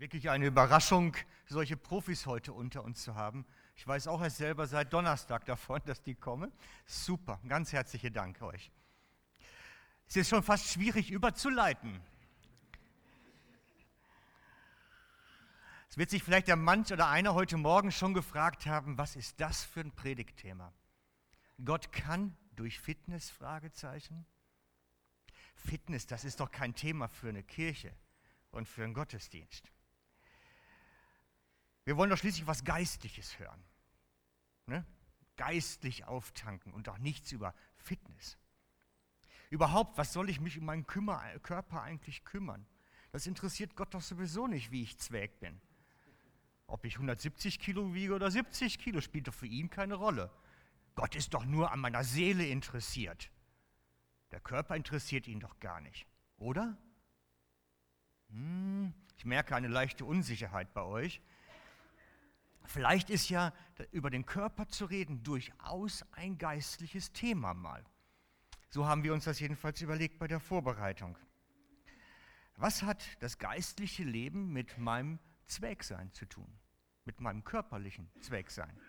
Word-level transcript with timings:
Wirklich 0.00 0.30
eine 0.30 0.46
Überraschung, 0.46 1.14
solche 1.46 1.76
Profis 1.76 2.24
heute 2.24 2.54
unter 2.54 2.82
uns 2.84 3.02
zu 3.02 3.16
haben. 3.16 3.44
Ich 3.76 3.86
weiß 3.86 4.06
auch 4.06 4.22
erst 4.22 4.38
selber 4.38 4.66
seit 4.66 4.94
Donnerstag 4.94 5.44
davon, 5.44 5.82
dass 5.84 6.00
die 6.00 6.14
kommen. 6.14 6.50
Super, 6.86 7.38
ganz 7.46 7.74
herzlichen 7.74 8.10
Dank 8.10 8.40
euch. 8.40 8.72
Es 10.08 10.16
ist 10.16 10.30
schon 10.30 10.42
fast 10.42 10.68
schwierig 10.68 11.10
überzuleiten. 11.10 12.00
Es 15.90 15.98
wird 15.98 16.08
sich 16.08 16.22
vielleicht 16.22 16.48
der 16.48 16.56
manch 16.56 16.90
oder 16.94 17.08
einer 17.08 17.34
heute 17.34 17.58
Morgen 17.58 17.92
schon 17.92 18.14
gefragt 18.14 18.64
haben, 18.64 18.96
was 18.96 19.16
ist 19.16 19.38
das 19.38 19.64
für 19.64 19.80
ein 19.80 19.92
Predigtthema? 19.92 20.72
Gott 21.62 21.92
kann 21.92 22.34
durch 22.56 22.80
Fitness? 22.80 23.28
Fragezeichen. 23.28 24.24
Fitness, 25.54 26.06
das 26.06 26.24
ist 26.24 26.40
doch 26.40 26.50
kein 26.50 26.74
Thema 26.74 27.06
für 27.06 27.28
eine 27.28 27.42
Kirche 27.42 27.94
und 28.50 28.66
für 28.66 28.82
einen 28.82 28.94
Gottesdienst. 28.94 29.70
Wir 31.90 31.96
wollen 31.96 32.10
doch 32.10 32.18
schließlich 32.18 32.46
was 32.46 32.62
Geistliches 32.62 33.40
hören. 33.40 33.64
Ne? 34.66 34.86
Geistlich 35.36 36.04
auftanken 36.04 36.72
und 36.72 36.88
auch 36.88 36.98
nichts 36.98 37.32
über 37.32 37.52
Fitness. 37.74 38.38
Überhaupt, 39.48 39.98
was 39.98 40.12
soll 40.12 40.30
ich 40.30 40.38
mich 40.38 40.56
um 40.56 40.66
meinen 40.66 40.86
Kümmer, 40.86 41.20
Körper 41.40 41.82
eigentlich 41.82 42.24
kümmern? 42.24 42.64
Das 43.10 43.26
interessiert 43.26 43.74
Gott 43.74 43.92
doch 43.92 44.02
sowieso 44.02 44.46
nicht, 44.46 44.70
wie 44.70 44.84
ich 44.84 44.98
zwäg 44.98 45.40
bin. 45.40 45.60
Ob 46.68 46.84
ich 46.84 46.94
170 46.94 47.58
Kilo 47.58 47.92
wiege 47.92 48.14
oder 48.14 48.30
70 48.30 48.78
Kilo, 48.78 49.00
spielt 49.00 49.26
doch 49.26 49.34
für 49.34 49.48
ihn 49.48 49.68
keine 49.68 49.96
Rolle. 49.96 50.30
Gott 50.94 51.16
ist 51.16 51.34
doch 51.34 51.44
nur 51.44 51.72
an 51.72 51.80
meiner 51.80 52.04
Seele 52.04 52.46
interessiert. 52.46 53.32
Der 54.30 54.38
Körper 54.38 54.76
interessiert 54.76 55.26
ihn 55.26 55.40
doch 55.40 55.58
gar 55.58 55.80
nicht, 55.80 56.06
oder? 56.36 56.78
Hm, 58.28 58.94
ich 59.16 59.24
merke 59.24 59.56
eine 59.56 59.66
leichte 59.66 60.04
Unsicherheit 60.04 60.72
bei 60.72 60.82
euch. 60.82 61.20
Vielleicht 62.64 63.10
ist 63.10 63.28
ja 63.28 63.52
über 63.90 64.10
den 64.10 64.26
Körper 64.26 64.68
zu 64.68 64.84
reden 64.84 65.22
durchaus 65.22 66.04
ein 66.12 66.38
geistliches 66.38 67.12
Thema 67.12 67.54
mal. 67.54 67.84
So 68.68 68.86
haben 68.86 69.02
wir 69.02 69.12
uns 69.12 69.24
das 69.24 69.40
jedenfalls 69.40 69.80
überlegt 69.80 70.18
bei 70.18 70.28
der 70.28 70.38
Vorbereitung. 70.38 71.18
Was 72.56 72.82
hat 72.82 73.04
das 73.20 73.38
geistliche 73.38 74.04
Leben 74.04 74.52
mit 74.52 74.78
meinem 74.78 75.18
Zwecksein 75.46 76.12
zu 76.12 76.26
tun? 76.26 76.58
Mit 77.04 77.20
meinem 77.20 77.42
körperlichen 77.42 78.10
Zwecksein? 78.20 78.80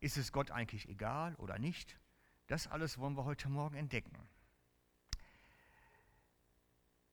Ist 0.00 0.16
es 0.16 0.32
Gott 0.32 0.50
eigentlich 0.50 0.88
egal 0.88 1.34
oder 1.36 1.58
nicht? 1.58 1.98
Das 2.46 2.66
alles 2.66 2.98
wollen 2.98 3.16
wir 3.16 3.24
heute 3.24 3.48
Morgen 3.48 3.76
entdecken. 3.76 4.16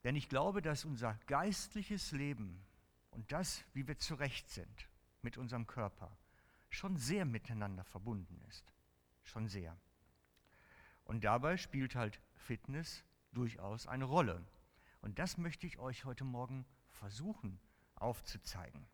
Denn 0.03 0.15
ich 0.15 0.29
glaube, 0.29 0.61
dass 0.61 0.85
unser 0.85 1.15
geistliches 1.25 2.11
Leben 2.11 2.65
und 3.09 3.31
das, 3.31 3.63
wie 3.73 3.87
wir 3.87 3.97
zurecht 3.97 4.49
sind, 4.49 4.88
mit 5.21 5.37
unserem 5.37 5.67
Körper 5.67 6.17
schon 6.69 6.97
sehr 6.97 7.25
miteinander 7.25 7.83
verbunden 7.83 8.41
ist. 8.47 8.73
Schon 9.23 9.47
sehr. 9.47 9.77
Und 11.03 11.23
dabei 11.23 11.57
spielt 11.57 11.95
halt 11.95 12.21
Fitness 12.35 13.03
durchaus 13.31 13.87
eine 13.87 14.05
Rolle. 14.05 14.45
Und 15.01 15.19
das 15.19 15.37
möchte 15.37 15.65
ich 15.65 15.79
euch 15.79 16.05
heute 16.05 16.23
Morgen 16.23 16.65
versuchen 16.91 17.59
aufzuzeigen. 17.95 18.87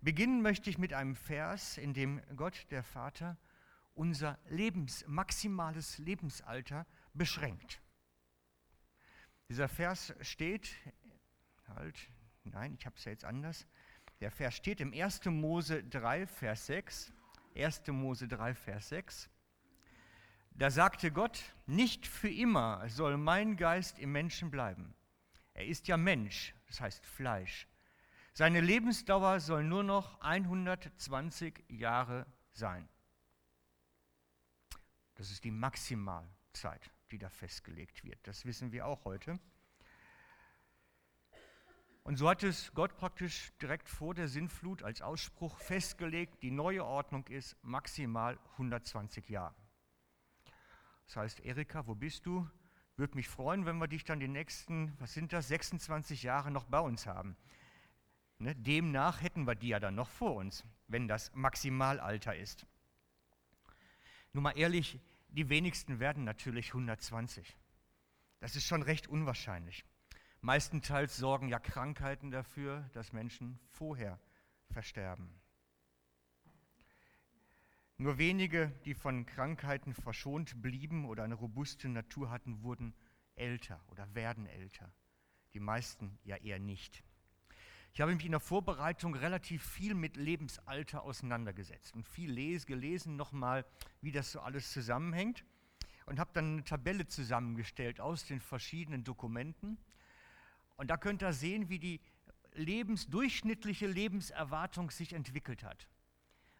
Beginnen 0.00 0.42
möchte 0.42 0.70
ich 0.70 0.78
mit 0.78 0.92
einem 0.92 1.14
Vers, 1.14 1.76
in 1.76 1.92
dem 1.92 2.22
Gott, 2.36 2.66
der 2.70 2.82
Vater, 2.82 3.36
unser 3.94 4.38
Lebens, 4.48 5.04
maximales 5.06 5.98
Lebensalter 5.98 6.86
beschränkt. 7.12 7.82
Dieser 9.48 9.68
Vers 9.68 10.14
steht, 10.20 10.70
halt, 11.68 12.10
nein, 12.44 12.74
ich 12.78 12.86
habe 12.86 12.96
es 12.96 13.04
ja 13.04 13.12
jetzt 13.12 13.24
anders, 13.24 13.66
der 14.20 14.30
Vers 14.30 14.54
steht 14.54 14.80
im 14.80 14.92
1. 14.92 15.24
Mose 15.26 15.82
3, 15.84 16.26
Vers 16.26 16.66
6. 16.66 17.12
1. 17.56 17.86
Mose 17.88 18.28
3, 18.28 18.54
Vers 18.54 18.88
6. 18.90 19.30
Da 20.52 20.70
sagte 20.70 21.10
Gott, 21.10 21.42
nicht 21.66 22.06
für 22.06 22.28
immer 22.28 22.86
soll 22.88 23.16
mein 23.16 23.56
Geist 23.56 23.98
im 23.98 24.12
Menschen 24.12 24.50
bleiben. 24.50 24.94
Er 25.54 25.66
ist 25.66 25.88
ja 25.88 25.96
Mensch, 25.96 26.54
das 26.66 26.80
heißt 26.80 27.04
Fleisch. 27.04 27.66
Seine 28.34 28.60
Lebensdauer 28.60 29.40
soll 29.40 29.64
nur 29.64 29.82
noch 29.82 30.20
120 30.20 31.64
Jahre 31.68 32.26
sein. 32.52 32.88
Das 35.14 35.30
ist 35.30 35.44
die 35.44 35.50
Maximalzeit, 35.50 36.90
die 37.10 37.18
da 37.18 37.28
festgelegt 37.28 38.04
wird. 38.04 38.18
Das 38.26 38.44
wissen 38.44 38.72
wir 38.72 38.86
auch 38.86 39.04
heute. 39.04 39.38
Und 42.02 42.16
so 42.16 42.28
hat 42.28 42.42
es 42.42 42.72
Gott 42.72 42.96
praktisch 42.96 43.52
direkt 43.60 43.88
vor 43.88 44.14
der 44.14 44.28
Sinnflut 44.28 44.82
als 44.82 45.02
Ausspruch 45.02 45.58
festgelegt, 45.58 46.42
die 46.42 46.50
neue 46.50 46.84
Ordnung 46.84 47.26
ist 47.28 47.56
maximal 47.62 48.38
120 48.52 49.28
Jahre. 49.28 49.54
Das 51.06 51.16
heißt, 51.16 51.40
Erika, 51.40 51.86
wo 51.86 51.94
bist 51.94 52.24
du? 52.24 52.48
Würde 52.96 53.16
mich 53.16 53.28
freuen, 53.28 53.66
wenn 53.66 53.78
wir 53.78 53.88
dich 53.88 54.04
dann 54.04 54.20
die 54.20 54.28
nächsten, 54.28 54.94
was 54.98 55.12
sind 55.12 55.32
das, 55.32 55.48
26 55.48 56.22
Jahre 56.22 56.50
noch 56.50 56.64
bei 56.64 56.80
uns 56.80 57.06
haben. 57.06 57.36
Ne? 58.38 58.54
Demnach 58.54 59.22
hätten 59.22 59.46
wir 59.46 59.54
die 59.54 59.68
ja 59.68 59.80
dann 59.80 59.94
noch 59.94 60.08
vor 60.08 60.36
uns, 60.36 60.64
wenn 60.88 61.08
das 61.08 61.34
Maximalalter 61.34 62.34
ist. 62.34 62.66
Nur 64.32 64.42
mal 64.42 64.56
ehrlich, 64.56 64.98
die 65.28 65.48
wenigsten 65.48 66.00
werden 66.00 66.24
natürlich 66.24 66.68
120. 66.68 67.56
Das 68.40 68.56
ist 68.56 68.66
schon 68.66 68.82
recht 68.82 69.08
unwahrscheinlich. 69.08 69.84
Meistenteils 70.42 71.18
sorgen 71.18 71.48
ja 71.48 71.58
Krankheiten 71.58 72.30
dafür, 72.30 72.88
dass 72.94 73.12
Menschen 73.12 73.58
vorher 73.68 74.18
versterben. 74.70 75.28
Nur 77.98 78.16
wenige, 78.16 78.72
die 78.86 78.94
von 78.94 79.26
Krankheiten 79.26 79.92
verschont 79.92 80.62
blieben 80.62 81.04
oder 81.04 81.24
eine 81.24 81.34
robuste 81.34 81.90
Natur 81.90 82.30
hatten, 82.30 82.62
wurden 82.62 82.94
älter 83.34 83.78
oder 83.88 84.14
werden 84.14 84.46
älter. 84.46 84.90
Die 85.52 85.60
meisten 85.60 86.18
ja 86.24 86.36
eher 86.36 86.58
nicht. 86.58 87.04
Ich 87.92 88.00
habe 88.00 88.14
mich 88.14 88.24
in 88.24 88.30
der 88.30 88.40
Vorbereitung 88.40 89.14
relativ 89.14 89.62
viel 89.62 89.94
mit 89.94 90.16
Lebensalter 90.16 91.02
auseinandergesetzt 91.02 91.94
und 91.94 92.06
viel 92.06 92.30
les 92.30 92.64
gelesen 92.64 93.16
nochmal, 93.16 93.66
wie 94.00 94.12
das 94.12 94.32
so 94.32 94.40
alles 94.40 94.72
zusammenhängt 94.72 95.44
und 96.06 96.18
habe 96.18 96.30
dann 96.32 96.52
eine 96.52 96.64
Tabelle 96.64 97.06
zusammengestellt 97.06 98.00
aus 98.00 98.24
den 98.24 98.40
verschiedenen 98.40 99.04
Dokumenten 99.04 99.76
und 100.80 100.88
da 100.88 100.96
könnt 100.96 101.22
ihr 101.22 101.34
sehen, 101.34 101.68
wie 101.68 101.78
die 101.78 102.00
Lebens, 102.54 103.06
durchschnittliche 103.06 103.86
Lebenserwartung 103.86 104.90
sich 104.90 105.12
entwickelt 105.12 105.62
hat. 105.62 105.86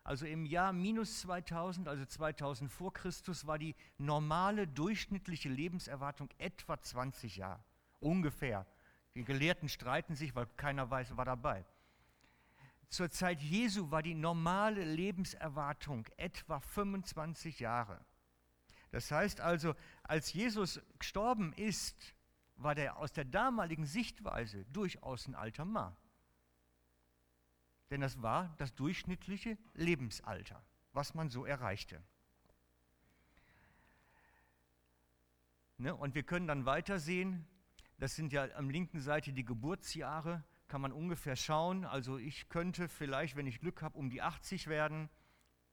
Also 0.05 0.27
im 0.27 0.45
Jahr 0.45 0.75
minus 0.75 1.21
2000, 1.21 1.89
also 1.89 2.05
2000 2.05 2.71
vor 2.71 2.93
Christus, 2.93 3.47
war 3.47 3.59
die 3.59 3.75
normale 3.97 4.69
durchschnittliche 4.69 5.49
Lebenserwartung 5.49 6.29
etwa 6.37 6.79
20 6.79 7.37
Jahre. 7.37 7.65
Ungefähr. 7.99 8.67
Die 9.15 9.25
Gelehrten 9.25 9.71
streiten 9.71 10.15
sich, 10.15 10.35
weil 10.35 10.49
keiner 10.59 10.91
weiß, 10.91 11.17
war 11.17 11.25
dabei. 11.25 11.65
Zur 12.91 13.09
Zeit 13.09 13.41
Jesu 13.41 13.91
war 13.91 14.03
die 14.03 14.15
normale 14.15 14.85
Lebenserwartung 14.85 16.07
etwa 16.19 16.61
25 16.61 17.59
Jahre. 17.59 18.05
Das 18.91 19.11
heißt 19.11 19.41
also, 19.41 19.75
als 20.03 20.35
Jesus 20.35 20.79
gestorben 20.99 21.55
ist, 21.55 22.15
war 22.63 22.75
der 22.75 22.97
aus 22.99 23.13
der 23.13 23.25
damaligen 23.25 23.87
Sichtweise 23.87 24.65
durchaus 24.67 25.27
ein 25.27 25.35
alter 25.35 25.65
Mann. 25.65 25.97
Denn 27.91 28.01
das 28.01 28.23
war 28.23 28.55
das 28.59 28.75
durchschnittliche 28.75 29.59
Lebensalter, 29.75 30.63
was 30.93 31.15
man 31.15 31.29
so 31.29 31.45
erreichte. 31.45 32.03
Ne? 35.79 35.95
Und 35.95 36.15
wir 36.15 36.23
können 36.23 36.47
dann 36.47 36.67
weitersehen, 36.67 37.47
das 37.99 38.15
sind 38.15 38.33
ja 38.33 38.49
am 38.55 38.71
linken 38.71 39.01
Seite 39.01 39.33
die 39.33 39.45
Geburtsjahre, 39.45 40.45
kann 40.69 40.81
man 40.81 40.93
ungefähr 40.93 41.37
schauen. 41.37 41.85
Also 41.85 42.19
ich 42.19 42.49
könnte 42.49 42.89
vielleicht, 42.89 43.35
wenn 43.35 43.47
ich 43.47 43.61
Glück 43.61 43.83
habe, 43.83 43.99
um 43.99 44.11
die 44.11 44.23
80 44.23 44.69
werden, 44.69 45.09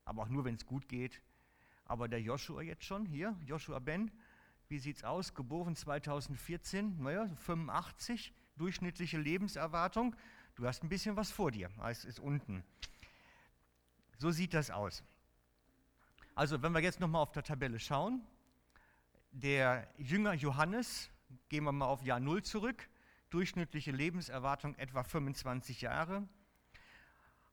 aber 0.05 0.23
auch 0.23 0.29
nur, 0.29 0.45
wenn 0.45 0.55
es 0.55 0.65
gut 0.65 0.87
geht. 0.87 1.21
Aber 1.85 2.07
der 2.07 2.21
Joshua 2.21 2.61
jetzt 2.61 2.83
schon, 2.83 3.05
hier, 3.05 3.37
Joshua 3.45 3.79
Ben, 3.79 4.11
wie 4.69 4.79
sieht 4.79 4.97
es 4.97 5.03
aus? 5.03 5.33
Geboren 5.33 5.75
2014, 5.75 7.01
naja, 7.01 7.29
85, 7.37 8.33
durchschnittliche 8.57 9.17
Lebenserwartung. 9.17 10.15
Du 10.55 10.65
hast 10.65 10.83
ein 10.83 10.89
bisschen 10.89 11.15
was 11.15 11.31
vor 11.31 11.51
dir, 11.51 11.69
es 11.85 12.03
ist 12.05 12.19
unten. 12.19 12.63
So 14.17 14.31
sieht 14.31 14.53
das 14.53 14.71
aus. 14.71 15.03
Also, 16.35 16.61
wenn 16.61 16.73
wir 16.73 16.81
jetzt 16.81 16.99
nochmal 16.99 17.21
auf 17.21 17.31
der 17.31 17.43
Tabelle 17.43 17.79
schauen, 17.79 18.21
der 19.31 19.87
Jünger 19.97 20.33
Johannes, 20.33 21.09
gehen 21.49 21.63
wir 21.63 21.71
mal 21.71 21.85
auf 21.85 22.03
Jahr 22.03 22.19
0 22.19 22.43
zurück, 22.43 22.89
durchschnittliche 23.29 23.91
Lebenserwartung 23.91 24.75
etwa 24.75 25.03
25 25.03 25.81
Jahre. 25.81 26.27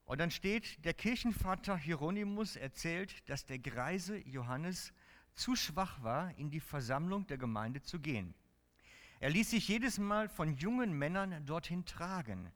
Und 0.04 0.20
dann 0.20 0.30
steht, 0.30 0.84
der 0.84 0.94
Kirchenvater 0.94 1.76
Hieronymus 1.76 2.56
erzählt, 2.56 3.28
dass 3.28 3.46
der 3.46 3.58
greise 3.58 4.18
Johannes 4.18 4.92
zu 5.34 5.56
schwach 5.56 6.02
war, 6.02 6.36
in 6.36 6.50
die 6.50 6.60
Versammlung 6.60 7.26
der 7.26 7.38
Gemeinde 7.38 7.82
zu 7.82 8.00
gehen. 8.00 8.34
Er 9.20 9.30
ließ 9.30 9.50
sich 9.50 9.68
jedes 9.68 9.98
Mal 9.98 10.28
von 10.28 10.54
jungen 10.54 10.92
Männern 10.92 11.44
dorthin 11.46 11.84
tragen. 11.84 12.52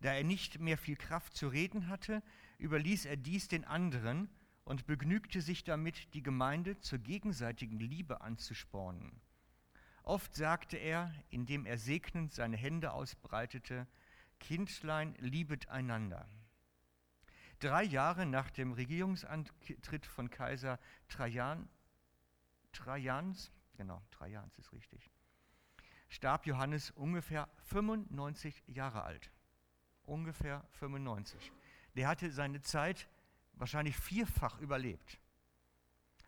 Da 0.00 0.12
er 0.12 0.24
nicht 0.24 0.60
mehr 0.60 0.78
viel 0.78 0.96
Kraft 0.96 1.36
zu 1.36 1.48
reden 1.48 1.88
hatte, 1.88 2.22
überließ 2.58 3.06
er 3.06 3.16
dies 3.16 3.48
den 3.48 3.64
anderen 3.64 4.28
und 4.64 4.86
begnügte 4.86 5.40
sich 5.40 5.64
damit, 5.64 6.14
die 6.14 6.22
Gemeinde 6.22 6.78
zur 6.80 6.98
gegenseitigen 6.98 7.78
Liebe 7.78 8.20
anzuspornen. 8.20 9.20
Oft 10.02 10.34
sagte 10.34 10.76
er, 10.76 11.12
indem 11.28 11.66
er 11.66 11.78
segnend 11.78 12.32
seine 12.32 12.56
Hände 12.56 12.92
ausbreitete, 12.92 13.86
Kindlein, 14.38 15.14
liebet 15.18 15.68
einander. 15.68 16.28
Drei 17.58 17.82
Jahre 17.82 18.24
nach 18.24 18.50
dem 18.50 18.72
Regierungsantritt 18.72 20.06
von 20.06 20.30
Kaiser 20.30 20.78
Trajan, 21.08 21.68
Trajans, 22.72 23.52
genau, 23.76 24.02
Trajans 24.10 24.56
ist 24.58 24.72
richtig, 24.72 25.10
starb 26.08 26.46
Johannes 26.46 26.90
ungefähr 26.90 27.48
95 27.64 28.62
Jahre 28.66 29.02
alt. 29.02 29.30
Ungefähr 30.04 30.66
95. 30.72 31.52
Der 31.94 32.08
hatte 32.08 32.32
seine 32.32 32.60
Zeit 32.62 33.08
wahrscheinlich 33.52 33.96
vierfach 33.96 34.58
überlebt. 34.58 35.20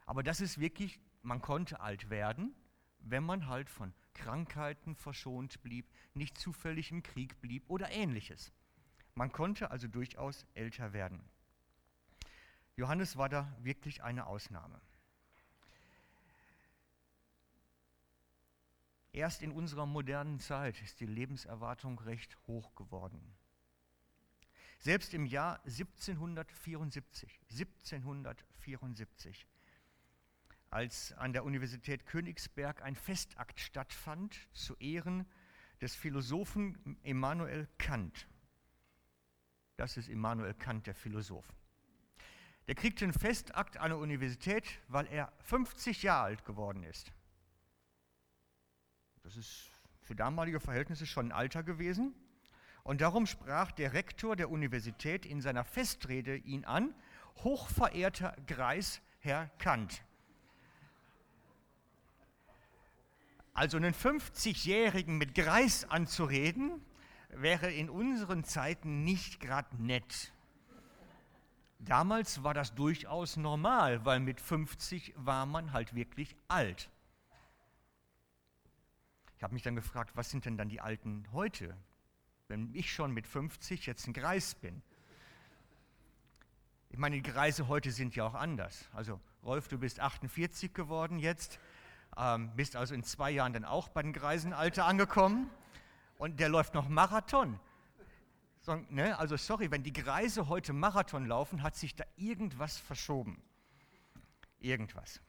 Aber 0.06 0.22
das 0.22 0.40
ist 0.40 0.58
wirklich, 0.58 1.00
man 1.22 1.40
konnte 1.40 1.80
alt 1.80 2.10
werden, 2.10 2.54
wenn 2.98 3.24
man 3.24 3.46
halt 3.48 3.68
von 3.68 3.92
Krankheiten 4.14 4.94
verschont 4.94 5.62
blieb, 5.62 5.90
nicht 6.14 6.38
zufällig 6.38 6.90
im 6.90 7.02
Krieg 7.02 7.40
blieb 7.40 7.68
oder 7.68 7.90
ähnliches. 7.90 8.52
Man 9.14 9.32
konnte 9.32 9.70
also 9.70 9.88
durchaus 9.88 10.46
älter 10.54 10.92
werden. 10.92 11.22
Johannes 12.76 13.16
war 13.16 13.28
da 13.28 13.54
wirklich 13.60 14.02
eine 14.02 14.26
Ausnahme. 14.26 14.80
Erst 19.12 19.42
in 19.42 19.52
unserer 19.52 19.84
modernen 19.84 20.40
Zeit 20.40 20.80
ist 20.82 21.00
die 21.00 21.06
Lebenserwartung 21.06 21.98
recht 22.00 22.38
hoch 22.46 22.74
geworden. 22.74 23.20
Selbst 24.78 25.12
im 25.12 25.26
Jahr 25.26 25.60
1774, 25.64 27.40
1774, 27.50 29.46
als 30.70 31.12
an 31.12 31.34
der 31.34 31.44
Universität 31.44 32.06
Königsberg 32.06 32.82
ein 32.82 32.96
Festakt 32.96 33.60
stattfand 33.60 34.48
zu 34.54 34.74
Ehren 34.76 35.26
des 35.82 35.94
Philosophen 35.94 36.98
Immanuel 37.02 37.68
Kant. 37.76 38.26
Das 39.76 39.98
ist 39.98 40.08
Immanuel 40.08 40.54
Kant, 40.54 40.86
der 40.86 40.94
Philosoph. 40.94 41.54
Der 42.66 42.74
kriegte 42.74 43.04
einen 43.04 43.12
Festakt 43.12 43.76
an 43.76 43.90
der 43.90 43.98
Universität, 43.98 44.80
weil 44.88 45.06
er 45.08 45.30
50 45.40 46.02
Jahre 46.02 46.24
alt 46.24 46.44
geworden 46.44 46.82
ist. 46.84 47.12
Das 49.22 49.36
ist 49.36 49.70
für 50.02 50.14
damalige 50.16 50.60
Verhältnisse 50.60 51.06
schon 51.06 51.26
ein 51.26 51.32
Alter 51.32 51.62
gewesen. 51.62 52.14
Und 52.82 53.00
darum 53.00 53.26
sprach 53.26 53.70
der 53.70 53.92
Rektor 53.92 54.34
der 54.34 54.50
Universität 54.50 55.24
in 55.24 55.40
seiner 55.40 55.64
Festrede 55.64 56.36
ihn 56.36 56.64
an, 56.64 56.94
hochverehrter 57.44 58.34
Greis 58.46 59.00
Herr 59.20 59.48
Kant. 59.58 60.02
Also 63.54 63.76
einen 63.76 63.94
50-Jährigen 63.94 65.18
mit 65.18 65.34
Greis 65.34 65.84
anzureden, 65.84 66.80
wäre 67.28 67.70
in 67.70 67.88
unseren 67.88 68.44
Zeiten 68.44 69.04
nicht 69.04 69.40
gerade 69.40 69.76
nett. 69.82 70.32
Damals 71.78 72.42
war 72.42 72.54
das 72.54 72.74
durchaus 72.74 73.36
normal, 73.36 74.04
weil 74.04 74.20
mit 74.20 74.40
50 74.40 75.14
war 75.16 75.46
man 75.46 75.72
halt 75.72 75.94
wirklich 75.94 76.36
alt. 76.48 76.90
Ich 79.42 79.44
habe 79.44 79.54
mich 79.54 79.64
dann 79.64 79.74
gefragt, 79.74 80.12
was 80.14 80.30
sind 80.30 80.44
denn 80.44 80.56
dann 80.56 80.68
die 80.68 80.80
Alten 80.80 81.26
heute, 81.32 81.76
wenn 82.46 82.72
ich 82.76 82.92
schon 82.92 83.10
mit 83.10 83.26
50 83.26 83.86
jetzt 83.86 84.06
ein 84.06 84.12
Greis 84.12 84.54
bin? 84.54 84.82
Ich 86.90 86.96
meine, 86.96 87.16
die 87.16 87.22
Greise 87.22 87.66
heute 87.66 87.90
sind 87.90 88.14
ja 88.14 88.24
auch 88.24 88.34
anders. 88.34 88.88
Also 88.92 89.18
Rolf, 89.42 89.66
du 89.66 89.78
bist 89.78 89.98
48 89.98 90.72
geworden 90.72 91.18
jetzt, 91.18 91.58
ähm, 92.16 92.52
bist 92.54 92.76
also 92.76 92.94
in 92.94 93.02
zwei 93.02 93.32
Jahren 93.32 93.52
dann 93.52 93.64
auch 93.64 93.88
bei 93.88 94.02
den 94.02 94.12
Greisenalter 94.12 94.86
angekommen 94.86 95.50
und 96.18 96.38
der 96.38 96.48
läuft 96.48 96.74
noch 96.74 96.88
Marathon. 96.88 97.58
So, 98.60 98.76
ne? 98.90 99.18
Also 99.18 99.36
sorry, 99.36 99.72
wenn 99.72 99.82
die 99.82 99.92
Greise 99.92 100.48
heute 100.48 100.72
Marathon 100.72 101.26
laufen, 101.26 101.64
hat 101.64 101.74
sich 101.74 101.96
da 101.96 102.04
irgendwas 102.14 102.78
verschoben. 102.78 103.42
Irgendwas. 104.60 105.20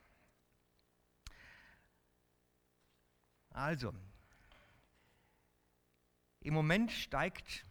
Also, 3.53 3.93
im 6.39 6.55
Moment 6.55 6.91
steigt 6.91 7.65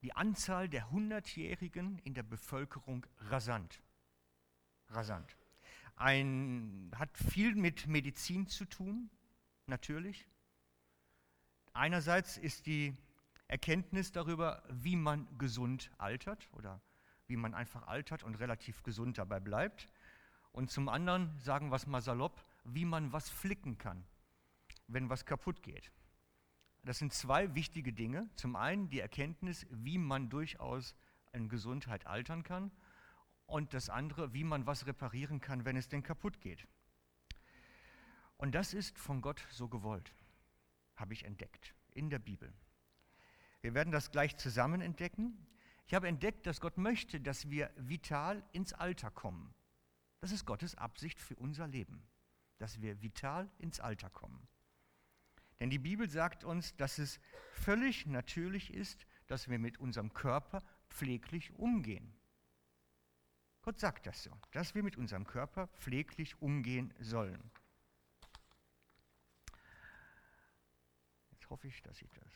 die 0.00 0.16
Anzahl 0.16 0.68
der 0.68 0.90
Hundertjährigen 0.90 1.98
in 1.98 2.14
der 2.14 2.22
Bevölkerung 2.22 3.06
rasant. 3.28 3.82
Rasant. 4.88 5.36
Ein, 5.94 6.90
hat 6.96 7.16
viel 7.18 7.54
mit 7.54 7.86
Medizin 7.86 8.46
zu 8.46 8.64
tun, 8.64 9.10
natürlich. 9.66 10.26
Einerseits 11.74 12.38
ist 12.38 12.64
die 12.64 12.96
Erkenntnis 13.48 14.10
darüber, 14.10 14.62
wie 14.70 14.96
man 14.96 15.28
gesund 15.36 15.90
altert 15.98 16.48
oder 16.54 16.80
wie 17.26 17.36
man 17.36 17.54
einfach 17.54 17.86
altert 17.86 18.22
und 18.24 18.36
relativ 18.36 18.82
gesund 18.82 19.18
dabei 19.18 19.38
bleibt. 19.38 19.86
Und 20.50 20.70
zum 20.70 20.88
anderen, 20.88 21.38
sagen 21.40 21.68
wir 21.68 21.76
es 21.76 21.86
mal 21.86 22.00
salopp, 22.00 22.42
wie 22.64 22.86
man 22.86 23.12
was 23.12 23.28
flicken 23.28 23.76
kann 23.76 24.02
wenn 24.92 25.10
was 25.10 25.24
kaputt 25.24 25.62
geht. 25.62 25.90
Das 26.84 26.98
sind 26.98 27.12
zwei 27.12 27.54
wichtige 27.54 27.92
Dinge. 27.92 28.28
Zum 28.34 28.56
einen 28.56 28.88
die 28.88 29.00
Erkenntnis, 29.00 29.66
wie 29.70 29.98
man 29.98 30.30
durchaus 30.30 30.94
in 31.32 31.48
Gesundheit 31.48 32.06
altern 32.06 32.42
kann 32.42 32.70
und 33.46 33.74
das 33.74 33.88
andere, 33.88 34.32
wie 34.34 34.44
man 34.44 34.66
was 34.66 34.86
reparieren 34.86 35.40
kann, 35.40 35.64
wenn 35.64 35.76
es 35.76 35.88
denn 35.88 36.02
kaputt 36.02 36.40
geht. 36.40 36.66
Und 38.36 38.54
das 38.54 38.74
ist 38.74 38.98
von 38.98 39.20
Gott 39.20 39.46
so 39.50 39.68
gewollt, 39.68 40.12
habe 40.96 41.12
ich 41.14 41.24
entdeckt 41.24 41.74
in 41.92 42.10
der 42.10 42.18
Bibel. 42.18 42.52
Wir 43.60 43.74
werden 43.74 43.92
das 43.92 44.10
gleich 44.10 44.36
zusammen 44.36 44.80
entdecken. 44.80 45.46
Ich 45.86 45.94
habe 45.94 46.08
entdeckt, 46.08 46.46
dass 46.46 46.60
Gott 46.60 46.78
möchte, 46.78 47.20
dass 47.20 47.50
wir 47.50 47.70
vital 47.76 48.42
ins 48.52 48.72
Alter 48.72 49.10
kommen. 49.10 49.54
Das 50.20 50.32
ist 50.32 50.44
Gottes 50.44 50.74
Absicht 50.74 51.20
für 51.20 51.36
unser 51.36 51.68
Leben, 51.68 52.02
dass 52.58 52.80
wir 52.80 53.00
vital 53.02 53.48
ins 53.58 53.78
Alter 53.78 54.10
kommen. 54.10 54.48
Denn 55.62 55.70
die 55.70 55.78
Bibel 55.78 56.10
sagt 56.10 56.42
uns, 56.42 56.74
dass 56.74 56.98
es 56.98 57.20
völlig 57.52 58.04
natürlich 58.06 58.74
ist, 58.74 59.06
dass 59.28 59.48
wir 59.48 59.60
mit 59.60 59.78
unserem 59.78 60.12
Körper 60.12 60.60
pfleglich 60.88 61.52
umgehen. 61.52 62.12
Gott 63.62 63.78
sagt 63.78 64.08
das 64.08 64.24
so, 64.24 64.36
dass 64.50 64.74
wir 64.74 64.82
mit 64.82 64.96
unserem 64.96 65.24
Körper 65.24 65.68
pfleglich 65.68 66.42
umgehen 66.42 66.92
sollen. 66.98 67.52
Jetzt 71.30 71.48
hoffe 71.48 71.68
ich, 71.68 71.80
dass 71.80 72.02
ich 72.02 72.10
das. 72.10 72.32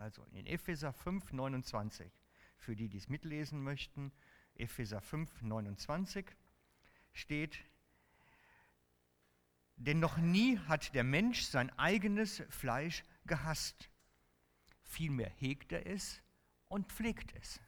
Also 0.00 0.22
in 0.32 0.44
Epheser 0.44 0.92
5, 0.92 1.32
29, 1.32 2.12
für 2.58 2.76
die, 2.76 2.90
die 2.90 2.98
es 2.98 3.08
mitlesen 3.08 3.62
möchten, 3.62 4.12
Epheser 4.58 5.00
5, 5.00 5.42
29 5.42 6.26
steht, 7.12 7.58
denn 9.76 10.00
noch 10.00 10.16
nie 10.16 10.58
hat 10.58 10.94
der 10.94 11.04
Mensch 11.04 11.42
sein 11.42 11.70
eigenes 11.78 12.42
Fleisch 12.48 13.04
gehasst. 13.26 13.90
Vielmehr 14.82 15.30
hegt 15.36 15.72
er 15.72 15.86
es 15.86 16.22
und 16.68 16.90
pflegt 16.90 17.34
es. 17.36 17.60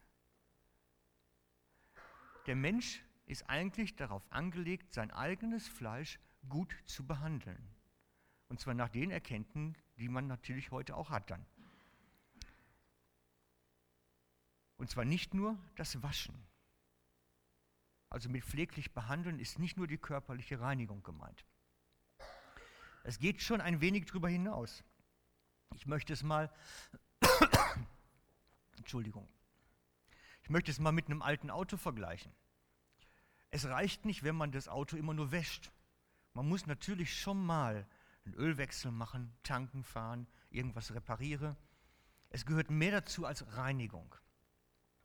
Der 2.46 2.56
Mensch 2.56 3.02
ist 3.26 3.48
eigentlich 3.50 3.94
darauf 3.96 4.22
angelegt, 4.30 4.94
sein 4.94 5.10
eigenes 5.10 5.68
Fleisch 5.68 6.18
gut 6.48 6.74
zu 6.86 7.06
behandeln. 7.06 7.62
Und 8.48 8.58
zwar 8.58 8.72
nach 8.72 8.88
den 8.88 9.10
Erkenntnissen, 9.10 9.76
die 9.98 10.08
man 10.08 10.26
natürlich 10.26 10.70
heute 10.70 10.96
auch 10.96 11.10
hat 11.10 11.30
dann. 11.30 11.44
Und 14.78 14.88
zwar 14.88 15.04
nicht 15.04 15.34
nur 15.34 15.58
das 15.76 16.02
Waschen. 16.02 16.34
Also 18.10 18.28
mit 18.28 18.44
pfleglich 18.44 18.92
behandeln 18.92 19.38
ist 19.38 19.58
nicht 19.58 19.76
nur 19.76 19.86
die 19.86 19.98
körperliche 19.98 20.60
Reinigung 20.60 21.02
gemeint. 21.02 21.44
Es 23.04 23.18
geht 23.18 23.42
schon 23.42 23.60
ein 23.60 23.80
wenig 23.80 24.06
darüber 24.06 24.28
hinaus. 24.28 24.82
Ich 25.74 25.86
möchte 25.86 26.12
es 26.12 26.22
mal, 26.22 26.50
Entschuldigung, 28.76 29.28
ich 30.42 30.50
möchte 30.50 30.70
es 30.70 30.78
mal 30.78 30.92
mit 30.92 31.06
einem 31.06 31.22
alten 31.22 31.50
Auto 31.50 31.76
vergleichen. 31.76 32.32
Es 33.50 33.66
reicht 33.66 34.04
nicht, 34.04 34.22
wenn 34.22 34.36
man 34.36 34.52
das 34.52 34.68
Auto 34.68 34.96
immer 34.96 35.14
nur 35.14 35.30
wäscht. 35.30 35.70
Man 36.34 36.48
muss 36.48 36.66
natürlich 36.66 37.18
schon 37.18 37.44
mal 37.44 37.86
einen 38.24 38.34
Ölwechsel 38.34 38.90
machen, 38.90 39.34
tanken 39.42 39.84
fahren, 39.84 40.26
irgendwas 40.50 40.94
reparieren. 40.94 41.56
Es 42.30 42.44
gehört 42.44 42.70
mehr 42.70 42.92
dazu 42.92 43.24
als 43.24 43.56
Reinigung, 43.56 44.14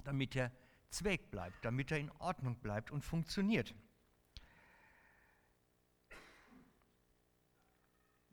damit 0.03 0.35
der 0.35 0.51
Zweck 0.93 1.31
bleibt, 1.31 1.65
damit 1.65 1.91
er 1.91 1.97
in 1.97 2.11
Ordnung 2.19 2.55
bleibt 2.55 2.91
und 2.91 3.03
funktioniert. 3.03 3.73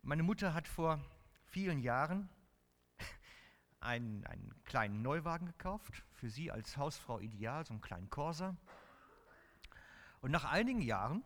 Meine 0.03 0.23
Mutter 0.23 0.53
hat 0.53 0.67
vor 0.67 0.99
vielen 1.45 1.79
Jahren 1.79 2.29
einen, 3.79 4.25
einen 4.25 4.53
kleinen 4.63 5.01
Neuwagen 5.01 5.47
gekauft, 5.47 6.03
für 6.11 6.29
sie 6.29 6.51
als 6.51 6.77
Hausfrau 6.77 7.19
ideal, 7.19 7.65
so 7.65 7.73
einen 7.73 7.81
kleinen 7.81 8.09
Corsa. 8.09 8.55
Und 10.21 10.31
nach 10.31 10.45
einigen 10.45 10.81
Jahren 10.81 11.23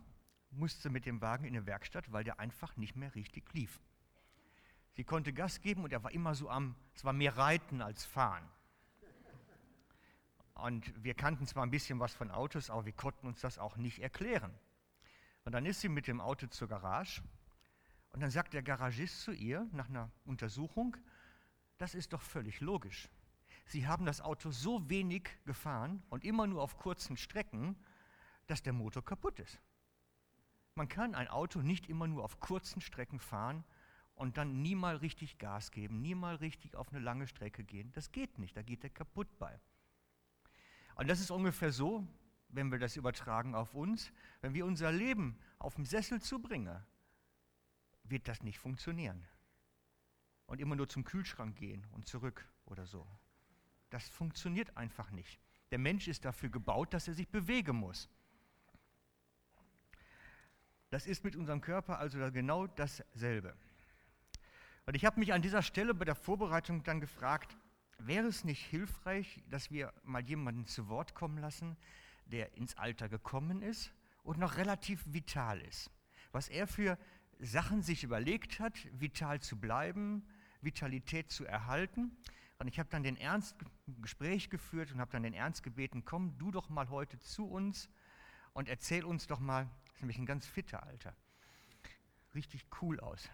musste 0.51 0.83
sie 0.83 0.89
mit 0.89 1.05
dem 1.05 1.21
Wagen 1.21 1.43
in 1.43 1.53
die 1.53 1.65
Werkstatt, 1.65 2.11
weil 2.11 2.23
der 2.23 2.39
einfach 2.39 2.77
nicht 2.77 2.95
mehr 2.95 3.13
richtig 3.13 3.53
lief. 3.53 3.81
Sie 4.93 5.03
konnte 5.03 5.33
Gas 5.33 5.59
geben 5.59 5.83
und 5.83 5.91
er 5.91 6.03
war 6.03 6.11
immer 6.11 6.33
so 6.33 6.49
am, 6.49 6.75
es 6.93 7.03
war 7.03 7.11
mehr 7.11 7.35
Reiten 7.35 7.81
als 7.81 8.05
Fahren. 8.05 8.49
Und 10.55 11.03
wir 11.03 11.13
kannten 11.13 11.45
zwar 11.45 11.63
ein 11.63 11.71
bisschen 11.71 11.99
was 11.99 12.13
von 12.13 12.31
Autos, 12.31 12.69
aber 12.69 12.85
wir 12.85 12.93
konnten 12.93 13.27
uns 13.27 13.41
das 13.41 13.59
auch 13.59 13.77
nicht 13.77 13.99
erklären. 13.99 14.53
Und 15.43 15.51
dann 15.51 15.65
ist 15.65 15.81
sie 15.81 15.89
mit 15.89 16.07
dem 16.07 16.19
Auto 16.19 16.47
zur 16.47 16.67
Garage 16.67 17.21
und 18.11 18.21
dann 18.21 18.31
sagt 18.31 18.53
der 18.53 18.63
Garagist 18.63 19.21
zu 19.21 19.31
ihr 19.31 19.67
nach 19.73 19.89
einer 19.89 20.09
Untersuchung, 20.23 20.97
das 21.77 21.93
ist 21.93 22.13
doch 22.13 22.21
völlig 22.21 22.61
logisch. 22.61 23.09
Sie 23.65 23.87
haben 23.87 24.05
das 24.05 24.21
Auto 24.21 24.51
so 24.51 24.89
wenig 24.89 25.29
gefahren 25.45 26.01
und 26.09 26.23
immer 26.23 26.47
nur 26.47 26.61
auf 26.61 26.77
kurzen 26.77 27.17
Strecken, 27.17 27.75
dass 28.47 28.63
der 28.63 28.73
Motor 28.73 29.03
kaputt 29.03 29.39
ist. 29.39 29.59
Man 30.75 30.87
kann 30.87 31.13
ein 31.13 31.27
Auto 31.27 31.61
nicht 31.61 31.89
immer 31.89 32.07
nur 32.07 32.23
auf 32.23 32.39
kurzen 32.39 32.81
Strecken 32.81 33.19
fahren 33.19 33.63
und 34.13 34.37
dann 34.37 34.61
nie 34.61 34.75
mal 34.75 34.95
richtig 34.95 35.37
Gas 35.37 35.71
geben, 35.71 36.01
nie 36.01 36.15
mal 36.15 36.35
richtig 36.35 36.75
auf 36.75 36.89
eine 36.89 36.99
lange 36.99 37.27
Strecke 37.27 37.63
gehen. 37.63 37.91
Das 37.91 38.11
geht 38.11 38.39
nicht, 38.39 38.55
da 38.55 38.61
geht 38.61 38.83
der 38.83 38.89
kaputt 38.89 39.27
bei. 39.37 39.59
Und 40.95 41.09
das 41.09 41.19
ist 41.19 41.31
ungefähr 41.31 41.71
so, 41.71 42.07
wenn 42.49 42.71
wir 42.71 42.79
das 42.79 42.95
übertragen 42.95 43.53
auf 43.53 43.73
uns, 43.73 44.11
wenn 44.41 44.53
wir 44.53 44.65
unser 44.65 44.91
Leben 44.91 45.37
auf 45.59 45.75
dem 45.75 45.85
Sessel 45.85 46.21
zubringen, 46.21 46.83
wird 48.03 48.27
das 48.27 48.43
nicht 48.43 48.59
funktionieren. 48.59 49.25
Und 50.47 50.61
immer 50.61 50.75
nur 50.75 50.87
zum 50.87 51.03
Kühlschrank 51.03 51.55
gehen 51.57 51.85
und 51.91 52.07
zurück 52.07 52.47
oder 52.65 52.85
so. 52.85 53.05
Das 53.89 54.07
funktioniert 54.07 54.77
einfach 54.77 55.11
nicht. 55.11 55.39
Der 55.71 55.79
Mensch 55.79 56.07
ist 56.07 56.23
dafür 56.23 56.49
gebaut, 56.49 56.93
dass 56.93 57.07
er 57.07 57.13
sich 57.13 57.27
bewegen 57.27 57.75
muss. 57.75 58.09
Das 60.89 61.07
ist 61.07 61.23
mit 61.23 61.35
unserem 61.35 61.61
Körper 61.61 61.99
also 61.99 62.19
genau 62.31 62.67
dasselbe. 62.67 63.55
Und 64.85 64.95
ich 64.95 65.03
habe 65.03 65.19
mich 65.19 65.33
an 65.33 65.41
dieser 65.41 65.63
Stelle 65.63 65.93
bei 65.93 66.05
der 66.05 66.15
Vorbereitung 66.15 66.83
dann 66.83 67.01
gefragt, 67.01 67.57
wäre 67.97 68.27
es 68.27 68.43
nicht 68.43 68.63
hilfreich, 68.65 69.43
dass 69.49 69.71
wir 69.71 69.93
mal 70.03 70.23
jemanden 70.23 70.65
zu 70.65 70.87
Wort 70.87 71.15
kommen 71.15 71.37
lassen, 71.37 71.77
der 72.25 72.55
ins 72.55 72.77
Alter 72.77 73.09
gekommen 73.09 73.61
ist 73.61 73.91
und 74.23 74.37
noch 74.37 74.57
relativ 74.57 75.03
vital 75.05 75.61
ist? 75.61 75.91
Was 76.31 76.49
er 76.49 76.67
für 76.67 76.97
Sachen 77.39 77.81
sich 77.81 78.03
überlegt 78.03 78.59
hat, 78.59 78.77
vital 78.99 79.41
zu 79.41 79.57
bleiben, 79.57 80.25
Vitalität 80.61 81.31
zu 81.31 81.45
erhalten. 81.45 82.17
Und 82.57 82.67
ich 82.67 82.79
habe 82.79 82.89
dann 82.89 83.03
den 83.03 83.17
Ernst 83.17 83.55
Gespräch 84.01 84.49
geführt 84.49 84.91
und 84.91 84.99
habe 84.99 85.11
dann 85.11 85.23
den 85.23 85.33
Ernst 85.33 85.63
gebeten, 85.63 86.03
komm 86.05 86.37
du 86.37 86.51
doch 86.51 86.69
mal 86.69 86.89
heute 86.89 87.19
zu 87.19 87.45
uns 87.45 87.89
und 88.53 88.69
erzähl 88.69 89.03
uns 89.05 89.27
doch 89.27 89.39
mal, 89.39 89.69
das 89.85 89.95
ist 89.95 90.01
nämlich 90.01 90.17
ein 90.17 90.25
ganz 90.25 90.47
fitter 90.47 90.83
Alter, 90.83 91.15
richtig 92.33 92.65
cool 92.81 92.99
aus. 92.99 93.29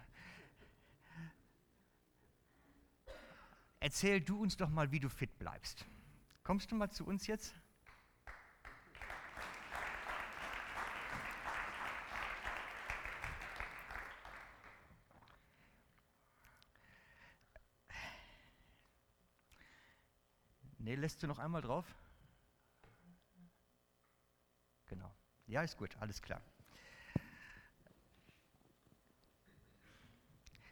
Erzähl 3.84 4.20
du 4.20 4.40
uns 4.40 4.56
doch 4.56 4.70
mal, 4.70 4.92
wie 4.92 5.00
du 5.00 5.08
fit 5.08 5.40
bleibst. 5.40 5.84
Kommst 6.44 6.70
du 6.70 6.76
mal 6.76 6.88
zu 6.92 7.04
uns 7.04 7.26
jetzt? 7.26 7.52
Nee, 20.78 20.94
lässt 20.94 21.20
du 21.24 21.26
noch 21.26 21.40
einmal 21.40 21.60
drauf? 21.60 21.92
Genau. 24.86 25.12
Ja, 25.48 25.64
ist 25.64 25.76
gut, 25.76 25.96
alles 25.96 26.22
klar. 26.22 26.40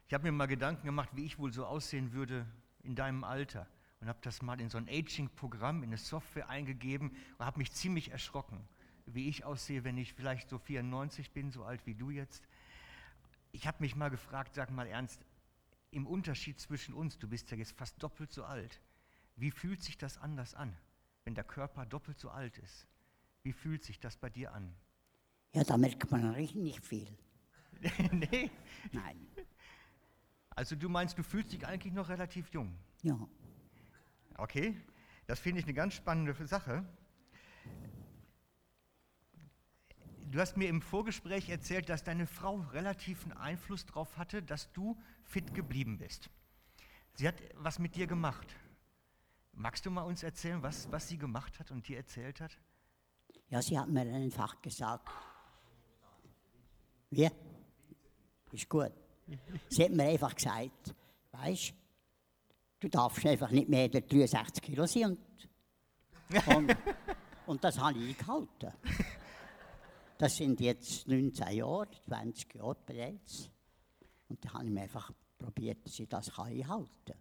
Ich 0.06 0.14
habe 0.14 0.22
mir 0.22 0.32
mal 0.32 0.46
Gedanken 0.46 0.86
gemacht, 0.86 1.08
wie 1.14 1.24
ich 1.24 1.40
wohl 1.40 1.52
so 1.52 1.66
aussehen 1.66 2.12
würde 2.12 2.46
in 2.82 2.94
deinem 2.94 3.24
Alter 3.24 3.66
und 4.00 4.08
habe 4.08 4.18
das 4.22 4.42
mal 4.42 4.60
in 4.60 4.70
so 4.70 4.78
ein 4.78 4.88
Aging-Programm, 4.88 5.82
in 5.82 5.90
eine 5.90 5.98
Software 5.98 6.48
eingegeben 6.48 7.16
und 7.38 7.44
habe 7.44 7.58
mich 7.58 7.72
ziemlich 7.72 8.10
erschrocken, 8.10 8.66
wie 9.06 9.28
ich 9.28 9.44
aussehe, 9.44 9.84
wenn 9.84 9.98
ich 9.98 10.14
vielleicht 10.14 10.48
so 10.48 10.58
94 10.58 11.32
bin, 11.32 11.50
so 11.50 11.64
alt 11.64 11.84
wie 11.86 11.94
du 11.94 12.10
jetzt. 12.10 12.42
Ich 13.52 13.66
habe 13.66 13.78
mich 13.80 13.96
mal 13.96 14.08
gefragt, 14.08 14.54
sag 14.54 14.70
mal 14.70 14.86
ernst, 14.86 15.24
im 15.90 16.06
Unterschied 16.06 16.60
zwischen 16.60 16.94
uns, 16.94 17.18
du 17.18 17.28
bist 17.28 17.50
ja 17.50 17.56
jetzt 17.56 17.76
fast 17.76 18.02
doppelt 18.02 18.32
so 18.32 18.44
alt, 18.44 18.80
wie 19.36 19.50
fühlt 19.50 19.82
sich 19.82 19.98
das 19.98 20.18
anders 20.18 20.54
an, 20.54 20.76
wenn 21.24 21.34
der 21.34 21.44
Körper 21.44 21.84
doppelt 21.86 22.18
so 22.18 22.30
alt 22.30 22.58
ist? 22.58 22.86
Wie 23.42 23.52
fühlt 23.52 23.82
sich 23.82 23.98
das 23.98 24.16
bei 24.16 24.30
dir 24.30 24.52
an? 24.52 24.72
Ja, 25.52 25.64
da 25.64 25.76
merkt 25.76 26.10
man 26.10 26.30
richtig 26.30 26.62
nicht 26.62 26.84
viel. 26.84 27.08
nee. 28.12 28.50
Nein. 28.92 29.26
Also 30.60 30.76
du 30.76 30.90
meinst, 30.90 31.16
du 31.16 31.22
fühlst 31.22 31.52
dich 31.52 31.66
eigentlich 31.66 31.94
noch 31.94 32.10
relativ 32.10 32.50
jung? 32.50 32.76
Ja. 33.00 33.18
Okay, 34.36 34.76
das 35.26 35.40
finde 35.40 35.60
ich 35.60 35.64
eine 35.64 35.72
ganz 35.72 35.94
spannende 35.94 36.34
Sache. 36.46 36.84
Du 40.30 40.38
hast 40.38 40.58
mir 40.58 40.68
im 40.68 40.82
Vorgespräch 40.82 41.48
erzählt, 41.48 41.88
dass 41.88 42.04
deine 42.04 42.26
Frau 42.26 42.56
relativen 42.72 43.32
Einfluss 43.32 43.86
darauf 43.86 44.18
hatte, 44.18 44.42
dass 44.42 44.70
du 44.74 45.00
fit 45.24 45.54
geblieben 45.54 45.96
bist. 45.96 46.28
Sie 47.14 47.26
hat 47.26 47.36
was 47.54 47.78
mit 47.78 47.96
dir 47.96 48.06
gemacht. 48.06 48.54
Magst 49.54 49.86
du 49.86 49.90
mal 49.90 50.02
uns 50.02 50.22
erzählen, 50.22 50.62
was, 50.62 50.92
was 50.92 51.08
sie 51.08 51.16
gemacht 51.16 51.58
hat 51.58 51.70
und 51.70 51.88
dir 51.88 51.96
erzählt 51.96 52.38
hat? 52.38 52.58
Ja, 53.48 53.62
sie 53.62 53.78
hat 53.78 53.88
mir 53.88 54.02
einfach 54.02 54.60
gesagt. 54.60 55.08
Wie? 57.08 57.30
Ist 58.52 58.68
gut. 58.68 58.92
Sie 59.68 59.84
hat 59.84 59.92
mir 59.92 60.04
einfach 60.04 60.34
gesagt, 60.34 60.94
weißt 61.32 61.74
du, 62.80 62.88
darfst 62.88 63.26
einfach 63.26 63.50
nicht 63.50 63.68
mehr 63.68 63.90
als 63.92 64.06
63 64.06 64.62
Kilo 64.62 64.86
sein. 64.86 65.16
Und, 66.46 66.56
und, 66.56 66.76
und 67.46 67.64
das 67.64 67.78
habe 67.78 67.98
ich 67.98 68.16
gehalten. 68.16 68.72
Das 70.18 70.36
sind 70.36 70.60
jetzt 70.60 71.08
19 71.08 71.56
Jahre, 71.56 71.88
20 72.06 72.54
Jahre 72.54 72.76
bereits. 72.84 73.50
Und 74.28 74.44
da 74.44 74.52
habe 74.52 74.64
ich 74.64 74.70
mir 74.70 74.82
einfach 74.82 75.10
probiert, 75.38 75.84
dass 75.84 75.98
ich 75.98 76.08
das 76.08 76.38
einhalten 76.38 76.90
kann. 77.06 77.16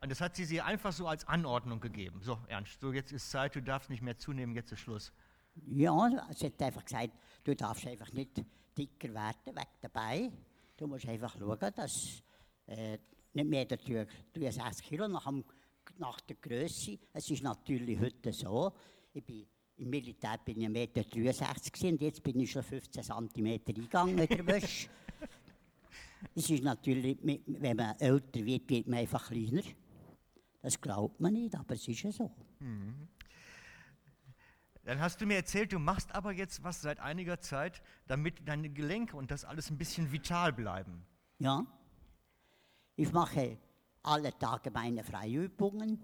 Und 0.00 0.10
das 0.10 0.20
hat 0.20 0.34
sie 0.34 0.46
dir 0.46 0.64
einfach 0.64 0.92
so 0.92 1.06
als 1.06 1.26
Anordnung 1.28 1.80
gegeben. 1.80 2.20
So, 2.22 2.38
Ernst, 2.48 2.80
so 2.80 2.92
jetzt 2.92 3.12
ist 3.12 3.30
Zeit, 3.30 3.54
du 3.54 3.62
darfst 3.62 3.90
nicht 3.90 4.02
mehr 4.02 4.18
zunehmen, 4.18 4.54
jetzt 4.54 4.72
ist 4.72 4.80
Schluss. 4.80 5.12
Ja, 5.66 6.26
sie 6.30 6.46
hat 6.46 6.62
einfach 6.62 6.84
gesagt, 6.84 7.10
du 7.44 7.54
darfst 7.54 7.86
einfach 7.86 8.12
nicht 8.12 8.44
dicker 8.76 9.14
werden 9.14 9.54
weg 9.54 9.68
dabei. 9.80 10.32
Du 10.82 10.88
musst 10.88 11.06
einfach 11.06 11.38
schauen, 11.38 11.72
dass 11.76 12.24
äh, 12.66 12.98
nicht 13.34 13.48
mehr 13.48 13.64
der 13.64 13.78
63 13.78 14.84
Kilo 14.84 15.06
nach, 15.06 15.26
dem, 15.26 15.44
nach 15.96 16.20
der 16.22 16.34
Größe. 16.34 16.98
Es 17.12 17.30
ist 17.30 17.44
natürlich 17.44 18.00
heute 18.00 18.32
so, 18.32 18.72
ich 19.14 19.24
bin 19.24 19.46
im 19.76 19.90
Militär 19.90 20.38
bin 20.44 20.60
ich 20.60 20.66
1,63 20.66 20.70
Meter 20.70 21.88
und 21.88 22.02
jetzt 22.02 22.20
bin 22.20 22.40
ich 22.40 22.50
schon 22.50 22.64
15 22.64 23.00
cm 23.00 23.46
eingegangen 23.46 24.16
mit 24.16 24.30
der 24.30 24.44
Wäsche. 24.44 24.88
Es 26.34 26.50
ist 26.50 26.64
natürlich, 26.64 27.16
wenn 27.22 27.76
man 27.76 27.96
älter 28.00 28.44
wird, 28.44 28.68
wird 28.68 28.88
man 28.88 28.98
einfach 28.98 29.28
kleiner. 29.28 29.62
Das 30.62 30.80
glaubt 30.80 31.20
man 31.20 31.32
nicht, 31.32 31.54
aber 31.54 31.74
es 31.74 31.86
ist 31.86 32.02
ja 32.02 32.10
so. 32.10 32.28
Mhm. 32.58 33.06
Dann 34.84 35.00
hast 35.00 35.20
du 35.20 35.26
mir 35.26 35.36
erzählt, 35.36 35.72
du 35.72 35.78
machst 35.78 36.12
aber 36.12 36.32
jetzt 36.32 36.64
was 36.64 36.82
seit 36.82 36.98
einiger 36.98 37.40
Zeit, 37.40 37.82
damit 38.08 38.46
deine 38.48 38.68
Gelenke 38.68 39.16
und 39.16 39.30
das 39.30 39.44
alles 39.44 39.70
ein 39.70 39.78
bisschen 39.78 40.10
vital 40.10 40.52
bleiben. 40.52 41.04
Ja. 41.38 41.64
Ich 42.96 43.12
mache 43.12 43.58
alle 44.02 44.36
Tage 44.36 44.70
meine 44.72 45.04
Freiübungen. 45.04 46.00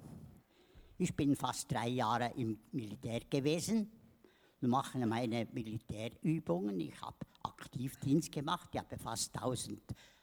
Ich 0.97 1.15
bin 1.15 1.35
fast 1.35 1.71
drei 1.71 1.89
Jahre 1.89 2.33
im 2.37 2.59
Militär 2.71 3.21
gewesen 3.29 3.91
und 4.61 4.69
mache 4.69 4.99
meine 5.07 5.49
Militärübungen. 5.53 6.79
Ich 6.81 7.01
habe 7.01 7.19
Aktivdienst 7.43 8.31
gemacht. 8.31 8.69
Ich 8.73 8.81
habe 8.81 8.97
fast 8.97 9.35
1000 9.37 9.81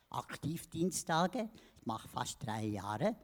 Aktivdiensttage. 0.10 1.50
Ich 1.80 1.86
mache 1.86 2.08
fast 2.08 2.46
drei 2.46 2.66
Jahre. 2.66 3.16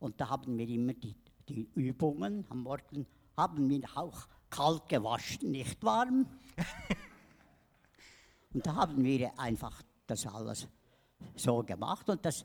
Und 0.00 0.20
da 0.20 0.28
haben 0.28 0.58
wir 0.58 0.68
immer 0.68 0.94
die, 0.94 1.14
die 1.48 1.68
Übungen. 1.74 2.44
Am 2.48 2.62
Morgen 2.62 3.06
haben 3.36 3.68
wir 3.68 3.82
auch 3.96 4.28
kalt 4.50 4.88
gewaschen, 4.88 5.50
nicht 5.50 5.82
warm. 5.82 6.26
und 8.52 8.66
da 8.66 8.74
haben 8.74 9.02
wir 9.02 9.38
einfach 9.38 9.82
das 10.06 10.26
alles 10.26 10.68
so 11.36 11.62
gemacht. 11.62 12.08
Und 12.08 12.24
das 12.24 12.44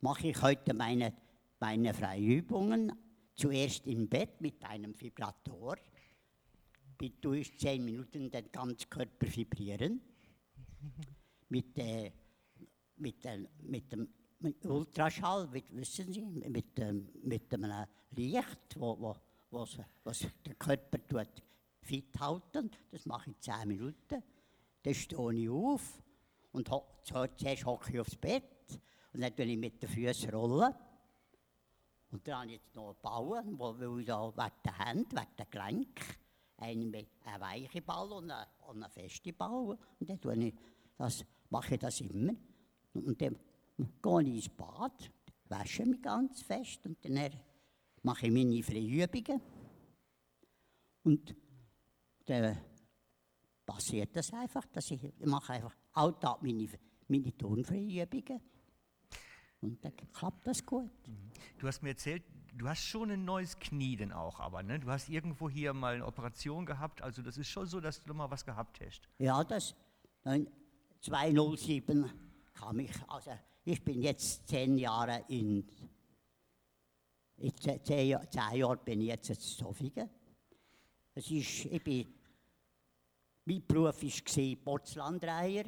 mache 0.00 0.28
ich 0.28 0.42
heute 0.42 0.74
meine, 0.74 1.14
meine 1.58 1.94
Freiübungen. 1.94 2.92
Zuerst 3.34 3.86
im 3.86 4.08
Bett 4.08 4.40
mit 4.40 4.62
einem 4.64 4.98
Vibrator. 5.00 5.76
Mit 7.00 7.24
durch 7.24 7.58
zehn 7.58 7.84
Minuten 7.84 8.30
den 8.30 8.52
ganzen 8.52 8.88
Körper 8.88 9.26
vibrieren. 9.26 10.00
mit 11.48 11.76
äh, 11.78 12.12
mit, 12.96 13.24
dem, 13.24 13.48
mit 13.62 13.92
dem 13.92 14.08
mit 14.38 14.66
Ultraschall, 14.66 15.48
mit, 15.48 15.64
wissen 15.70 16.12
Sie, 16.12 16.20
mit, 16.20 16.78
ähm, 16.78 17.08
mit 17.22 17.52
einem 17.54 17.86
Licht, 18.10 18.74
wo, 18.76 18.98
wo, 18.98 19.16
was, 19.52 19.78
was 20.04 20.26
der 20.44 20.54
Körper 20.54 20.98
tut, 21.06 21.42
fit 21.80 22.18
halten. 22.18 22.70
Das 22.90 23.06
mache 23.06 23.30
ich 23.30 23.38
zehn 23.40 23.68
Minuten. 23.68 24.22
Dann 24.82 24.94
stehe 24.94 25.32
ich 25.32 25.48
auf 25.48 26.02
und 26.52 26.70
ho, 26.70 26.84
zuerst 27.02 27.64
hocke 27.64 27.92
ich 27.92 28.00
aufs 28.00 28.16
Bett 28.16 28.80
und 29.12 29.20
dann 29.20 29.34
tue 29.34 29.44
ich 29.44 29.58
mit 29.58 29.82
den 29.82 29.88
Füßen 29.88 30.30
rollen. 30.30 30.74
Und 32.10 32.28
dann 32.28 32.40
habe 32.40 32.46
ich 32.46 32.52
jetzt 32.52 32.74
noch 32.74 32.88
einen 32.88 33.00
Ball, 33.00 33.44
wo, 33.58 33.78
weil 33.78 34.00
ich 34.00 34.06
da 34.06 34.32
wegen 34.36 34.54
der 34.64 34.78
Hände, 34.78 35.16
wegen 35.16 35.36
der 35.38 35.46
Gelenk, 35.46 36.18
einen 36.58 36.92
weichen 37.40 37.84
Ball 37.84 38.12
und 38.12 38.30
einen, 38.30 38.46
einen 38.68 38.90
festen 38.90 39.34
Ball. 39.34 39.78
Und 39.98 40.24
dann 40.24 40.42
ich 40.42 40.54
das, 40.96 41.24
mache 41.48 41.74
ich 41.74 41.80
das 41.80 42.00
immer. 42.00 42.34
Und 42.92 43.20
dann 43.20 43.38
gehe 44.02 44.20
ich 44.22 44.46
ins 44.46 44.48
Bad, 44.50 45.10
wasche 45.48 45.86
mich 45.86 46.02
ganz 46.02 46.42
fest 46.42 46.86
und 46.86 47.02
dann 47.04 47.30
mache 48.02 48.26
ich 48.26 48.32
meine 48.32 48.62
Freiübungen. 48.62 49.40
Und 51.04 51.34
dann 52.26 52.58
passiert 53.66 54.14
das 54.16 54.32
einfach, 54.32 54.66
dass 54.66 54.90
ich, 54.90 55.02
ich 55.04 55.26
mache 55.26 55.54
einfach 55.54 55.74
alltag 55.92 56.42
meine, 56.42 56.68
meine 57.08 57.36
Turnfreiübungen. 57.36 58.40
Und 59.60 59.84
dann 59.84 59.92
klappt 60.12 60.46
das 60.46 60.64
gut. 60.64 60.90
Du 61.58 61.66
hast 61.68 61.82
mir 61.82 61.90
erzählt, 61.90 62.24
du 62.54 62.68
hast 62.68 62.82
schon 62.82 63.10
ein 63.10 63.24
neues 63.24 63.58
Knie 63.58 63.96
denn 63.96 64.12
auch, 64.12 64.40
aber 64.40 64.62
ne? 64.62 64.80
Du 64.80 64.88
hast 64.88 65.08
irgendwo 65.08 65.48
hier 65.48 65.72
mal 65.72 65.94
eine 65.94 66.06
Operation 66.06 66.66
gehabt, 66.66 67.02
also 67.02 67.22
das 67.22 67.38
ist 67.38 67.48
schon 67.48 67.66
so, 67.66 67.80
dass 67.80 68.02
du 68.02 68.14
mal 68.14 68.30
was 68.30 68.44
gehabt 68.44 68.80
hast. 68.84 69.08
Ja, 69.18 69.44
das 69.44 69.74
207 71.00 72.10
kam 72.54 72.80
ich, 72.80 72.90
also 73.08 73.30
ich 73.64 73.82
bin 73.84 74.02
jetzt 74.02 74.48
zehn 74.48 74.76
Jahre 74.76 75.24
in, 75.28 75.64
in 77.36 77.56
zehn, 77.56 77.84
zehn 77.84 78.56
Jahre 78.56 78.76
bin 78.78 79.00
ich 79.00 79.08
jetzt 79.08 79.30
in 79.30 79.38
Zofingen. 79.38 80.08
Es 81.14 81.30
ist, 81.30 81.66
ich 81.66 81.82
bin, 81.82 82.14
mein 83.44 83.66
Beruf 83.66 84.02
war 84.02 84.56
Porzellandreiher. 84.56 85.64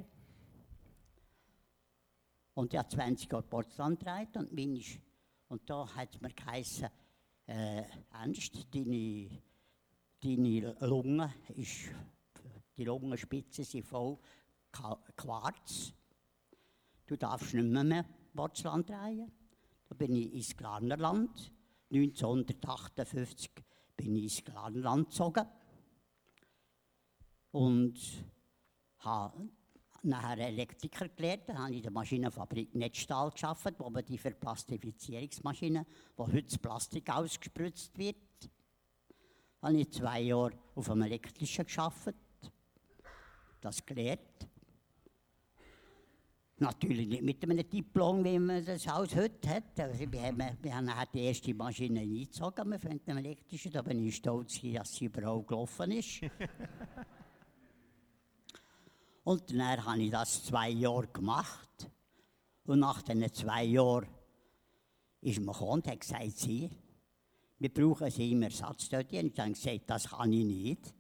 Und 2.55 2.73
ich 2.73 2.79
habe 2.79 2.89
20 2.89 3.31
Jahre 3.31 3.43
Porzellan 3.43 3.99
und, 4.37 4.53
meine, 4.53 4.81
und 5.49 5.69
da 5.69 5.89
hat 5.95 6.15
es 6.15 6.21
mir 6.21 6.31
geheißen, 6.31 6.89
äh, 7.47 7.83
Ernst, 8.13 8.73
deine, 8.73 9.29
deine 10.23 10.77
Lunge 10.81 11.35
ist, 11.57 11.91
die 12.77 12.85
Lungenspitzen 12.85 13.65
sind 13.65 13.85
voll 13.85 14.19
Quarz. 15.17 15.93
Du 17.07 17.17
darfst 17.17 17.55
nicht 17.55 17.85
mehr 17.85 18.05
Porzellan 18.35 18.85
drehen. 18.85 19.31
Da 19.89 19.95
bin 19.95 20.15
ich 20.15 20.33
ins 20.35 20.57
Glarnerland. 20.57 21.53
1958 21.91 23.51
bin 23.97 24.17
ich 24.17 24.25
ins 24.25 24.45
Glarnerland 24.45 25.09
gezogen. 25.09 25.47
Und 27.53 27.99
habe 28.99 29.49
nachher 30.05 30.39
Elektriker 30.39 31.09
gelernt. 31.09 31.49
Dann 31.49 31.59
habe 31.59 31.71
ich 31.71 31.77
in 31.79 31.83
der 31.83 31.93
Maschinenfabrik 31.93 32.75
Netzstahl 32.75 33.31
geschafft, 33.31 33.75
wo 33.79 33.91
man 33.91 34.05
die 34.05 34.19
für 34.19 34.33
Plastifizierungsmaschinen, 34.33 35.87
wo 36.17 36.27
heute 36.27 36.43
das 36.43 36.59
Plastik 36.59 37.11
ausgespritzt 37.11 37.97
wird. 37.99 38.17
Habe 39.63 39.79
ich 39.79 39.91
zwei 39.91 40.21
Jahre 40.21 40.53
auf 40.75 40.91
einem 40.91 41.03
elektrischen 41.03 41.65
geschafft, 41.65 42.15
das 43.61 43.85
gelernt. 43.85 44.21
Natürlich 46.59 47.09
nicht 47.09 47.23
mit 47.23 47.43
einem 47.43 47.69
Diplom, 47.69 48.25
wie 48.25 48.39
man 48.39 48.65
das 48.65 48.87
Haus 48.87 49.17
heute 49.17 49.49
hat. 49.49 49.81
Also 49.81 50.13
wir, 50.13 50.23
haben, 50.23 50.57
wir 50.63 50.75
haben 50.75 50.89
die 51.13 51.25
erste 51.25 51.53
Maschine 51.53 52.01
eingezogen 52.01 52.69
mit 52.69 52.85
dem 52.85 53.17
elektrischen. 53.17 53.73
Da 53.73 53.83
bin 53.83 54.07
ich 54.07 54.17
stolz, 54.17 54.61
dass 54.63 54.95
sie 54.95 55.07
überall 55.07 55.43
gelaufen 55.43 55.91
ist. 55.91 56.21
und 59.25 59.51
dann 59.51 59.85
habe 59.85 60.03
ich 60.03 60.13
das 60.13 60.45
zwei 60.45 60.71
Jahre 60.71 61.09
gemacht. 61.09 61.91
Und 62.67 62.79
nach 62.79 63.03
diesen 63.03 63.33
zwei 63.33 63.65
Jahren 63.65 64.07
ist 65.23 65.41
man 65.41 65.55
gekommen 65.55 65.73
und 65.73 65.89
hat 65.89 66.01
gesagt, 66.01 66.39
sie, 66.39 66.71
wir 67.59 67.75
brauchen 67.75 68.13
sie 68.13 68.31
im 68.31 68.43
Ersatzstudien. 68.43 69.27
Ich 69.27 69.41
habe 69.41 69.51
gesagt, 69.51 69.91
das 69.91 70.09
kann 70.09 70.33
ich 70.33 70.45
nicht. 70.45 70.95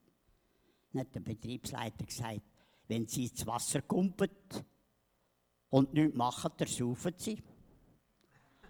Dann 0.93 1.03
hat 1.03 1.15
der 1.15 1.21
Betriebsleiter 1.21 2.07
gesagt, 2.07 2.43
wenn 2.89 3.07
sie 3.07 3.27
ins 3.27 3.47
Wasser 3.47 3.83
kumpelt, 3.83 4.65
und 5.75 5.93
nichts 5.93 6.17
machen, 6.17 6.53
dann 6.57 6.69
saufen 6.69 7.15
sie. 7.17 7.43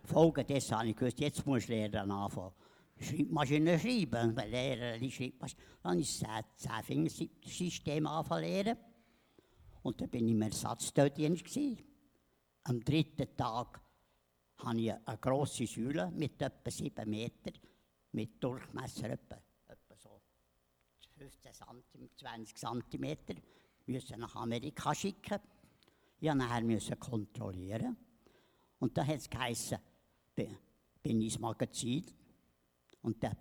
Folgedessen 0.04 0.78
habe 0.78 0.88
ich 0.88 0.96
gewusst, 0.96 1.20
jetzt 1.20 1.44
muss 1.44 1.64
ich 1.64 1.68
lernen 1.68 2.10
anfangen. 2.10 2.54
Schreibmaschine 2.98 3.78
schreiben, 3.78 4.34
weil 4.34 4.48
Lehrer 4.48 4.98
die 4.98 5.10
Schreibmaschine. 5.10 5.60
Dann 5.82 5.92
habe 5.92 6.00
ich 6.00 6.18
das 6.18 6.44
Zehnfingersystem 6.56 8.06
anfangen 8.06 8.44
lernen. 8.44 8.78
Und 9.82 10.00
dann 10.00 10.08
bin 10.08 10.28
ich 10.28 10.32
im 10.32 10.40
Ersatzdienst. 10.40 11.58
Am 12.62 12.80
dritten 12.82 13.36
Tag 13.36 13.82
habe 14.56 14.80
ich 14.80 14.90
eine 14.90 15.18
grosse 15.18 15.66
Säule 15.66 16.10
mit 16.10 16.40
etwa 16.40 16.70
7 16.70 17.10
Meter, 17.10 17.52
mit 18.12 18.42
Durchmesser 18.42 19.10
etwa, 19.10 19.42
etwa 19.68 19.96
so 19.98 20.22
15 21.18 21.52
cm, 21.52 22.08
20 22.16 22.56
cm, 22.56 23.16
müssen 23.84 24.20
nach 24.20 24.36
Amerika 24.36 24.94
schicken. 24.94 25.40
Musste 26.32 26.90
nachher 26.90 26.96
kontrollieren. 26.96 27.96
Und 28.78 28.96
da 28.96 29.06
hat 29.06 29.16
es 29.16 29.28
geheißen, 29.28 29.78
bin 30.34 31.20
ich 31.20 31.34
ins 31.34 31.38
Magazin. 31.38 32.04
Und 33.02 33.22
der 33.22 33.36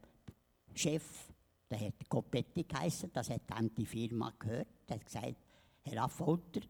Chef, 0.75 1.31
der 1.69 1.79
hat 1.79 2.09
Copetti 2.09 2.63
geheißen, 2.63 3.11
das 3.13 3.29
hat 3.29 3.43
dann 3.47 3.73
die 3.73 3.85
Firma 3.85 4.33
gehört, 4.37 4.67
der 4.87 4.97
hat 4.97 5.05
gesagt, 5.05 5.35
Herr 5.81 6.03
Affolter, 6.03 6.61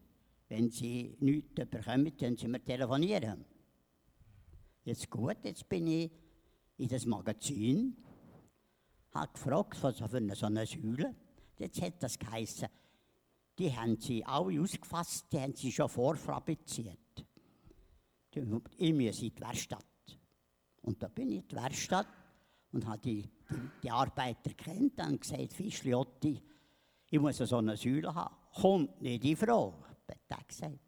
wenn 0.48 0.70
Sie 0.70 1.16
nichts 1.20 1.54
bekommen, 1.54 2.16
können 2.16 2.36
Sie 2.36 2.48
mir 2.48 2.64
telefonieren. 2.64 3.44
Jetzt 4.84 5.10
gut, 5.10 5.36
jetzt 5.42 5.68
bin 5.68 5.86
ich 5.86 6.10
in 6.76 6.88
das 6.88 7.06
Magazin, 7.06 7.96
habe 9.12 9.32
gefragt, 9.32 9.82
was 9.82 9.98
für 9.98 10.16
eine, 10.16 10.34
so 10.34 10.46
eine 10.46 10.66
Säule. 10.66 11.14
Jetzt 11.58 11.80
hat 11.80 12.02
das 12.02 12.18
geheißen, 12.18 12.68
die 13.58 13.74
haben 13.74 13.98
sie 14.00 14.24
alle 14.24 14.60
ausgefasst, 14.60 15.26
die 15.32 15.40
haben 15.40 15.54
sie 15.54 15.70
schon 15.70 15.88
vorfabriziert. 15.88 16.98
Ich 18.30 18.44
muss 18.44 18.62
in 18.78 18.98
die 18.98 19.40
Werkstatt. 19.40 19.84
Und 20.82 21.02
da 21.02 21.08
bin 21.08 21.30
ich 21.30 21.42
in 21.42 21.48
die 21.48 21.56
Werkstatt 21.56 22.08
und 22.72 22.84
habe 22.86 22.98
die, 22.98 23.22
die, 23.22 23.30
die 23.82 23.90
Arbeiter 23.90 24.52
kennt 24.54 25.00
und 25.00 25.20
gesagt, 25.20 25.52
Fischliotti, 25.52 26.42
ich 27.10 27.20
muss 27.20 27.38
so 27.38 27.56
eine 27.56 27.76
Säule 27.76 28.12
haben. 28.12 28.34
Kommt 28.60 29.00
nicht 29.00 29.24
in 29.24 29.36
Frage, 29.36 29.76
hat 30.08 30.18
er 30.28 30.44
gesagt. 30.44 30.80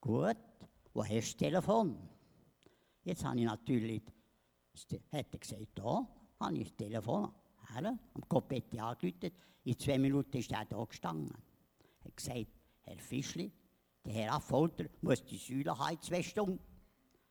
Gut, 0.00 0.36
wo 0.92 1.02
hast 1.02 1.10
du 1.10 1.16
das 1.16 1.36
Telefon? 1.36 2.08
Jetzt 3.04 3.24
habe 3.24 3.38
ich 3.38 3.46
natürlich, 3.46 4.02
hat 5.12 5.32
er 5.32 5.38
gesagt, 5.38 5.68
da 5.74 6.06
habe 6.40 6.58
ich 6.58 6.68
das 6.68 6.76
Telefon 6.76 7.32
her, 7.72 7.98
am 8.14 8.28
Kopetti 8.28 8.78
angerufen. 8.78 9.30
In 9.64 9.78
zwei 9.78 9.98
Minuten 9.98 10.36
ist 10.36 10.52
er 10.52 10.66
da 10.66 10.84
gestanden 10.84 11.34
hat 12.14 12.16
gesagt, 12.16 12.46
Herr 12.82 12.98
Fischli, 12.98 13.52
der 14.04 14.12
Herr 14.12 14.34
Affolter 14.34 14.84
muss 15.00 15.24
die 15.24 15.38
Säule 15.38 15.76
haben, 15.76 16.00
zwei 16.00 16.22
Stunden. 16.22 16.60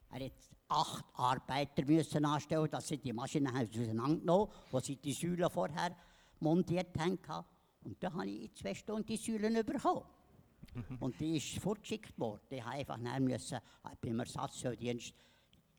Er 0.10 0.26
hat 0.26 0.34
acht 0.68 1.06
Arbeiter 1.14 1.86
müssen 1.86 2.26
anstellen, 2.26 2.70
dass 2.70 2.88
sie 2.88 2.98
die 2.98 3.14
Maschine 3.14 3.50
auseinandergenommen 3.50 4.28
haben, 4.28 4.52
die 4.72 4.86
sie 4.86 4.96
die 4.98 5.14
Säule 5.14 5.50
vorher 5.50 5.96
montiert 6.40 6.98
haben. 7.00 7.20
Und 7.84 8.02
dann 8.02 8.14
habe 8.14 8.28
ich 8.28 8.44
in 8.44 8.56
zwei 8.56 8.74
Stunden 8.74 9.06
die 9.06 9.18
Säulen 9.18 9.66
bekommen. 9.66 10.04
und 11.00 11.20
die 11.20 11.38
ist 11.38 11.60
fortgeschickt 11.60 12.18
worden. 12.20 12.42
Ich 12.50 12.64
habe 12.64 12.78
einfach 12.78 12.98
müssen, 13.20 13.60
beim 14.02 14.20
Ersatzdienst, 14.20 15.14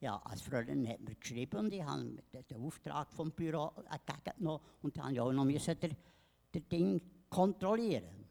ja, 0.01 0.21
als 0.25 0.43
Fräulein 0.43 0.87
hat 0.87 1.01
mir 1.01 1.15
geschrieben 1.15 1.57
und 1.61 1.73
ich 1.73 1.83
habe 1.83 2.23
den 2.51 2.61
Auftrag 2.61 3.11
vom 3.11 3.33
Büro 3.33 3.73
entgegengenommen 3.91 4.61
und 4.83 4.97
dann 4.97 5.05
habe 5.05 5.15
ich 5.15 5.21
auch 5.21 5.33
noch 5.33 5.45
müssen 5.45 5.77
den 5.81 6.69
Ding 6.69 7.01
kontrollieren. 7.31 8.24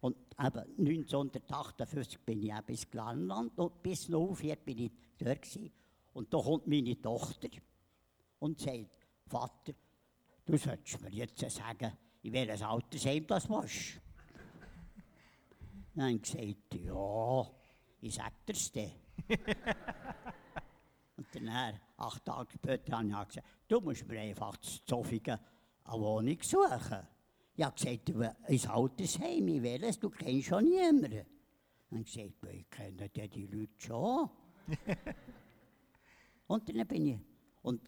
Und 0.00 0.16
eben 0.38 0.78
1958 0.78 2.20
bin 2.20 2.42
ich 2.42 2.52
auch 2.52 2.68
ins 2.68 2.88
Glanland 2.88 3.58
und 3.58 3.82
bis 3.82 4.08
04 4.08 4.56
bin 4.56 4.78
ich 4.78 4.92
dort 5.18 5.42
gewesen. 5.42 5.72
Und 6.12 6.32
da 6.32 6.38
kommt 6.38 6.66
meine 6.66 7.00
Tochter 7.00 7.48
und 8.38 8.60
sagt, 8.60 9.06
Vater, 9.26 9.72
du 10.44 10.56
solltest 10.56 11.00
mir 11.00 11.10
jetzt 11.10 11.50
sagen, 11.50 11.92
in 12.22 12.32
welches 12.32 12.62
Altersheim 12.62 13.26
das 13.26 13.48
warst. 13.48 14.00
Dann 15.94 16.14
ich 16.14 16.22
gesagt, 16.22 16.74
ja, 16.74 17.50
ich 18.00 18.14
sag 18.14 18.46
dir's 18.46 18.70
dir. 18.70 18.92
und 21.16 21.26
dann, 21.34 21.80
acht 21.96 22.24
Tage 22.24 22.52
später, 22.52 22.98
habe 22.98 23.08
ich 23.08 23.28
gesagt, 23.28 23.46
du 23.66 23.80
musst 23.80 24.06
mir 24.06 24.20
einfach 24.20 24.56
zu 24.58 24.84
Zofingen 24.84 25.38
eine 25.84 26.00
Wohnung 26.00 26.38
suchen. 26.40 27.06
Ich 27.58 27.64
habe 27.64 27.74
gesagt, 27.74 28.08
ins 28.48 28.68
Altersheim, 28.68 29.48
ich 29.48 29.60
will 29.60 29.82
es, 29.82 29.98
du 29.98 30.10
kennst 30.10 30.46
schon 30.46 30.62
niemanden. 30.62 31.10
Dann 31.10 31.26
habe 31.90 32.02
ich 32.02 32.14
gesagt, 32.14 32.44
«Ja, 32.44 32.50
ich 32.52 32.70
kenne 32.70 33.10
ja 33.12 33.26
die 33.26 33.46
Leute 33.48 33.72
schon. 33.78 34.30
und 36.46 36.68
dann 36.68 36.86
bin 36.86 37.06
ich, 37.06 37.18
und 37.62 37.82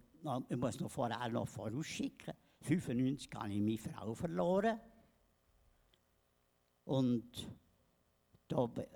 ich 0.48 0.56
muss 0.56 0.80
noch 0.80 0.90
vorher 0.90 1.28
noch 1.28 1.46
vorausschicken, 1.46 2.34
1995 2.62 3.32
habe 3.32 3.52
ich 3.52 3.60
meine 3.60 3.78
Frau 3.78 4.12
verloren. 4.12 4.80
Und 6.86 7.48
da 8.48 8.64
äh, 8.64 8.88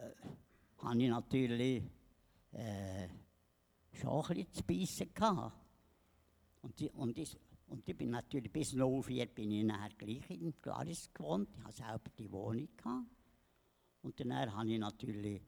habe 0.79 1.03
ich 1.05 1.09
natürlich 1.09 1.85
äh, 2.51 3.09
schon 3.93 4.25
ein 4.25 4.27
bisschen 4.27 4.53
zu 4.53 4.65
beißen 4.65 5.15
gehabt. 5.15 5.57
Und, 6.63 6.81
die, 6.81 6.91
und, 6.91 7.17
ich, 7.17 7.39
und 7.67 7.89
ich 7.89 7.97
bin 7.97 8.11
natürlich 8.11 8.53
bis 8.53 8.73
04 8.73 9.27
bin 9.27 9.51
ich 9.51 9.65
nachher 9.65 9.91
gleich 9.97 10.31
in 10.31 10.55
Glaris 10.61 11.13
gewohnt. 11.13 11.49
Ich 11.57 11.65
hatte 11.65 11.77
selber 11.77 12.11
die 12.19 12.31
Wohnung. 12.31 12.69
Gehabt. 12.77 13.07
Und 14.03 14.21
dann 14.21 14.53
habe 14.53 14.71
ich 14.71 14.79
natürlich 14.79 15.43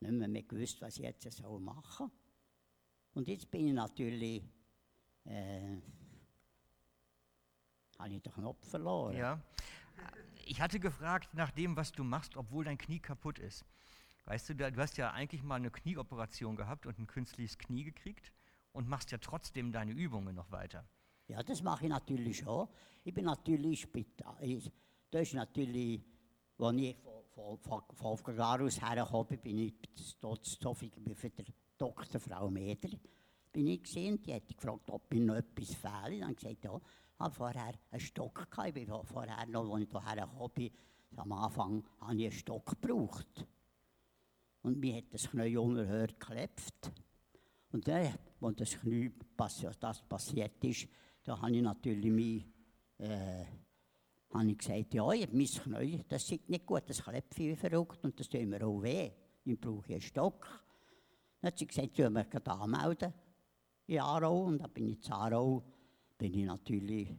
nicht 0.00 0.12
mehr, 0.12 0.28
mehr 0.28 0.42
gewusst, 0.42 0.80
was 0.82 0.96
ich 0.96 1.04
jetzt 1.04 1.30
so 1.32 1.58
machen 1.58 2.08
soll. 2.08 2.10
Und 3.14 3.28
jetzt 3.28 3.50
bin 3.50 3.68
ich 3.68 3.72
natürlich, 3.72 4.42
äh, 5.24 5.76
habe 7.98 8.14
ich 8.14 8.22
den 8.22 8.32
Knopf 8.32 8.68
verloren. 8.68 9.16
Ja. 9.16 9.40
Ich 10.46 10.60
hatte 10.60 10.80
gefragt 10.80 11.32
nach 11.34 11.52
dem, 11.52 11.76
was 11.76 11.92
du 11.92 12.02
machst, 12.02 12.36
obwohl 12.36 12.64
dein 12.64 12.76
Knie 12.76 12.98
kaputt 12.98 13.38
ist. 13.38 13.64
Weißt 14.24 14.48
du, 14.48 14.56
du 14.56 14.76
hast 14.76 14.96
ja 14.96 15.12
eigentlich 15.12 15.42
mal 15.42 15.56
eine 15.56 15.70
Knieoperation 15.70 16.56
gehabt 16.56 16.86
und 16.86 16.98
ein 16.98 17.06
künstliches 17.06 17.56
Knie 17.58 17.84
gekriegt 17.84 18.32
und 18.72 18.88
machst 18.88 19.12
ja 19.12 19.18
trotzdem 19.18 19.70
deine 19.70 19.92
Übungen 19.92 20.34
noch 20.34 20.50
weiter. 20.50 20.88
Ja, 21.28 21.42
das 21.42 21.62
mache 21.62 21.84
ich 21.84 21.90
natürlich 21.90 22.38
schon. 22.38 22.68
Ich 23.04 23.14
bin 23.14 23.24
natürlich 23.24 23.80
Spital. 23.80 24.36
Ich, 24.40 24.70
das 25.10 25.22
ist 25.22 25.34
natürlich, 25.34 26.00
als 26.58 26.76
ich 26.76 26.96
von, 27.34 27.58
von, 27.58 27.82
von, 27.94 28.68
hergekommen 28.68 29.26
bin, 29.26 29.40
bin 29.40 29.58
ich 29.58 29.74
zu 29.94 30.74
für 30.74 31.30
die 31.30 31.54
Dr. 31.76 32.20
Frau 32.20 32.50
Meder 32.50 32.90
bin 33.54 33.68
ich 33.68 33.82
gesehen. 33.82 34.20
Die 34.22 34.34
hat 34.34 34.48
gefragt, 34.48 34.90
ob 34.90 35.10
mir 35.12 35.20
noch 35.20 35.36
etwas 35.36 35.74
fehle. 35.74 36.20
Dann 36.20 36.34
gesagt, 36.34 36.64
ja, 36.64 36.76
ich 36.76 37.20
habe 37.20 37.34
vorher 37.34 37.74
einen 37.90 38.00
Stock 38.00 38.50
gehabt. 38.50 38.68
Ich 38.68 38.74
bin 38.74 38.86
vorher 39.04 39.46
noch, 39.46 39.72
als 39.72 39.82
ich 39.82 39.90
hierher 39.90 40.26
gekommen 40.26 40.52
bin, 40.54 40.70
am 41.16 41.32
Anfang 41.32 41.84
habe 42.00 42.16
ich 42.16 42.24
einen 42.24 42.32
Stock 42.32 42.80
gebraucht. 42.80 43.46
Und 44.62 44.78
mir 44.78 44.96
hat 44.96 45.04
das 45.12 45.30
Knie 45.30 45.56
unerhört 45.56 46.18
geklebt. 46.18 46.92
Und 47.70 47.86
dann, 47.86 48.14
als 48.40 48.56
das 48.56 48.80
Knie 48.80 49.12
das 49.36 50.02
passiert 50.02 50.64
ist, 50.64 50.88
da 51.24 51.40
habe 51.40 51.56
ich 51.56 51.62
natürlich 51.62 52.10
mich, 52.10 52.44
äh, 52.98 53.44
habe 54.32 54.50
ich 54.50 54.58
gesagt, 54.58 54.94
ja, 54.94 55.10
ich 55.12 55.32
mein 55.32 55.46
Knie, 55.46 56.04
das 56.08 56.26
sieht 56.26 56.48
nicht 56.48 56.66
gut, 56.66 56.82
das 56.86 57.02
klebt 57.02 57.36
wie 57.38 57.56
verrückt 57.56 58.04
und 58.04 58.18
das 58.20 58.28
tut 58.28 58.46
mir 58.46 58.64
auch 58.64 58.82
weh. 58.82 59.10
Ich 59.44 59.60
brauche 59.60 59.92
einen 59.92 60.00
Stock. 60.00 60.46
Dann 61.40 61.48
hat 61.48 61.58
sie 61.58 61.66
gesagt, 61.66 61.98
ich 61.98 62.10
mich 62.10 62.30
gerade 62.30 62.50
anmelden 62.50 63.12
in 63.86 64.00
Aarau. 64.00 64.44
Und 64.44 64.58
dann 64.58 64.70
bin 64.70 64.88
ich 64.88 65.06
in 65.06 65.12
Aarau, 65.12 65.62
bin 66.18 66.34
ich 66.34 66.44
natürlich 66.44 67.10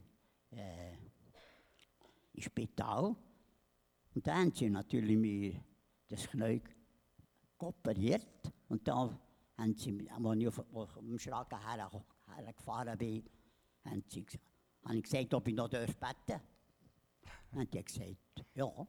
äh, 0.51 0.93
im 2.33 2.41
Spital. 2.41 3.15
Und 4.13 4.27
dann 4.27 4.37
haben 4.37 4.51
sie 4.53 4.69
natürlich 4.69 5.17
mir 5.17 5.53
das 6.07 6.27
Knie 6.27 6.61
operiert. 7.57 8.53
Und 8.69 8.87
da 8.87 9.17
haben 9.57 9.75
sie, 9.75 10.09
als 10.09 10.37
ich 10.37 10.47
auf, 10.47 10.73
auf 10.73 10.93
dem 10.95 11.19
Schragen 11.19 11.59
hergefahren 12.35 12.97
bin, 12.97 13.23
haben 13.85 14.03
sie, 14.07 14.25
habe 14.83 14.97
ich 14.97 15.03
gesagt, 15.03 15.33
ob 15.33 15.47
ich 15.47 15.55
noch 15.55 15.69
beten 15.69 15.95
darf. 15.97 16.41
Haben 17.53 17.69
die 17.69 17.83
gesagt, 17.83 18.17
ja, 18.53 18.87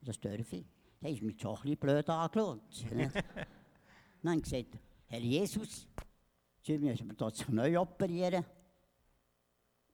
das 0.00 0.20
dürfe 0.20 0.56
ich. 0.56 0.66
Da 1.00 1.08
ist 1.08 1.22
mich 1.22 1.40
schon 1.40 1.56
ein 1.56 1.62
bisschen 1.62 1.78
blöd 1.78 2.08
angeschaut. 2.08 2.84
dann 2.90 4.32
haben 4.32 4.44
sie 4.44 4.64
gesagt, 4.64 4.78
Herr 5.06 5.20
Jesus, 5.20 5.86
Sie 6.66 6.78
müssen 6.78 7.06
mir 7.06 7.14
das 7.14 7.44
Knie 7.44 7.76
operieren. 7.76 8.42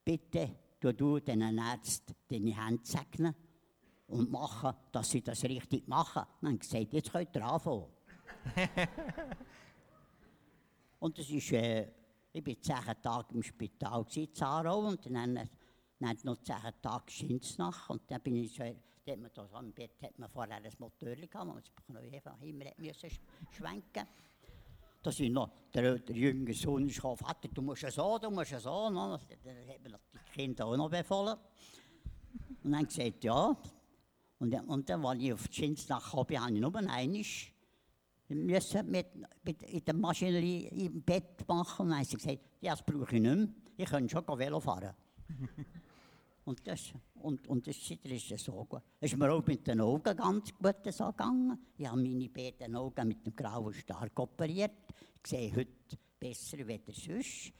Bitte, 0.05 0.51
tu 0.79 0.93
du 0.93 1.19
den 1.19 1.41
Ärzten 1.41 2.15
deine 2.29 2.65
Hände 2.65 2.79
segnen 2.85 3.35
und 4.07 4.31
machen, 4.31 4.73
dass 4.93 5.11
sie 5.11 5.21
das 5.21 5.43
richtig 5.43 5.85
machen. 5.89 6.23
Dann 6.39 6.51
haben 6.51 6.61
sie 6.61 6.85
gesagt, 6.85 6.93
jetzt 6.93 7.11
könnt 7.11 7.35
ihr 7.35 7.45
anfangen. 7.45 7.87
und 10.99 11.17
das 11.17 11.29
ist, 11.29 11.51
äh, 11.51 11.91
ich 12.33 12.45
war 12.45 12.61
zehn 12.61 13.01
Tage 13.01 13.33
im 13.33 13.43
Spital 13.43 14.05
in 14.15 14.33
Zarau 14.33 14.87
und 14.87 15.05
dann, 15.05 15.49
dann 15.99 16.17
noch 16.23 16.41
zehn 16.41 16.55
Tage 16.81 17.11
Schinsnach 17.11 17.89
und 17.89 18.09
dann 18.09 18.21
bin 18.21 18.35
ich 18.35 18.53
so, 18.53 18.63
da 19.05 19.11
hat 19.11 19.19
man 19.19 19.31
da 19.33 19.47
am 19.53 19.73
Bett 19.73 20.01
hat 20.01 20.17
man 20.17 20.29
vorher 20.29 20.57
ein 20.57 20.71
Motor 20.79 21.15
gehabt, 21.15 21.45
man 21.45 21.63
das 21.87 22.13
einfach 22.13 22.41
immer 22.41 22.65
schwenken 23.51 24.07
dass 25.01 25.19
ich 25.19 25.31
noch, 25.31 25.49
der, 25.73 25.97
der 25.99 26.15
jüngere 26.15 26.53
Sohn 26.53 26.87
ist 26.87 26.95
gekommen, 26.95 27.17
Vater, 27.17 27.47
du 27.47 27.61
musst 27.61 27.81
ja 27.81 27.91
so, 27.91 28.19
du 28.19 28.29
musst 28.29 28.51
ja 28.51 28.59
so. 28.59 28.89
No, 28.89 29.17
dann 29.17 29.67
haben 29.67 29.83
wir 29.83 29.99
die 30.13 30.31
Kinder 30.33 30.65
auch 30.65 30.77
noch 30.77 30.89
befohlen. 30.89 31.37
Und 32.63 32.71
dann 32.71 32.85
gesagt, 32.85 33.23
ja. 33.23 33.55
Und, 34.37 34.53
und 34.67 34.89
dann, 34.89 35.05
als 35.05 35.21
ich 35.21 35.33
auf 35.33 35.47
die 35.47 35.53
Schinsnach 35.55 36.11
kam, 36.11 36.19
habe 36.19 36.33
ich 36.33 36.61
nur 36.61 36.75
einmal 36.75 37.23
müssen 38.35 38.89
mit, 38.89 39.07
mit 39.43 39.63
in 39.63 39.83
der 39.83 39.93
Maschinerie 39.93 40.67
im 40.67 41.01
Bett 41.01 41.47
machen. 41.47 41.83
Und 41.83 41.89
dann 41.89 41.99
habe 41.99 42.03
ich 42.03 42.17
gesagt, 42.17 42.39
ja, 42.61 42.71
das 42.71 42.83
brauche 42.83 43.15
ich 43.15 43.21
nicht 43.21 43.35
mehr. 43.35 43.47
Ich 43.77 43.89
kann 43.89 44.07
schon 44.07 44.23
Velo 44.27 44.59
fahren. 44.59 44.93
und, 46.45 46.67
das, 46.67 46.93
und, 47.15 47.47
und 47.47 47.67
das 47.67 47.77
ist 47.77 48.45
so 48.45 48.65
gut. 48.65 48.81
Es 48.99 49.11
ist 49.11 49.17
mir 49.17 49.31
auch 49.31 49.45
mit 49.45 49.65
den 49.65 49.81
Augen 49.81 50.15
ganz 50.15 50.53
gut 50.53 50.93
so 50.93 51.07
gegangen. 51.07 51.57
Ich 51.77 51.87
habe 51.87 52.01
meine 52.01 52.29
beiden 52.29 52.75
Augen 52.75 53.07
mit 53.07 53.25
dem 53.25 53.35
grauen 53.35 53.73
Star 53.73 54.07
operiert. 54.15 54.71
Ich 55.23 55.29
sehe 55.29 55.55
heute 55.55 55.97
besser 56.19 56.57
als 56.67 57.03
sonst. 57.03 57.47
Ich 57.47 57.53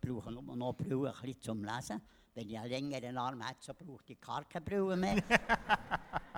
brauche 0.00 0.32
nur 0.32 0.56
noch 0.56 0.72
Brille 0.74 1.14
ein 1.22 1.40
zum 1.40 1.64
Lesen. 1.64 2.00
Wenn 2.34 2.48
ich 2.48 2.58
einen 2.58 2.70
längeren 2.70 3.18
Arm 3.18 3.42
hätte, 3.42 3.60
so 3.60 3.72
brauchte 3.74 4.12
ich 4.12 4.20
gar 4.20 4.44
keine 4.44 4.64
Brille 4.64 4.96
mehr. 4.96 5.16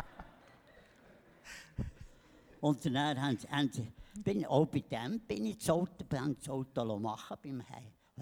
Und 2.60 2.84
dann 2.84 3.20
haben 3.20 3.38
sie, 3.38 3.48
haben 3.48 3.70
sie, 3.72 3.92
bin, 4.22 4.44
auch 4.46 4.66
bei 4.66 4.80
dem 4.80 5.20
bin 5.20 5.46
ich 5.46 5.58
das 5.58 5.70
Auto, 5.70 6.04
das 6.08 6.48
Auto 6.48 6.98
machen, 6.98 7.36
beim 7.42 7.62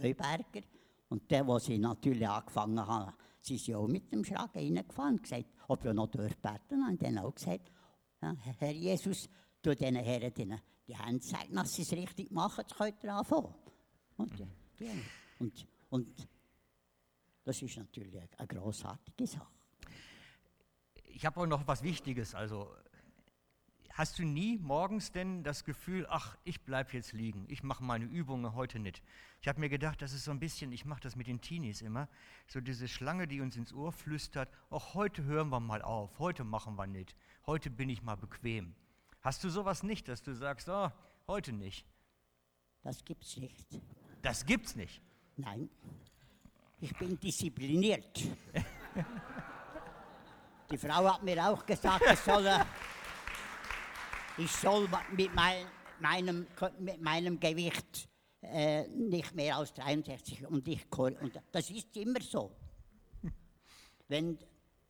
Heuberger. 0.00 0.62
Und 1.08 1.30
der, 1.30 1.46
wo 1.46 1.58
sie 1.58 1.78
natürlich 1.78 2.28
angefangen 2.28 2.86
haben, 2.86 3.12
sie 3.40 3.56
sind 3.56 3.74
auch 3.74 3.88
mit 3.88 4.12
dem 4.12 4.24
Schlag 4.24 4.54
reingefahren 4.54 5.14
und 5.14 5.22
gesagt, 5.22 5.46
ob 5.66 5.82
wir 5.82 5.94
noch 5.94 6.08
beten 6.08 6.86
Und 6.88 7.02
dann 7.02 7.18
auch 7.18 7.34
gesagt, 7.34 7.72
ja, 8.20 8.36
Herr 8.58 8.72
Jesus, 8.72 9.28
tu 9.62 9.74
diesen 9.74 9.96
Herren 9.96 10.32
die, 10.34 10.54
die 10.86 10.96
Hände 10.96 11.20
zeigen, 11.20 11.54
dass 11.54 11.74
sie 11.74 11.82
es 11.82 11.92
richtig 11.92 12.30
machen, 12.30 12.60
jetzt 12.60 12.76
könnt 12.76 13.02
ihr 13.02 13.14
anfangen. 13.14 13.54
Und, 14.16 14.38
ja, 14.78 14.92
und, 15.38 15.66
und 15.90 16.28
das 17.44 17.62
ist 17.62 17.76
natürlich 17.76 18.16
eine, 18.16 18.28
eine 18.36 18.48
grossartige 18.48 19.26
Sache. 19.26 19.46
Ich 21.04 21.24
habe 21.24 21.40
auch 21.40 21.46
noch 21.46 21.66
was 21.66 21.82
Wichtiges. 21.82 22.34
Also 22.34 22.68
Hast 23.98 24.18
du 24.20 24.24
nie 24.24 24.58
morgens 24.58 25.10
denn 25.10 25.42
das 25.42 25.64
Gefühl, 25.64 26.06
ach, 26.08 26.36
ich 26.44 26.60
bleibe 26.60 26.92
jetzt 26.92 27.12
liegen, 27.12 27.44
ich 27.48 27.64
mache 27.64 27.82
meine 27.82 28.04
Übungen 28.04 28.54
heute 28.54 28.78
nicht? 28.78 29.02
Ich 29.42 29.48
habe 29.48 29.58
mir 29.58 29.68
gedacht, 29.68 30.00
das 30.00 30.12
ist 30.12 30.22
so 30.22 30.30
ein 30.30 30.38
bisschen, 30.38 30.70
ich 30.70 30.84
mache 30.84 31.00
das 31.00 31.16
mit 31.16 31.26
den 31.26 31.40
Teenies 31.40 31.82
immer, 31.82 32.08
so 32.46 32.60
diese 32.60 32.86
Schlange, 32.86 33.26
die 33.26 33.40
uns 33.40 33.56
ins 33.56 33.72
Ohr 33.72 33.90
flüstert, 33.90 34.48
auch 34.70 34.94
heute 34.94 35.24
hören 35.24 35.48
wir 35.48 35.58
mal 35.58 35.82
auf, 35.82 36.16
heute 36.20 36.44
machen 36.44 36.76
wir 36.76 36.86
nicht, 36.86 37.16
heute 37.44 37.70
bin 37.70 37.88
ich 37.88 38.00
mal 38.00 38.14
bequem. 38.14 38.72
Hast 39.20 39.42
du 39.42 39.50
sowas 39.50 39.82
nicht, 39.82 40.06
dass 40.06 40.22
du 40.22 40.32
sagst, 40.32 40.68
oh, 40.68 40.92
heute 41.26 41.52
nicht? 41.52 41.84
Das 42.84 43.04
gibt's 43.04 43.36
nicht. 43.36 43.66
Das 44.22 44.46
gibt's 44.46 44.76
nicht? 44.76 45.02
Nein. 45.36 45.68
Ich 46.80 46.96
bin 46.96 47.18
diszipliniert. 47.18 48.28
Die 50.70 50.78
Frau 50.78 51.14
hat 51.14 51.24
mir 51.24 51.44
auch 51.44 51.66
gesagt, 51.66 52.04
ich 52.12 52.20
soll 52.20 52.46
ich 54.38 54.52
soll 54.52 54.88
mit, 55.16 55.34
mein, 55.34 55.66
meinem, 56.00 56.46
mit 56.78 57.00
meinem 57.00 57.40
Gewicht 57.40 58.08
äh, 58.40 58.86
nicht 58.88 59.34
mehr 59.34 59.56
als 59.56 59.74
63 59.74 60.46
und 60.46 60.66
ich 60.68 60.86
und 60.96 61.40
das 61.50 61.70
ist 61.70 61.96
immer 61.96 62.20
so. 62.20 62.52
Wenn, 64.08 64.38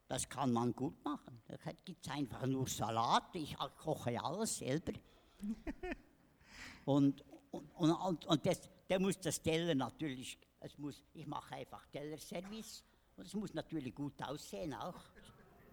das 0.07 0.29
kann 0.29 0.53
man 0.53 0.75
gut 0.75 1.03
machen. 1.03 1.43
Da 1.47 1.57
gibt 1.85 2.07
es 2.07 2.13
einfach 2.13 2.47
nur 2.47 2.69
Salat, 2.69 3.35
ich 3.35 3.57
koche 3.79 4.23
alles 4.23 4.59
selber. 4.59 4.93
und, 6.85 7.25
und, 7.51 7.93
und, 7.93 8.27
und 8.27 8.47
das, 8.47 8.69
der 8.89 9.01
muss 9.01 9.19
das 9.19 9.41
Teller 9.41 9.75
natürlich, 9.75 10.39
es 10.61 10.77
muss, 10.77 11.03
ich 11.15 11.27
mache 11.27 11.55
einfach 11.55 11.87
Tellerservice 11.87 12.85
und 13.17 13.27
es 13.27 13.35
muss 13.35 13.55
natürlich 13.55 13.95
gut 13.95 14.23
aussehen 14.23 14.75
auch. 14.75 15.01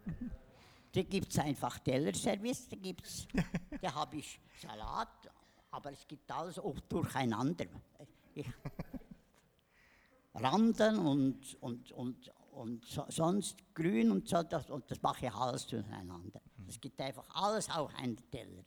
Da 0.95 1.03
gibt 1.03 1.29
es 1.29 1.39
einfach 1.39 1.77
Tellerservice, 1.79 2.69
da, 2.69 2.77
gibt's, 2.77 3.27
da 3.81 3.93
habe 3.93 4.15
ich 4.15 4.39
Salat, 4.61 5.29
aber 5.71 5.91
es 5.91 6.07
gibt 6.07 6.31
alles 6.31 6.57
auch 6.57 6.79
durcheinander. 6.87 7.65
Ich, 8.33 8.47
Randen 10.33 10.97
und, 10.99 11.55
und, 11.61 11.91
und, 11.91 12.31
und 12.51 12.85
so, 12.85 13.05
sonst 13.09 13.57
grün 13.73 14.09
und 14.09 14.27
so, 14.29 14.41
das, 14.43 14.69
und 14.69 14.89
das 14.89 15.01
mache 15.01 15.25
ich 15.25 15.33
alles 15.33 15.67
durcheinander. 15.67 16.39
Es 16.65 16.79
gibt 16.79 17.01
einfach 17.01 17.25
alles 17.33 17.69
auf 17.69 17.93
einen 17.95 18.17
Teller. 18.31 18.63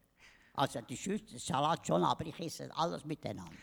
Also 0.53 0.83
die 0.83 0.99
Schüssel, 0.99 1.38
Salat 1.38 1.87
schon, 1.87 2.05
aber 2.05 2.27
ich 2.27 2.38
esse 2.41 2.69
alles 2.77 3.07
miteinander. 3.07 3.55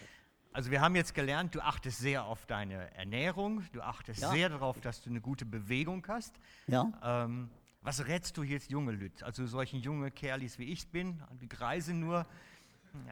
Also 0.54 0.72
wir 0.72 0.82
haben 0.82 0.96
jetzt 0.96 1.14
gelernt, 1.14 1.54
du 1.54 1.60
achtest 1.62 2.00
sehr 2.00 2.26
auf 2.26 2.48
deine 2.48 2.92
Ernährung, 2.96 3.64
du 3.74 3.82
achtest 3.82 4.22
Ja. 4.22 4.32
sehr 4.32 4.50
darauf, 4.50 4.80
dass 4.82 5.02
du 5.02 5.12
eine 5.12 5.22
gute 5.22 5.46
Bewegung 5.46 6.04
hast. 6.08 6.34
Ja. 6.68 6.92
Ähm, 7.26 7.52
was 7.86 8.04
rätst 8.08 8.36
du 8.36 8.42
jetzt 8.42 8.72
junge 8.72 8.92
Lüt? 8.94 9.22
Also 9.22 9.46
solchen 9.46 9.80
junge 9.80 10.10
Kerlis 10.10 10.58
wie 10.58 10.72
ich 10.72 10.88
bin, 10.88 11.22
die 11.40 11.48
greise 11.48 11.94
nur. 11.94 12.26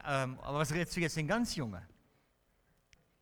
Ähm, 0.04 0.40
aber 0.40 0.58
was 0.58 0.74
rätst 0.74 0.96
du 0.96 1.00
jetzt 1.00 1.16
den 1.16 1.28
ganz 1.28 1.56
Junge? 1.56 1.88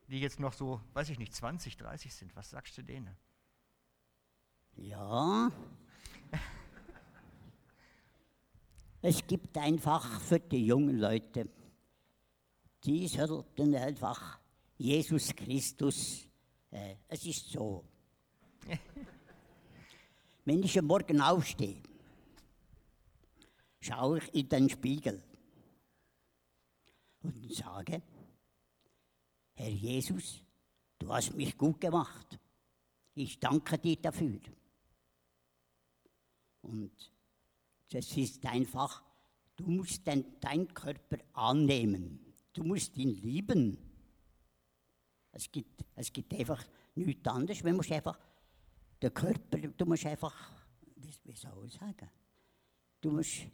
Die 0.07 0.21
jetzt 0.21 0.39
noch 0.39 0.53
so, 0.53 0.79
weiß 0.93 1.09
ich 1.09 1.19
nicht, 1.19 1.35
20, 1.35 1.75
30 1.75 2.13
sind. 2.13 2.33
Was 2.37 2.51
sagst 2.51 2.77
du 2.77 2.83
denen? 2.83 3.17
Ja. 4.77 5.51
Es 9.01 9.27
gibt 9.27 9.57
einfach 9.57 10.21
für 10.21 10.39
die 10.39 10.67
jungen 10.67 10.99
Leute, 10.99 11.49
die 12.85 13.09
sollten 13.09 13.75
einfach 13.75 14.39
Jesus 14.77 15.35
Christus, 15.35 16.29
äh, 16.69 16.95
es 17.09 17.25
ist 17.25 17.49
so. 17.49 17.83
Wenn 20.45 20.63
ich 20.63 20.77
am 20.77 20.85
Morgen 20.85 21.21
aufstehe, 21.21 21.81
schaue 23.79 24.19
ich 24.19 24.33
in 24.33 24.49
den 24.49 24.69
Spiegel 24.69 25.23
und 27.23 27.53
sage, 27.53 28.01
Herr 29.53 29.69
Jesus, 29.69 30.41
du 30.97 31.13
hast 31.13 31.35
mich 31.35 31.57
gut 31.57 31.79
gemacht. 31.79 32.39
Ich 33.13 33.39
danke 33.39 33.77
dir 33.77 33.97
dafür. 33.97 34.39
Und 36.61 36.91
das 37.89 38.15
ist 38.17 38.45
einfach, 38.45 39.03
du 39.55 39.65
musst 39.65 40.07
dein, 40.07 40.39
deinen 40.39 40.73
Körper 40.73 41.17
annehmen. 41.33 42.33
Du 42.53 42.63
musst 42.63 42.97
ihn 42.97 43.09
lieben. 43.21 43.77
Es 45.31 45.51
gibt, 45.51 45.83
es 45.95 46.11
gibt 46.11 46.33
einfach 46.33 46.63
nichts 46.95 47.27
anderes. 47.27 47.63
Man 47.63 47.75
muss 47.75 47.91
einfach, 47.91 48.17
der 49.01 49.11
Körper, 49.11 49.57
du 49.57 49.85
musst 49.85 50.05
einfach, 50.05 50.51
wie, 50.95 51.35
soll 51.35 51.65
ich 51.65 51.73
sagen, 51.73 52.09
du 52.99 53.11
musst, 53.11 53.47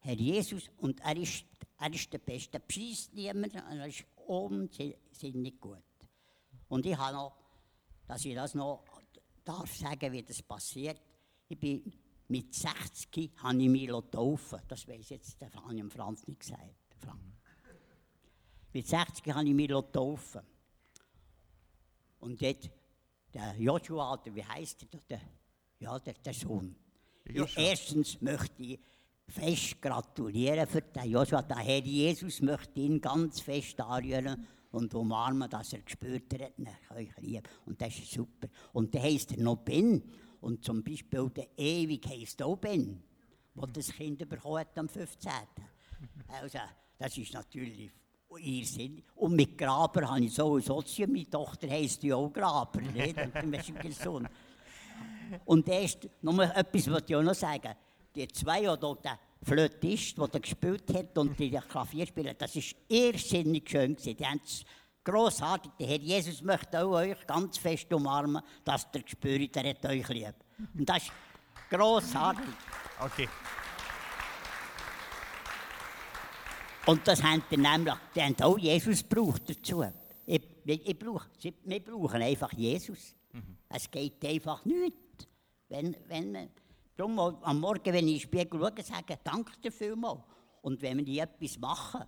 Herr 0.00 0.14
Jesus, 0.14 0.68
und 0.78 1.00
er 1.00 1.16
ist, 1.16 1.44
er 1.78 1.92
ist 1.92 2.12
der 2.12 2.18
Beste, 2.18 2.58
bescheißt 2.58 3.14
niemand, 3.14 3.54
und 3.54 3.78
er 3.78 3.86
ist 3.86 4.04
unsinnig 4.26 5.60
gut. 5.60 5.78
Und 6.68 6.86
ich 6.86 6.96
habe 6.96 7.14
noch, 7.14 7.36
dass 8.06 8.24
ich 8.24 8.34
das 8.34 8.54
noch 8.54 8.84
darf 9.44 9.74
sagen, 9.76 10.12
wie 10.12 10.22
das 10.22 10.42
passiert. 10.42 11.00
Ich 11.48 11.58
bin 11.58 11.92
mit 12.28 12.54
60 12.54 13.30
habe 13.38 13.62
ich 13.62 13.68
mich 13.68 13.90
taufen. 14.10 14.60
Das 14.68 14.88
weiß 14.88 15.10
jetzt 15.10 15.40
der 15.40 15.50
dem 15.50 15.90
Franz 15.90 16.26
nicht 16.26 16.40
gesagt. 16.40 16.96
Frank. 16.98 17.20
Mit 18.72 18.86
60 18.86 19.34
habe 19.34 19.46
ich 19.46 19.54
mich 19.54 19.68
taufen. 19.92 20.40
Und 22.20 22.40
jetzt, 22.40 22.70
der 23.32 23.54
Joshua, 23.58 24.14
oder 24.14 24.34
wie 24.34 24.44
heißt 24.44 24.86
der, 24.92 25.00
der, 25.08 25.20
ja, 25.78 25.98
der, 25.98 26.14
der 26.14 26.34
Sohn. 26.34 26.76
Der 27.26 27.34
Joshua. 27.34 27.62
Erstens 27.62 28.20
möchte 28.20 28.62
ich 28.62 28.80
fest 29.28 29.80
gratulieren 29.80 30.66
für 30.66 30.82
den 30.82 31.10
Joshua. 31.10 31.42
Der 31.42 31.58
Herr 31.58 31.80
Jesus 31.80 32.40
möchte 32.42 32.80
ihn 32.80 33.00
ganz 33.00 33.40
fest 33.40 33.80
anrühren 33.80 34.46
und 34.72 34.94
umarmen, 34.94 35.48
dass 35.48 35.72
er 35.72 35.80
gespürt 35.80 36.32
hat, 36.34 36.52
ich 36.58 36.96
euch 36.96 37.16
lieb. 37.20 37.48
Und 37.66 37.80
das 37.80 37.98
ist 37.98 38.10
super. 38.10 38.48
Und 38.72 38.94
dann 38.94 39.02
heisst 39.02 39.32
er 39.32 39.42
noch 39.42 39.56
Ben. 39.56 40.02
Und 40.40 40.64
zum 40.64 40.82
Beispiel 40.82 41.30
der 41.30 41.48
Ewig 41.56 42.06
heisst 42.06 42.42
auch 42.42 42.56
Ben, 42.56 43.02
wo 43.54 43.66
das 43.66 43.92
Kind 43.92 44.28
bekommen 44.28 44.58
hat 44.58 44.76
am 44.76 44.88
15. 44.88 45.30
Also, 46.26 46.58
das 46.98 47.16
ist 47.16 47.32
natürlich 47.32 47.90
irrsinnig. 48.38 49.04
Und 49.16 49.34
mit 49.34 49.56
Graber 49.56 50.08
habe 50.08 50.20
ich 50.20 50.34
sowieso 50.34 50.82
zu 50.82 51.02
Meine 51.02 51.28
Tochter 51.28 51.68
heisst 51.68 52.02
ja 52.02 52.16
auch 52.16 52.32
Graber, 52.32 52.80
nicht? 52.80 53.16
Und. 54.06 54.28
Und 55.44 55.68
erst, 55.68 56.08
noch 56.20 56.32
mal 56.32 56.52
etwas 56.54 56.90
wollte 56.90 57.12
ich 57.12 57.16
auch 57.16 57.22
noch 57.22 57.34
sagen. 57.34 57.74
Die 58.14 58.28
zwei, 58.28 58.70
oder 58.70 58.96
der 59.02 59.18
Flötist, 59.42 60.18
der 60.18 60.40
gespielt 60.40 60.94
hat 60.94 61.16
und 61.16 61.38
die 61.38 61.50
Klavier 61.50 62.06
spielen, 62.06 62.34
das 62.38 62.54
war 62.54 62.62
irrsinnig 62.88 63.68
schön. 63.68 63.96
Gewesen. 63.96 64.16
Die 64.16 64.26
haben 64.26 64.40
es 64.44 64.64
grossartig. 65.02 65.72
Der 65.78 65.86
Herr 65.86 66.00
Jesus 66.00 66.42
möchte 66.42 66.84
auch 66.84 66.92
euch 66.92 67.26
ganz 67.26 67.58
fest 67.58 67.92
umarmen, 67.92 68.42
dass 68.64 68.86
ihr 68.94 69.02
spürt, 69.06 69.56
er 69.56 69.70
hat 69.70 69.84
euch 69.86 70.08
lieb. 70.08 70.34
Und 70.74 70.88
das 70.88 71.04
ist 71.04 71.12
grossartig. 71.70 72.44
Okay. 73.00 73.28
Und 76.86 77.06
das 77.06 77.22
haben 77.22 77.42
die 77.50 77.56
nämlich, 77.56 77.94
die 78.14 78.22
haben 78.22 78.40
auch 78.40 78.58
Jesus 78.58 79.08
gebraucht 79.08 79.42
dazu. 79.48 79.84
Ich, 80.26 80.42
ich, 80.64 80.88
ich 80.88 80.98
brauch, 80.98 81.26
wir 81.64 81.80
brauchen 81.80 82.22
einfach 82.22 82.52
Jesus. 82.52 83.14
Es 83.68 83.90
geht 83.90 84.24
einfach 84.24 84.64
nicht. 84.64 84.96
Wenn, 85.68 85.96
wenn 86.08 86.32
man, 86.32 86.50
darum 86.96 87.18
am 87.18 87.60
Morgen, 87.60 87.92
wenn 87.92 88.06
ich 88.08 88.24
in 88.24 88.30
den 88.30 88.40
Spiegel 88.44 88.60
schaue, 88.60 88.82
sage 88.82 89.18
danke 89.24 89.52
dir 89.60 89.72
vielmals. 89.72 90.20
Und 90.60 90.82
wenn 90.82 91.04
wir 91.04 91.22
etwas 91.22 91.58
machen, 91.58 92.02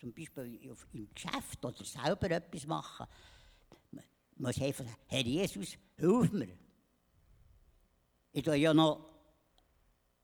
zum 0.00 0.12
Beispiel 0.14 0.58
im 0.92 1.08
Geschäft 1.14 1.64
oder 1.64 1.84
selber 1.84 2.30
etwas 2.30 2.66
machen, 2.66 3.06
muss 4.36 4.60
einfach 4.60 4.84
sagen, 4.84 4.96
Herr 5.06 5.24
Jesus, 5.24 5.76
hilf 5.96 6.32
mir. 6.32 6.56
Ich 8.32 8.42
tue 8.42 8.56
ja 8.56 8.72
noch 8.72 9.10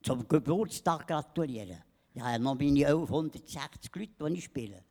zum 0.03 0.27
Geburtstag 0.27 1.07
gratulieren. 1.07 1.83
Ich 2.17 2.23
habe 2.23 2.43
noch 2.43 2.55
meine 2.55 2.87
1160 2.87 3.95
Leute, 3.95 4.31
die 4.31 4.39
ich 4.39 4.45
spiele. 4.45 4.83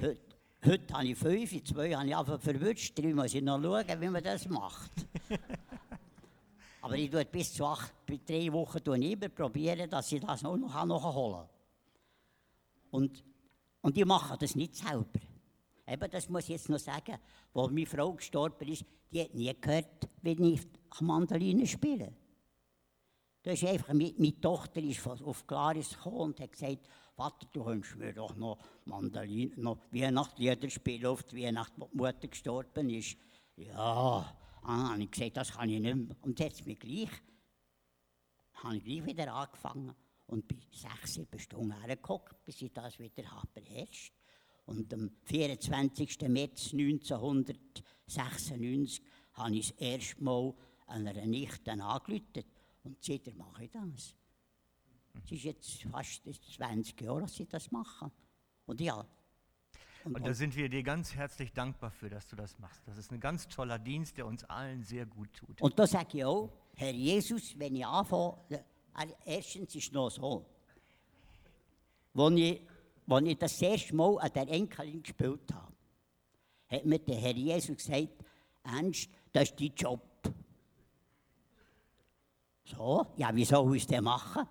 Heute, 0.00 0.20
heute 0.64 0.94
habe 0.94 1.08
ich 1.08 1.18
fünf, 1.18 1.64
zwei 1.64 1.92
habe 1.92 2.06
ich 2.06 2.16
einfach 2.16 2.40
verwünscht. 2.40 2.96
Drei 2.96 3.12
muss 3.12 3.34
ich 3.34 3.42
noch 3.42 3.60
schauen, 3.60 4.00
wie 4.00 4.08
man 4.08 4.22
das 4.22 4.48
macht. 4.48 4.92
Aber 6.80 6.94
ich 6.94 7.10
tue 7.10 7.24
bis 7.24 7.52
zu 7.54 7.66
acht, 7.66 7.92
bis 8.06 8.24
drei 8.24 8.52
Wochen 8.52 8.78
immer 9.02 9.28
probieren, 9.30 9.90
dass 9.90 10.12
ich 10.12 10.20
das 10.20 10.44
auch 10.44 10.56
noch 10.56 10.84
nachholen 10.86 11.38
kann. 11.38 11.48
Und, 12.92 13.24
und 13.80 13.98
ich 13.98 14.04
mache 14.04 14.38
das 14.38 14.54
nicht 14.54 14.76
selber. 14.76 15.18
Eben, 15.88 16.08
das 16.08 16.28
muss 16.28 16.44
ich 16.44 16.50
jetzt 16.50 16.68
noch 16.68 16.78
sagen. 16.78 17.18
Als 17.52 17.72
meine 17.72 17.86
Frau 17.86 18.12
gestorben 18.12 18.68
ist, 18.68 18.84
die 19.10 19.22
hat 19.22 19.34
nie 19.34 19.52
gehört, 19.60 20.08
wie 20.22 20.54
ich 20.54 20.60
Mandoline 21.00 21.66
spiele. 21.66 22.12
Da 23.42 23.52
ist 23.52 23.64
einfach, 23.64 23.94
meine, 23.94 24.40
Tochter 24.40 24.82
ist 24.82 25.06
auf 25.06 25.46
Claris 25.46 25.90
gekommen 25.90 26.20
und 26.20 26.40
hat 26.40 26.50
gesagt, 26.52 26.88
Vater, 27.14 27.46
du 27.52 27.64
könntest 27.64 27.96
mir 27.96 28.12
doch 28.12 28.36
noch 28.36 28.58
Mandoline, 28.84 29.52
noch 29.56 29.78
Weihnachtslieder 29.90 30.68
spielen, 30.70 31.06
auf 31.06 31.24
die 31.24 31.44
Weihnacht, 31.44 31.72
wo 31.76 31.86
die 31.86 31.96
Mutter 31.96 32.28
gestorben 32.28 32.90
ist. 32.90 33.16
Ja, 33.56 33.74
ah, 33.74 34.36
habe 34.62 35.02
ich 35.02 35.10
gesagt, 35.10 35.36
das 35.36 35.50
kann 35.52 35.68
ich 35.68 35.80
nicht 35.80 35.96
mehr. 35.96 36.16
Und 36.22 36.38
jetzt 36.38 36.64
mich 36.66 36.78
gleich, 36.78 37.10
habe 38.54 38.76
ich 38.76 38.84
gleich 38.84 39.04
wieder 39.06 39.34
angefangen 39.34 39.94
und 40.26 40.46
bin 40.46 40.60
sechs, 40.70 41.14
sieben 41.14 41.38
Stunden 41.38 41.72
hergeguckt, 41.80 42.44
bis 42.44 42.62
ich 42.62 42.72
das 42.72 42.96
wieder 42.98 43.28
habe 43.30 43.48
beherrscht. 43.54 44.12
Und 44.66 44.92
am 44.92 45.10
24. 45.24 46.20
März 46.28 46.72
1996 46.72 49.02
habe 49.32 49.56
ich 49.56 49.70
das 49.70 49.80
erste 49.80 50.22
Mal 50.22 50.54
einer 50.86 51.26
Nichte 51.26 51.72
angerufen. 51.72 52.44
Und 52.84 53.02
seitdem 53.02 53.36
mache 53.36 53.64
ich 53.64 53.70
das. 53.70 54.14
Es 55.24 55.32
ist 55.32 55.44
jetzt 55.44 55.82
fast 55.84 56.22
20 56.56 57.00
Jahre, 57.00 57.22
dass 57.22 57.38
ich 57.40 57.48
das 57.48 57.70
mache. 57.70 58.10
Und 58.66 58.80
ja. 58.80 59.04
Und, 60.04 60.14
Und 60.14 60.26
da 60.26 60.32
sind 60.32 60.56
wir 60.56 60.68
dir 60.68 60.82
ganz 60.82 61.14
herzlich 61.14 61.52
dankbar 61.52 61.90
für, 61.90 62.08
dass 62.08 62.28
du 62.28 62.36
das 62.36 62.58
machst. 62.58 62.80
Das 62.86 62.96
ist 62.96 63.10
ein 63.12 63.20
ganz 63.20 63.48
toller 63.48 63.78
Dienst, 63.78 64.16
der 64.16 64.26
uns 64.26 64.44
allen 64.44 64.82
sehr 64.82 65.06
gut 65.06 65.32
tut. 65.34 65.60
Und 65.60 65.78
da 65.78 65.86
sage 65.86 66.18
ich 66.18 66.24
auch, 66.24 66.50
Herr 66.76 66.92
Jesus, 66.92 67.58
wenn 67.58 67.74
ich 67.74 67.84
anfange, 67.84 68.38
äh, 68.48 69.06
erstens 69.24 69.74
ist 69.74 69.88
es 69.88 69.92
noch 69.92 70.10
so, 70.10 70.46
als 72.14 72.34
ich, 72.36 72.60
als 73.06 73.26
ich 73.26 73.38
das 73.38 73.62
erste 73.62 73.94
Mal 73.96 74.18
an 74.18 74.32
der 74.32 74.48
Enkelin 74.48 75.02
gespielt 75.02 75.52
habe, 75.52 75.72
hat 76.68 76.84
mir 76.84 76.98
der 76.98 77.16
Herr 77.16 77.34
Jesus 77.34 77.76
gesagt, 77.76 78.24
Ernst, 78.62 79.10
das 79.32 79.50
ist 79.50 79.60
dein 79.60 79.74
Job. 79.74 80.07
So, 82.70 83.06
ja, 83.16 83.34
wie 83.34 83.46
soll 83.46 83.76
ich 83.76 83.86
denn 83.86 84.04
machen? 84.04 84.46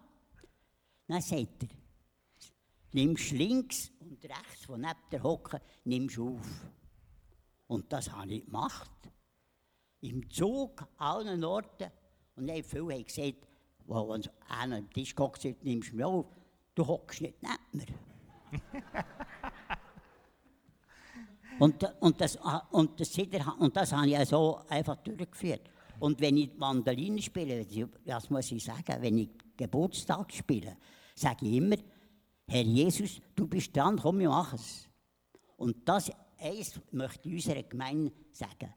Dann 1.08 1.22
sagt 1.22 1.64
er, 1.64 1.70
nimmst 2.94 3.32
links 3.32 3.92
und 4.00 4.24
rechts 4.24 4.66
von 4.66 4.82
neben 4.82 4.96
der 5.12 5.22
Hocke, 5.22 5.62
nimmst 5.86 6.18
auf. 6.18 6.66
Und 7.68 7.94
das 7.94 8.12
habe 8.12 8.34
ich 8.34 8.46
gemacht 8.46 8.90
im 10.02 10.28
Zug, 10.32 10.82
an 10.82 10.88
allen 10.98 11.44
Orten. 11.44 11.92
Und 12.36 12.48
dann 12.48 12.64
viele 12.64 12.94
haben 12.94 13.06
gesagt, 13.06 13.48
wo 13.86 14.00
uns 14.00 14.30
einer 14.50 14.78
am 14.78 14.90
Tisch 14.90 15.14
gehockt 15.16 15.46
hat, 15.46 15.64
nimmst 15.64 15.92
du 15.92 15.98
mich 15.98 16.06
auf, 16.06 16.26
du 16.74 16.88
hockst 16.88 17.22
nicht 17.22 17.38
neben 17.42 17.56
mir. 17.72 17.86
und, 21.60 21.84
und, 22.00 22.22
das, 22.22 22.38
ah, 22.38 22.68
und, 22.72 23.00
das, 23.00 23.16
und 23.60 23.76
das 23.76 23.92
habe 23.92 24.08
ich 24.08 24.28
so 24.28 24.60
einfach 24.70 24.96
durchgeführt. 24.98 25.70
Und 26.00 26.20
wenn 26.22 26.38
ich 26.38 26.56
Mandoline 26.58 27.22
spiele, 27.22 27.66
das 28.06 28.30
muss 28.30 28.52
ich 28.52 28.64
sagen, 28.64 29.02
wenn 29.02 29.18
ich 29.18 29.30
Geburtstag 29.56 30.32
spiele, 30.32 30.78
sage 31.16 31.46
ich 31.46 31.54
immer, 31.56 31.78
Herr 32.48 32.62
Jesus, 32.62 33.20
du 33.36 33.48
bist 33.48 33.76
dran, 33.76 33.98
komm, 33.98 34.20
wir 34.20 34.30
machen 34.30 34.56
es. 34.56 34.88
Und 35.58 35.88
das 35.88 36.12
eins 36.40 36.80
möchte 36.92 37.28
ich 37.30 37.36
unserer 37.36 37.64
Gemeinde 37.64 38.12
sagen. 38.32 38.74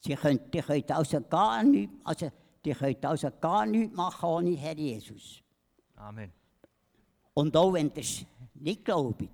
Sie 0.00 0.14
könnt, 0.14 0.54
ihr 0.54 0.62
könnt 0.62 0.90
also 0.90 1.20
gar 1.22 1.62
nichts, 1.62 1.94
also, 2.04 2.30
also 3.02 3.28
gar 3.40 3.64
nichts 3.66 3.96
machen 3.96 4.28
ohne 4.28 4.56
Herr 4.56 4.76
Jesus. 4.76 5.42
Amen. 5.94 6.32
Und 7.32 7.56
auch 7.56 7.72
wenn 7.72 7.88
ihr 7.88 7.98
es 7.98 8.24
nicht 8.54 8.84
glaubt, 8.84 9.28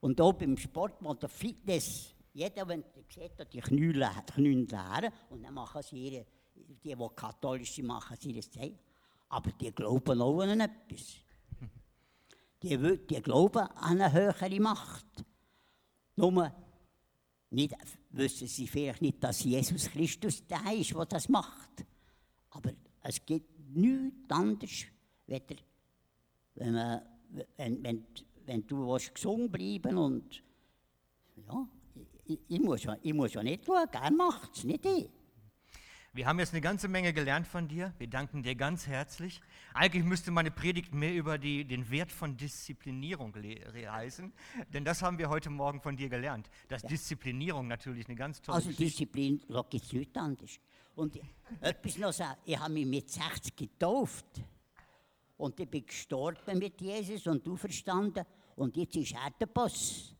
und 0.00 0.20
auch 0.20 0.34
beim 0.34 0.56
Sport 0.58 1.00
oder 1.02 1.28
Fitness, 1.28 2.14
jeder, 2.34 2.68
wenn 2.68 2.80
ihr 2.80 3.04
seht, 3.08 3.52
die 3.52 3.60
Knie 3.60 3.92
leeren, 3.92 5.12
und 5.30 5.42
dann 5.42 5.54
machen 5.54 5.82
sie 5.82 5.96
ihre, 5.96 6.26
die, 6.54 6.94
die 6.94 7.08
katholisch 7.16 7.72
sind, 7.74 7.86
machen 7.86 8.16
sie 8.20 8.32
das 8.32 8.50
Zeichen. 8.50 8.78
Aber 9.28 9.50
die 9.52 9.72
glauben 9.72 10.20
auch 10.20 10.40
an 10.40 10.60
etwas. 10.60 11.16
Die, 12.62 12.78
die 12.78 13.20
glauben 13.20 13.58
an 13.58 14.00
eine 14.00 14.12
höhere 14.12 14.60
Macht. 14.60 15.24
Nur 16.16 16.52
nicht, 17.50 17.74
wissen 18.10 18.46
sie 18.46 18.66
vielleicht 18.66 19.02
nicht, 19.02 19.22
dass 19.22 19.44
Jesus 19.44 19.90
Christus 19.90 20.46
der 20.46 20.72
ist, 20.72 20.94
der 20.94 21.06
das 21.06 21.28
macht. 21.28 21.84
Aber 22.50 22.72
es 23.02 23.24
gibt 23.24 23.50
nichts 23.74 24.30
anderes, 24.30 24.84
wenn, 25.26 26.72
man, 26.72 27.02
wenn, 27.56 27.82
wenn, 27.82 28.06
wenn 28.46 28.66
du 28.66 28.86
willst, 28.86 29.14
gesund 29.14 29.50
bleiben 29.50 29.98
und 29.98 30.42
ja, 31.36 31.68
ich, 32.26 32.38
ich, 32.48 32.60
muss 32.60 32.84
ja, 32.84 32.96
ich 33.02 33.12
muss 33.12 33.34
ja 33.34 33.42
nicht 33.42 33.64
schauen, 33.64 33.88
er 33.90 34.10
macht 34.12 34.56
es, 34.56 34.64
nicht 34.64 34.84
ich. 34.86 35.10
Wir 36.14 36.28
haben 36.28 36.38
jetzt 36.38 36.52
eine 36.52 36.60
ganze 36.60 36.86
Menge 36.86 37.12
gelernt 37.12 37.44
von 37.44 37.66
dir. 37.66 37.92
Wir 37.98 38.06
danken 38.06 38.44
dir 38.44 38.54
ganz 38.54 38.86
herzlich. 38.86 39.40
Eigentlich 39.74 40.04
müsste 40.04 40.30
meine 40.30 40.52
Predigt 40.52 40.94
mehr 40.94 41.12
über 41.12 41.38
die, 41.38 41.64
den 41.64 41.90
Wert 41.90 42.12
von 42.12 42.36
Disziplinierung 42.36 43.34
heißen, 43.34 44.32
denn 44.72 44.84
das 44.84 45.02
haben 45.02 45.18
wir 45.18 45.28
heute 45.28 45.50
Morgen 45.50 45.80
von 45.80 45.96
dir 45.96 46.08
gelernt. 46.08 46.48
Dass 46.68 46.82
ja. 46.82 46.88
Disziplinierung 46.90 47.66
natürlich 47.66 48.06
eine 48.06 48.14
ganz 48.14 48.40
tolle 48.40 48.58
Also 48.58 48.70
Disziplin 48.70 49.40
gibt 49.68 49.84
es 49.86 49.92
nichts 49.92 50.16
anderes. 50.16 50.60
Und 50.94 51.18
etwas 51.60 51.98
noch 51.98 52.12
sagen, 52.12 52.38
ich 52.44 52.56
habe 52.56 52.72
mich 52.72 52.86
mit 52.86 53.10
60 53.10 53.56
getauft 53.56 54.40
und 55.36 55.58
ich 55.58 55.68
bin 55.68 55.84
gestorben 55.84 56.58
mit 56.60 56.80
Jesus 56.80 57.26
und 57.26 57.44
du 57.44 57.56
verstanden 57.56 58.24
und 58.54 58.76
jetzt 58.76 58.94
ist 58.94 59.14
er 59.14 59.32
der 59.40 59.46
Boss. 59.46 60.13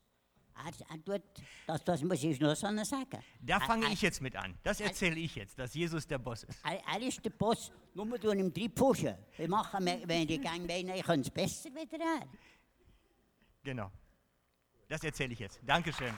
Das, 1.67 1.83
das 1.83 2.01
muss 2.03 2.23
ich 2.23 2.39
nur 2.39 2.55
so 2.55 2.67
sagen. 2.83 3.19
Da 3.41 3.59
fange 3.59 3.91
ich 3.91 4.01
jetzt 4.01 4.21
mit 4.21 4.35
an. 4.35 4.57
Das 4.63 4.79
erzähle 4.79 5.19
ich 5.19 5.35
jetzt, 5.35 5.59
dass 5.59 5.73
Jesus 5.73 6.07
der 6.07 6.17
Boss 6.17 6.43
ist. 6.43 6.59
Er 6.63 7.01
ist 7.01 7.23
der 7.23 7.29
Boss, 7.31 7.71
nur 7.93 8.05
wir 8.05 8.19
tun 8.19 8.39
ihm 8.39 8.53
drei 8.53 8.67
pushen. 8.69 9.15
Wir 9.37 9.49
machen, 9.49 9.85
wenn 9.85 10.27
die 10.27 10.39
Gang 10.39 10.65
meinen, 10.67 10.95
ich 10.95 11.03
kann 11.03 11.19
es 11.19 11.29
besser 11.29 11.69
wieder 11.69 11.99
er. 11.99 12.27
Genau. 13.63 13.91
Das 14.87 15.03
erzähle 15.03 15.33
ich 15.33 15.39
jetzt. 15.39 15.59
Dankeschön. 15.65 16.13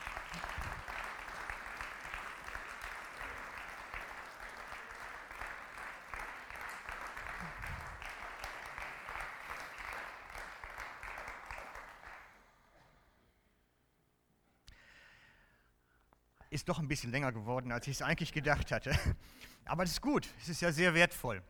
Doch 16.67 16.79
ein 16.79 16.87
bisschen 16.87 17.11
länger 17.11 17.31
geworden, 17.31 17.71
als 17.71 17.87
ich 17.87 17.95
es 17.97 18.01
eigentlich 18.01 18.33
gedacht 18.33 18.71
hatte. 18.71 18.91
Aber 19.65 19.83
das 19.83 19.93
ist 19.93 20.01
gut, 20.01 20.27
es 20.41 20.49
ist 20.49 20.61
ja 20.61 20.71
sehr 20.71 20.93
wertvoll. 20.93 21.41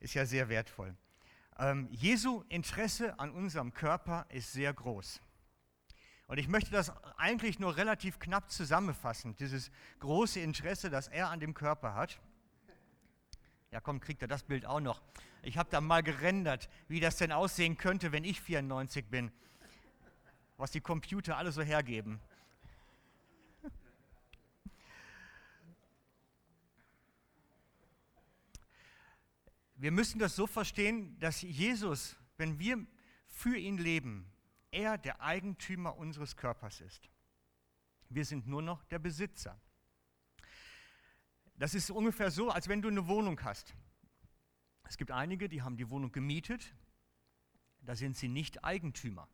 Ist 0.00 0.14
ja 0.14 0.26
sehr 0.26 0.48
wertvoll. 0.48 0.94
Ähm, 1.58 1.88
Jesu 1.90 2.44
Interesse 2.48 3.18
an 3.18 3.30
unserem 3.30 3.72
Körper 3.72 4.26
ist 4.28 4.52
sehr 4.52 4.72
groß. 4.72 5.20
Und 6.26 6.38
ich 6.38 6.48
möchte 6.48 6.70
das 6.70 6.92
eigentlich 7.16 7.58
nur 7.58 7.76
relativ 7.76 8.18
knapp 8.18 8.50
zusammenfassen, 8.50 9.36
dieses 9.36 9.70
große 10.00 10.40
Interesse, 10.40 10.90
das 10.90 11.08
er 11.08 11.28
an 11.28 11.40
dem 11.40 11.54
Körper 11.54 11.94
hat. 11.94 12.18
Ja, 13.70 13.80
komm, 13.80 14.00
kriegt 14.00 14.22
er 14.22 14.28
das 14.28 14.42
Bild 14.42 14.66
auch 14.66 14.80
noch. 14.80 15.02
Ich 15.42 15.58
habe 15.58 15.68
da 15.70 15.80
mal 15.80 16.02
gerendert, 16.02 16.68
wie 16.88 17.00
das 17.00 17.16
denn 17.16 17.32
aussehen 17.32 17.76
könnte, 17.76 18.12
wenn 18.12 18.24
ich 18.24 18.40
94 18.40 19.06
bin. 19.06 19.30
Was 20.56 20.70
die 20.70 20.80
Computer 20.80 21.36
alle 21.36 21.52
so 21.52 21.60
hergeben. 21.60 22.20
Wir 29.84 29.92
müssen 29.92 30.18
das 30.18 30.34
so 30.34 30.46
verstehen, 30.46 31.18
dass 31.18 31.42
Jesus, 31.42 32.16
wenn 32.38 32.58
wir 32.58 32.86
für 33.26 33.54
ihn 33.54 33.76
leben, 33.76 34.32
er 34.70 34.96
der 34.96 35.20
Eigentümer 35.20 35.98
unseres 35.98 36.38
Körpers 36.38 36.80
ist. 36.80 37.10
Wir 38.08 38.24
sind 38.24 38.46
nur 38.46 38.62
noch 38.62 38.82
der 38.84 38.98
Besitzer. 38.98 39.60
Das 41.56 41.74
ist 41.74 41.90
ungefähr 41.90 42.30
so, 42.30 42.48
als 42.48 42.66
wenn 42.68 42.80
du 42.80 42.88
eine 42.88 43.08
Wohnung 43.08 43.38
hast. 43.44 43.74
Es 44.84 44.96
gibt 44.96 45.10
einige, 45.10 45.50
die 45.50 45.60
haben 45.60 45.76
die 45.76 45.90
Wohnung 45.90 46.12
gemietet. 46.12 46.74
Da 47.82 47.94
sind 47.94 48.16
sie 48.16 48.28
nicht 48.28 48.64
Eigentümer. 48.64 49.28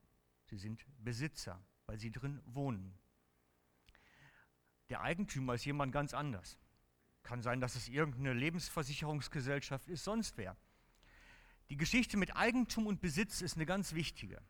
Sie 0.46 0.56
sind 0.56 0.84
Besitzer, 0.98 1.64
weil 1.86 2.00
sie 2.00 2.10
drin 2.10 2.42
wohnen. 2.44 2.98
Der 4.88 5.00
Eigentümer 5.02 5.54
ist 5.54 5.64
jemand 5.64 5.92
ganz 5.92 6.12
anders. 6.12 6.58
Kann 7.22 7.42
sein, 7.42 7.60
dass 7.60 7.76
es 7.76 7.88
irgendeine 7.88 8.32
Lebensversicherungsgesellschaft 8.32 9.88
ist, 9.88 10.04
sonst 10.04 10.36
wer. 10.36 10.56
Die 11.68 11.76
Geschichte 11.76 12.16
mit 12.16 12.36
Eigentum 12.36 12.86
und 12.86 13.00
Besitz 13.00 13.42
ist 13.42 13.56
eine 13.56 13.66
ganz 13.66 13.94
wichtige. 13.94 14.42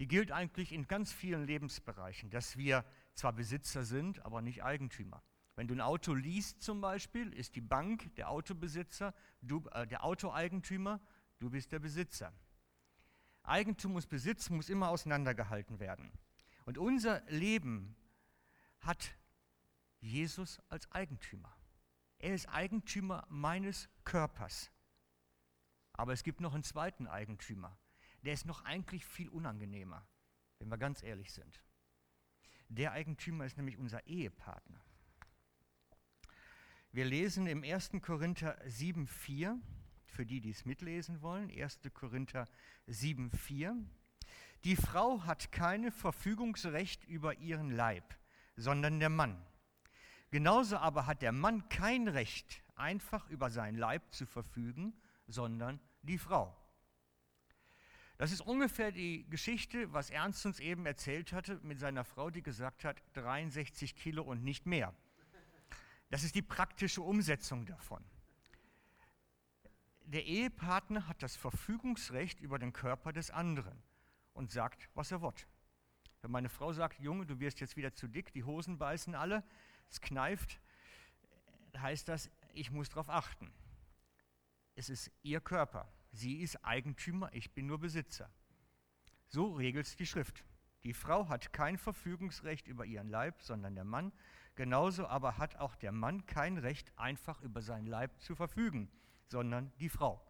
Die 0.00 0.08
gilt 0.08 0.32
eigentlich 0.32 0.72
in 0.72 0.88
ganz 0.88 1.12
vielen 1.12 1.46
Lebensbereichen, 1.46 2.30
dass 2.30 2.56
wir 2.56 2.84
zwar 3.14 3.32
Besitzer 3.32 3.84
sind, 3.84 4.24
aber 4.24 4.42
nicht 4.42 4.64
Eigentümer. 4.64 5.22
Wenn 5.54 5.68
du 5.68 5.74
ein 5.74 5.80
Auto 5.80 6.14
liest 6.14 6.62
zum 6.62 6.80
Beispiel, 6.80 7.32
ist 7.32 7.54
die 7.54 7.60
Bank 7.60 8.12
der 8.16 8.30
Autobesitzer, 8.30 9.14
du, 9.40 9.64
äh, 9.72 9.86
der 9.86 10.04
Autoeigentümer, 10.04 11.00
du 11.38 11.50
bist 11.50 11.70
der 11.70 11.78
Besitzer. 11.78 12.32
Eigentum 13.44 13.94
und 13.94 14.08
Besitz 14.08 14.50
muss 14.50 14.68
immer 14.68 14.88
auseinandergehalten 14.88 15.78
werden. 15.78 16.10
Und 16.64 16.78
unser 16.78 17.22
Leben 17.28 17.94
hat 18.80 19.16
Jesus 20.00 20.60
als 20.68 20.90
Eigentümer. 20.90 21.54
Er 22.24 22.34
ist 22.34 22.48
Eigentümer 22.48 23.26
meines 23.28 23.90
Körpers. 24.02 24.70
Aber 25.92 26.14
es 26.14 26.22
gibt 26.22 26.40
noch 26.40 26.54
einen 26.54 26.62
zweiten 26.62 27.06
Eigentümer. 27.06 27.78
Der 28.22 28.32
ist 28.32 28.46
noch 28.46 28.64
eigentlich 28.64 29.04
viel 29.04 29.28
unangenehmer, 29.28 30.08
wenn 30.58 30.70
wir 30.70 30.78
ganz 30.78 31.02
ehrlich 31.02 31.30
sind. 31.30 31.62
Der 32.70 32.92
Eigentümer 32.92 33.44
ist 33.44 33.58
nämlich 33.58 33.76
unser 33.76 34.06
Ehepartner. 34.06 34.82
Wir 36.92 37.04
lesen 37.04 37.46
im 37.46 37.62
1. 37.62 37.90
Korinther 38.00 38.58
7,4, 38.64 39.60
für 40.06 40.24
die, 40.24 40.40
die 40.40 40.52
es 40.52 40.64
mitlesen 40.64 41.20
wollen, 41.20 41.50
1. 41.50 41.80
Korinther 41.92 42.48
7,4. 42.88 43.84
Die 44.64 44.76
Frau 44.76 45.26
hat 45.26 45.52
kein 45.52 45.92
Verfügungsrecht 45.92 47.04
über 47.04 47.36
ihren 47.36 47.68
Leib, 47.68 48.18
sondern 48.56 48.98
der 48.98 49.10
Mann. 49.10 49.44
Genauso 50.34 50.78
aber 50.78 51.06
hat 51.06 51.22
der 51.22 51.30
Mann 51.30 51.68
kein 51.68 52.08
Recht, 52.08 52.64
einfach 52.74 53.30
über 53.30 53.50
seinen 53.50 53.78
Leib 53.78 54.12
zu 54.12 54.26
verfügen, 54.26 54.92
sondern 55.28 55.78
die 56.02 56.18
Frau. 56.18 56.60
Das 58.18 58.32
ist 58.32 58.40
ungefähr 58.40 58.90
die 58.90 59.30
Geschichte, 59.30 59.92
was 59.92 60.10
Ernst 60.10 60.44
uns 60.44 60.58
eben 60.58 60.86
erzählt 60.86 61.32
hatte 61.32 61.60
mit 61.62 61.78
seiner 61.78 62.02
Frau, 62.02 62.30
die 62.30 62.42
gesagt 62.42 62.84
hat, 62.84 63.00
63 63.12 63.94
Kilo 63.94 64.24
und 64.24 64.42
nicht 64.42 64.66
mehr. 64.66 64.92
Das 66.10 66.24
ist 66.24 66.34
die 66.34 66.42
praktische 66.42 67.02
Umsetzung 67.02 67.64
davon. 67.64 68.04
Der 70.00 70.24
Ehepartner 70.24 71.06
hat 71.06 71.22
das 71.22 71.36
Verfügungsrecht 71.36 72.40
über 72.40 72.58
den 72.58 72.72
Körper 72.72 73.12
des 73.12 73.30
anderen 73.30 73.80
und 74.32 74.50
sagt, 74.50 74.90
was 74.94 75.12
er 75.12 75.22
will. 75.22 75.30
Wenn 76.22 76.32
meine 76.32 76.48
Frau 76.48 76.72
sagt, 76.72 76.98
Junge, 76.98 77.24
du 77.24 77.38
wirst 77.38 77.60
jetzt 77.60 77.76
wieder 77.76 77.94
zu 77.94 78.08
dick, 78.08 78.32
die 78.32 78.42
Hosen 78.42 78.78
beißen 78.78 79.14
alle, 79.14 79.44
es 79.90 80.00
kneift, 80.00 80.60
heißt 81.76 82.08
das, 82.08 82.30
ich 82.52 82.70
muss 82.70 82.88
darauf 82.88 83.08
achten. 83.08 83.52
Es 84.76 84.88
ist 84.88 85.10
ihr 85.22 85.40
Körper. 85.40 85.88
Sie 86.12 86.40
ist 86.40 86.64
Eigentümer, 86.64 87.30
ich 87.32 87.52
bin 87.52 87.66
nur 87.66 87.78
Besitzer. 87.78 88.30
So 89.28 89.52
regelt 89.52 89.86
es 89.86 89.96
die 89.96 90.06
Schrift. 90.06 90.44
Die 90.84 90.92
Frau 90.92 91.28
hat 91.28 91.52
kein 91.52 91.78
Verfügungsrecht 91.78 92.68
über 92.68 92.84
ihren 92.84 93.08
Leib, 93.08 93.42
sondern 93.42 93.74
der 93.74 93.84
Mann. 93.84 94.12
Genauso 94.54 95.06
aber 95.06 95.38
hat 95.38 95.56
auch 95.56 95.74
der 95.74 95.92
Mann 95.92 96.26
kein 96.26 96.58
Recht, 96.58 96.96
einfach 96.96 97.40
über 97.40 97.62
seinen 97.62 97.86
Leib 97.86 98.20
zu 98.20 98.36
verfügen, 98.36 98.90
sondern 99.26 99.72
die 99.80 99.88
Frau. 99.88 100.24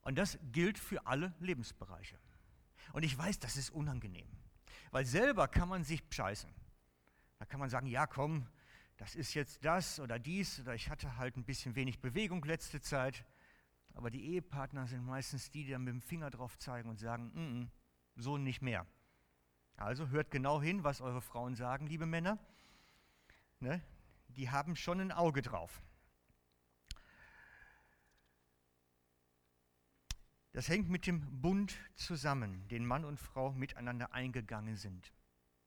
Und 0.00 0.16
das 0.16 0.38
gilt 0.50 0.78
für 0.78 1.06
alle 1.06 1.34
Lebensbereiche. 1.38 2.18
Und 2.92 3.04
ich 3.04 3.16
weiß, 3.16 3.38
das 3.38 3.56
ist 3.56 3.70
unangenehm, 3.70 4.28
weil 4.90 5.04
selber 5.04 5.46
kann 5.46 5.68
man 5.68 5.84
sich 5.84 6.02
scheißen. 6.10 6.50
Da 7.38 7.44
kann 7.44 7.60
man 7.60 7.68
sagen, 7.70 7.86
ja 7.86 8.06
komm, 8.06 8.46
das 8.96 9.14
ist 9.14 9.34
jetzt 9.34 9.64
das 9.64 10.00
oder 10.00 10.18
dies 10.18 10.60
oder 10.60 10.74
ich 10.74 10.88
hatte 10.88 11.16
halt 11.16 11.36
ein 11.36 11.44
bisschen 11.44 11.74
wenig 11.74 12.00
Bewegung 12.00 12.44
letzte 12.44 12.80
Zeit. 12.80 13.24
Aber 13.94 14.10
die 14.10 14.24
Ehepartner 14.32 14.86
sind 14.86 15.04
meistens 15.04 15.50
die, 15.50 15.64
die 15.64 15.70
dann 15.70 15.84
mit 15.84 15.94
dem 15.94 16.00
Finger 16.00 16.30
drauf 16.30 16.58
zeigen 16.58 16.88
und 16.88 16.98
sagen, 16.98 17.30
mm 17.34 17.38
-mm, 17.38 17.68
so 18.16 18.38
nicht 18.38 18.62
mehr. 18.62 18.86
Also 19.76 20.08
hört 20.08 20.30
genau 20.30 20.62
hin, 20.62 20.84
was 20.84 21.00
eure 21.00 21.20
Frauen 21.20 21.54
sagen, 21.54 21.86
liebe 21.86 22.06
Männer. 22.06 22.38
Ne? 23.60 23.82
Die 24.28 24.50
haben 24.50 24.76
schon 24.76 25.00
ein 25.00 25.12
Auge 25.12 25.42
drauf. 25.42 25.82
Das 30.52 30.68
hängt 30.68 30.88
mit 30.88 31.08
dem 31.08 31.42
Bund 31.42 31.76
zusammen, 31.96 32.68
den 32.68 32.86
Mann 32.86 33.04
und 33.04 33.18
Frau 33.18 33.50
miteinander 33.50 34.12
eingegangen 34.12 34.76
sind. 34.76 35.12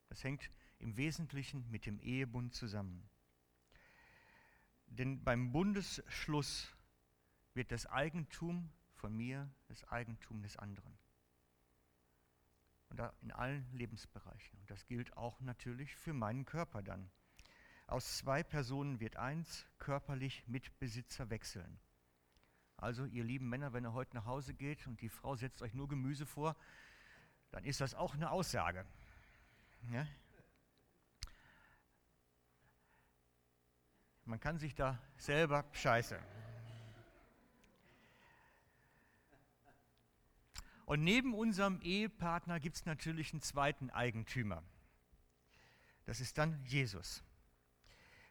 Das 0.08 0.24
hängt 0.24 0.50
im 0.78 0.96
Wesentlichen 0.96 1.68
mit 1.70 1.86
dem 1.86 1.98
Ehebund 2.00 2.54
zusammen. 2.54 3.08
Denn 4.86 5.22
beim 5.22 5.52
Bundesschluss 5.52 6.74
wird 7.54 7.72
das 7.72 7.86
Eigentum 7.86 8.70
von 8.94 9.14
mir 9.16 9.50
das 9.66 9.84
Eigentum 9.84 10.42
des 10.42 10.56
anderen. 10.56 10.96
Und 12.88 12.98
da 12.98 13.12
in 13.20 13.32
allen 13.32 13.70
Lebensbereichen. 13.72 14.58
Und 14.60 14.70
das 14.70 14.86
gilt 14.86 15.16
auch 15.16 15.40
natürlich 15.40 15.94
für 15.94 16.14
meinen 16.14 16.44
Körper 16.44 16.82
dann. 16.82 17.10
Aus 17.86 18.18
zwei 18.18 18.42
Personen 18.42 19.00
wird 19.00 19.16
eins 19.16 19.66
körperlich 19.78 20.46
Mitbesitzer 20.46 21.30
wechseln. 21.30 21.78
Also 22.76 23.04
ihr 23.04 23.24
lieben 23.24 23.48
Männer, 23.48 23.72
wenn 23.72 23.84
ihr 23.84 23.92
heute 23.92 24.14
nach 24.14 24.24
Hause 24.24 24.54
geht 24.54 24.86
und 24.86 25.00
die 25.00 25.08
Frau 25.08 25.34
setzt 25.36 25.62
euch 25.62 25.74
nur 25.74 25.88
Gemüse 25.88 26.26
vor, 26.26 26.56
dann 27.50 27.64
ist 27.64 27.80
das 27.80 27.94
auch 27.94 28.14
eine 28.14 28.30
Aussage. 28.30 28.86
Ja? 29.90 30.06
Man 34.28 34.40
kann 34.40 34.58
sich 34.58 34.74
da 34.74 35.00
selber 35.16 35.64
scheiße. 35.72 36.20
Und 40.84 41.02
neben 41.02 41.32
unserem 41.32 41.80
Ehepartner 41.80 42.60
gibt 42.60 42.76
es 42.76 42.84
natürlich 42.84 43.32
einen 43.32 43.40
zweiten 43.40 43.88
Eigentümer. 43.88 44.62
Das 46.04 46.20
ist 46.20 46.36
dann 46.36 46.62
Jesus. 46.66 47.24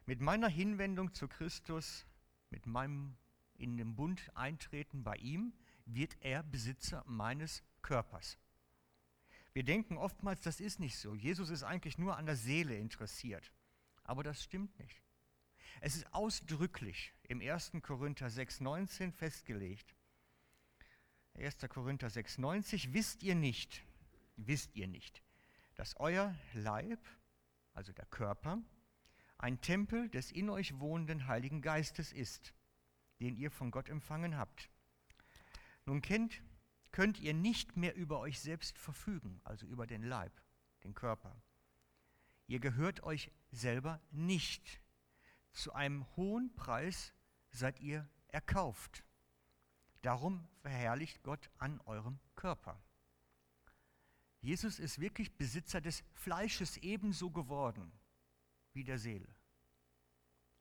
Mit 0.06 0.22
meiner 0.22 0.48
Hinwendung 0.48 1.16
zu 1.16 1.28
Christus, 1.28 2.06
mit 2.52 2.68
meinem 2.68 3.18
in 3.58 3.76
den 3.76 3.96
Bund 3.96 4.30
eintreten 4.36 5.04
bei 5.04 5.16
ihm, 5.16 5.52
wird 5.88 6.16
er 6.22 6.44
Besitzer 6.44 7.04
meines 7.08 7.64
Körpers. 7.82 8.38
Wir 9.54 9.64
denken 9.64 9.98
oftmals, 9.98 10.42
das 10.42 10.60
ist 10.60 10.80
nicht 10.80 11.00
so. 11.00 11.16
Jesus 11.16 11.50
ist 11.50 11.64
eigentlich 11.64 11.98
nur 11.98 12.18
an 12.18 12.28
der 12.28 12.36
Seele 12.36 12.78
interessiert. 12.78 13.52
Aber 14.04 14.22
das 14.22 14.44
stimmt 14.44 14.78
nicht. 14.78 15.07
Es 15.80 15.96
ist 15.96 16.14
ausdrücklich 16.14 17.14
im 17.24 17.40
1. 17.40 17.74
Korinther 17.82 18.28
6,19 18.28 19.12
festgelegt, 19.12 19.96
1. 21.36 21.58
Korinther 21.70 22.08
6,90, 22.08 22.94
wisst 22.94 23.22
ihr 23.22 23.36
nicht, 23.36 23.84
wisst 24.38 24.76
ihr 24.76 24.88
nicht, 24.88 25.22
dass 25.76 25.96
euer 25.98 26.36
Leib, 26.54 27.00
also 27.74 27.94
der 27.94 28.08
Körper, 28.08 28.60
ein 29.38 29.62
Tempel 29.62 30.10
des 30.10 30.32
in 30.32 30.50
euch 30.50 30.80
wohnenden 30.80 31.28
Heiligen 31.28 31.62
Geistes 31.62 32.12
ist, 32.12 32.54
den 33.20 33.36
ihr 33.36 33.52
von 33.52 33.70
Gott 33.70 33.88
empfangen 33.88 34.36
habt. 34.36 34.70
Nun 35.86 36.02
kennt, 36.02 36.42
könnt 36.92 37.20
ihr 37.20 37.36
nicht 37.36 37.78
mehr 37.78 37.96
über 37.96 38.20
euch 38.20 38.40
selbst 38.40 38.80
verfügen, 38.80 39.40
also 39.44 39.68
über 39.68 39.86
den 39.86 40.02
Leib, 40.02 40.34
den 40.84 40.96
Körper. 40.96 41.40
Ihr 42.48 42.60
gehört 42.60 43.04
euch 43.04 43.32
selber 43.52 44.02
nicht. 44.10 44.82
Zu 45.58 45.74
einem 45.74 46.06
hohen 46.16 46.56
Preis 46.56 47.16
seid 47.50 47.80
ihr 47.80 48.08
erkauft. 48.28 49.04
Darum 50.04 50.48
verherrlicht 50.62 51.24
Gott 51.24 51.50
an 51.58 51.82
eurem 51.88 52.20
Körper. 52.36 52.80
Jesus 54.40 54.78
ist 54.78 55.00
wirklich 55.00 55.36
Besitzer 55.36 55.82
des 55.82 56.04
Fleisches 56.14 56.78
ebenso 56.78 57.32
geworden 57.32 57.92
wie 58.74 58.84
der 58.84 59.00
Seele. 59.00 59.28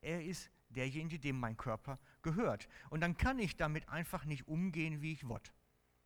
Er 0.01 0.25
ist 0.25 0.51
derjenige, 0.71 1.19
dem 1.19 1.39
mein 1.39 1.59
Körper 1.59 1.99
gehört. 2.23 2.67
Und 2.89 3.03
dann 3.03 3.19
kann 3.19 3.39
ich 3.39 3.55
damit 3.55 3.91
einfach 3.91 4.25
nicht 4.25 4.49
umgehen, 4.49 5.03
wie 5.03 5.13
ich 5.13 5.29
will. 5.29 5.37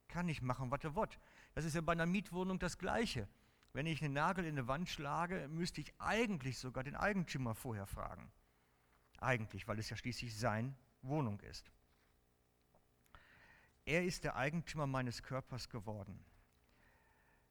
Kann 0.09 0.29
ich 0.29 0.43
machen, 0.43 0.73
was 0.73 0.83
er 0.83 0.97
will. 0.97 1.07
Das 1.55 1.65
ist 1.65 1.77
ja 1.77 1.81
bei 1.81 1.93
einer 1.93 2.07
Mietwohnung 2.07 2.59
das 2.59 2.77
Gleiche. 2.77 3.29
Wenn 3.73 3.87
ich 3.87 4.03
einen 4.03 4.15
Nagel 4.15 4.47
in 4.47 4.59
eine 4.59 4.67
Wand 4.67 4.89
schlage, 4.89 5.47
müsste 5.47 5.81
ich 5.81 5.95
eigentlich 6.01 6.59
sogar 6.59 6.83
den 6.83 6.97
Eigentümer 6.97 7.55
vorher 7.55 7.87
fragen. 7.87 8.33
Eigentlich, 9.21 9.69
weil 9.69 9.79
es 9.79 9.91
ja 9.91 9.97
schließlich 9.97 10.37
seine 10.37 10.75
Wohnung 11.03 11.39
ist. 11.41 11.71
Er 13.85 14.05
ist 14.05 14.25
der 14.25 14.37
Eigentümer 14.37 14.87
meines 14.87 15.23
Körpers 15.23 15.69
geworden. 15.69 16.25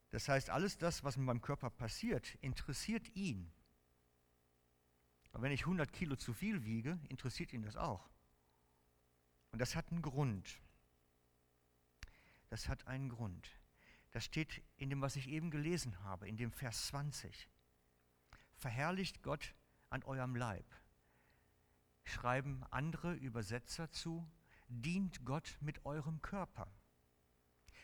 Das 0.10 0.28
heißt, 0.28 0.50
alles 0.50 0.78
das, 0.78 1.04
was 1.04 1.18
mit 1.18 1.26
meinem 1.26 1.42
Körper 1.42 1.70
passiert, 1.70 2.36
interessiert 2.42 3.16
ihn. 3.16 3.52
Und 5.32 5.44
wenn 5.44 5.52
ich 5.52 5.62
100 5.62 5.92
Kilo 5.94 6.16
zu 6.16 6.34
viel 6.34 6.66
wiege, 6.66 7.00
interessiert 7.10 7.54
ihn 7.54 7.62
das 7.62 7.76
auch. 7.76 8.10
Und 9.52 9.60
das 9.60 9.76
hat 9.76 9.92
einen 9.92 10.02
Grund. 10.02 10.60
Das 12.50 12.68
hat 12.68 12.88
einen 12.88 13.10
Grund. 13.10 13.50
Das 14.12 14.26
steht 14.26 14.64
in 14.78 14.90
dem, 14.90 15.02
was 15.02 15.16
ich 15.16 15.28
eben 15.28 15.52
gelesen 15.52 16.04
habe, 16.04 16.28
in 16.28 16.38
dem 16.38 16.52
Vers 16.52 16.88
20. 16.88 17.48
Verherrlicht 18.56 19.22
Gott 19.22 19.54
an 19.90 20.04
eurem 20.04 20.36
Leib. 20.36 20.66
Schreiben 22.10 22.64
andere 22.72 23.14
Übersetzer 23.14 23.92
zu, 23.92 24.30
dient 24.68 25.26
Gott 25.26 25.58
mit 25.62 25.86
eurem 25.86 26.22
Körper. 26.22 26.72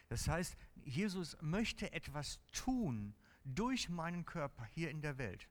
Das 0.08 0.28
heißt, 0.28 0.56
Jesus 0.84 1.38
möchte 1.42 1.92
etwas 1.92 2.40
tun 2.52 3.16
durch 3.44 3.90
meinen 3.90 4.26
Körper 4.26 4.66
hier 4.66 4.90
in 4.90 5.02
der 5.02 5.18
Welt. 5.18 5.50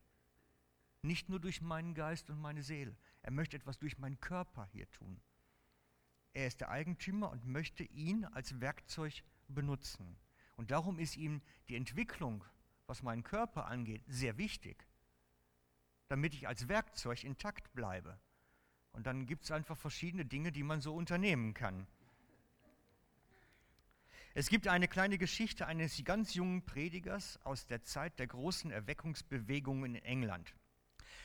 Nicht 1.02 1.28
nur 1.28 1.40
durch 1.40 1.60
meinen 1.60 1.94
Geist 1.94 2.30
und 2.30 2.40
meine 2.40 2.62
Seele. 2.62 2.96
Er 3.22 3.30
möchte 3.30 3.56
etwas 3.56 3.78
durch 3.78 3.98
meinen 3.98 4.20
Körper 4.20 4.66
hier 4.72 4.90
tun. 4.90 5.20
Er 6.32 6.46
ist 6.46 6.60
der 6.60 6.70
Eigentümer 6.70 7.30
und 7.30 7.46
möchte 7.46 7.84
ihn 7.84 8.24
als 8.24 8.60
Werkzeug 8.60 9.22
benutzen. 9.48 10.16
Und 10.56 10.70
darum 10.70 10.98
ist 10.98 11.16
ihm 11.16 11.42
die 11.68 11.76
Entwicklung, 11.76 12.44
was 12.86 13.02
meinen 13.02 13.22
Körper 13.22 13.66
angeht, 13.66 14.02
sehr 14.06 14.36
wichtig, 14.36 14.86
damit 16.08 16.34
ich 16.34 16.48
als 16.48 16.68
Werkzeug 16.68 17.24
intakt 17.24 17.72
bleibe. 17.74 18.18
Und 18.94 19.06
dann 19.06 19.26
gibt 19.26 19.44
es 19.44 19.50
einfach 19.50 19.76
verschiedene 19.76 20.24
Dinge, 20.24 20.52
die 20.52 20.62
man 20.62 20.80
so 20.80 20.94
unternehmen 20.94 21.52
kann. 21.52 21.86
Es 24.34 24.48
gibt 24.48 24.66
eine 24.66 24.88
kleine 24.88 25.18
Geschichte 25.18 25.66
eines 25.66 26.02
ganz 26.04 26.34
jungen 26.34 26.64
Predigers 26.64 27.38
aus 27.44 27.66
der 27.66 27.82
Zeit 27.82 28.18
der 28.18 28.28
großen 28.28 28.70
Erweckungsbewegungen 28.70 29.96
in 29.96 30.04
England. 30.04 30.54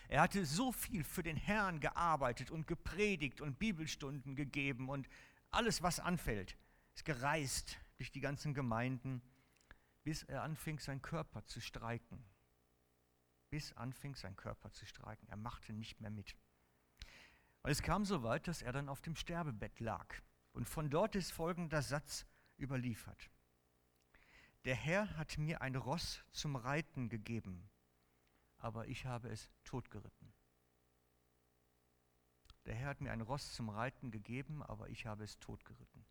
Er 0.08 0.22
hatte 0.22 0.46
so 0.46 0.72
viel 0.72 1.04
für 1.04 1.22
den 1.22 1.38
Herrn 1.38 1.80
gearbeitet 1.80 2.50
und 2.50 2.66
gepredigt 2.66 3.40
und 3.40 3.60
Bibelstunden 3.60 4.36
gegeben 4.36 4.90
und 4.90 5.08
alles, 5.52 5.84
was 5.84 6.00
anfällt, 6.00 6.58
ist 6.96 7.06
gereist 7.06 7.80
durch 7.98 8.12
die 8.12 8.22
ganzen 8.22 8.56
Gemeinden, 8.56 9.22
bis 10.04 10.24
er 10.24 10.42
anfing, 10.42 10.80
sein 10.80 11.02
Körper 11.02 11.46
zu 11.46 11.62
streiken. 11.62 12.24
Bis 13.52 13.74
anfing, 13.74 14.16
sein 14.16 14.36
Körper 14.36 14.72
zu 14.72 14.86
streiken. 14.88 15.28
Er 15.30 15.38
machte 15.38 15.74
nicht 15.74 16.02
mehr 16.02 16.12
mit. 16.12 16.36
Und 17.70 17.74
es 17.74 17.84
kam 17.84 18.04
so 18.04 18.24
weit, 18.24 18.48
dass 18.48 18.64
er 18.64 18.72
dann 18.72 18.90
auf 18.90 19.00
dem 19.00 19.16
Sterbebett 19.16 19.80
lag. 19.80 20.16
Und 20.54 20.68
von 20.68 20.90
dort 20.90 21.16
ist 21.16 21.32
folgender 21.32 21.84
Satz 21.84 22.26
überliefert. 22.58 23.30
Der 24.66 24.74
Herr 24.74 25.16
hat 25.18 25.38
mir 25.38 25.62
ein 25.62 25.76
Ross 25.76 26.24
zum 26.32 26.56
Reiten 26.56 27.10
gegeben, 27.10 27.70
aber 28.58 28.88
ich 28.88 29.06
habe 29.06 29.30
es 29.30 29.52
totgeritten. 29.66 30.34
Der 32.66 32.74
Herr 32.74 32.90
hat 32.90 33.02
mir 33.02 33.12
ein 33.12 33.22
Ross 33.22 33.54
zum 33.54 33.70
Reiten 33.70 34.10
gegeben, 34.10 34.64
aber 34.64 34.90
ich 34.90 35.06
habe 35.06 35.24
es 35.24 35.38
totgeritten. 35.38 36.04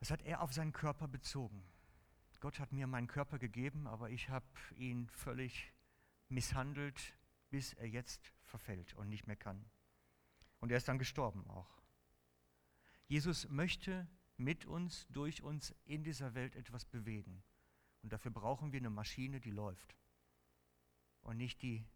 Das 0.00 0.10
hat 0.10 0.20
er 0.20 0.42
auf 0.42 0.52
seinen 0.52 0.74
Körper 0.74 1.08
bezogen. 1.08 1.64
Gott 2.40 2.58
hat 2.58 2.72
mir 2.72 2.86
meinen 2.86 3.06
Körper 3.06 3.38
gegeben, 3.38 3.86
aber 3.86 4.10
ich 4.10 4.28
habe 4.28 4.44
ihn 4.76 5.08
völlig 5.08 5.72
misshandelt, 6.28 7.16
bis 7.54 7.72
er 7.74 7.86
jetzt 7.86 8.32
verfällt 8.42 8.94
und 8.94 9.08
nicht 9.08 9.28
mehr 9.28 9.36
kann. 9.36 9.64
Und 10.58 10.72
er 10.72 10.76
ist 10.76 10.88
dann 10.88 10.98
gestorben 10.98 11.46
auch. 11.46 11.80
Jesus 13.06 13.48
möchte 13.48 14.08
mit 14.36 14.66
uns, 14.66 15.06
durch 15.10 15.40
uns 15.40 15.72
in 15.84 16.02
dieser 16.02 16.34
Welt 16.34 16.56
etwas 16.56 16.84
bewegen. 16.84 17.44
Und 18.02 18.12
dafür 18.12 18.32
brauchen 18.32 18.72
wir 18.72 18.80
eine 18.80 18.90
Maschine, 18.90 19.40
die 19.40 19.52
läuft 19.52 19.94
und 21.20 21.36
nicht 21.36 21.62
die 21.62 21.86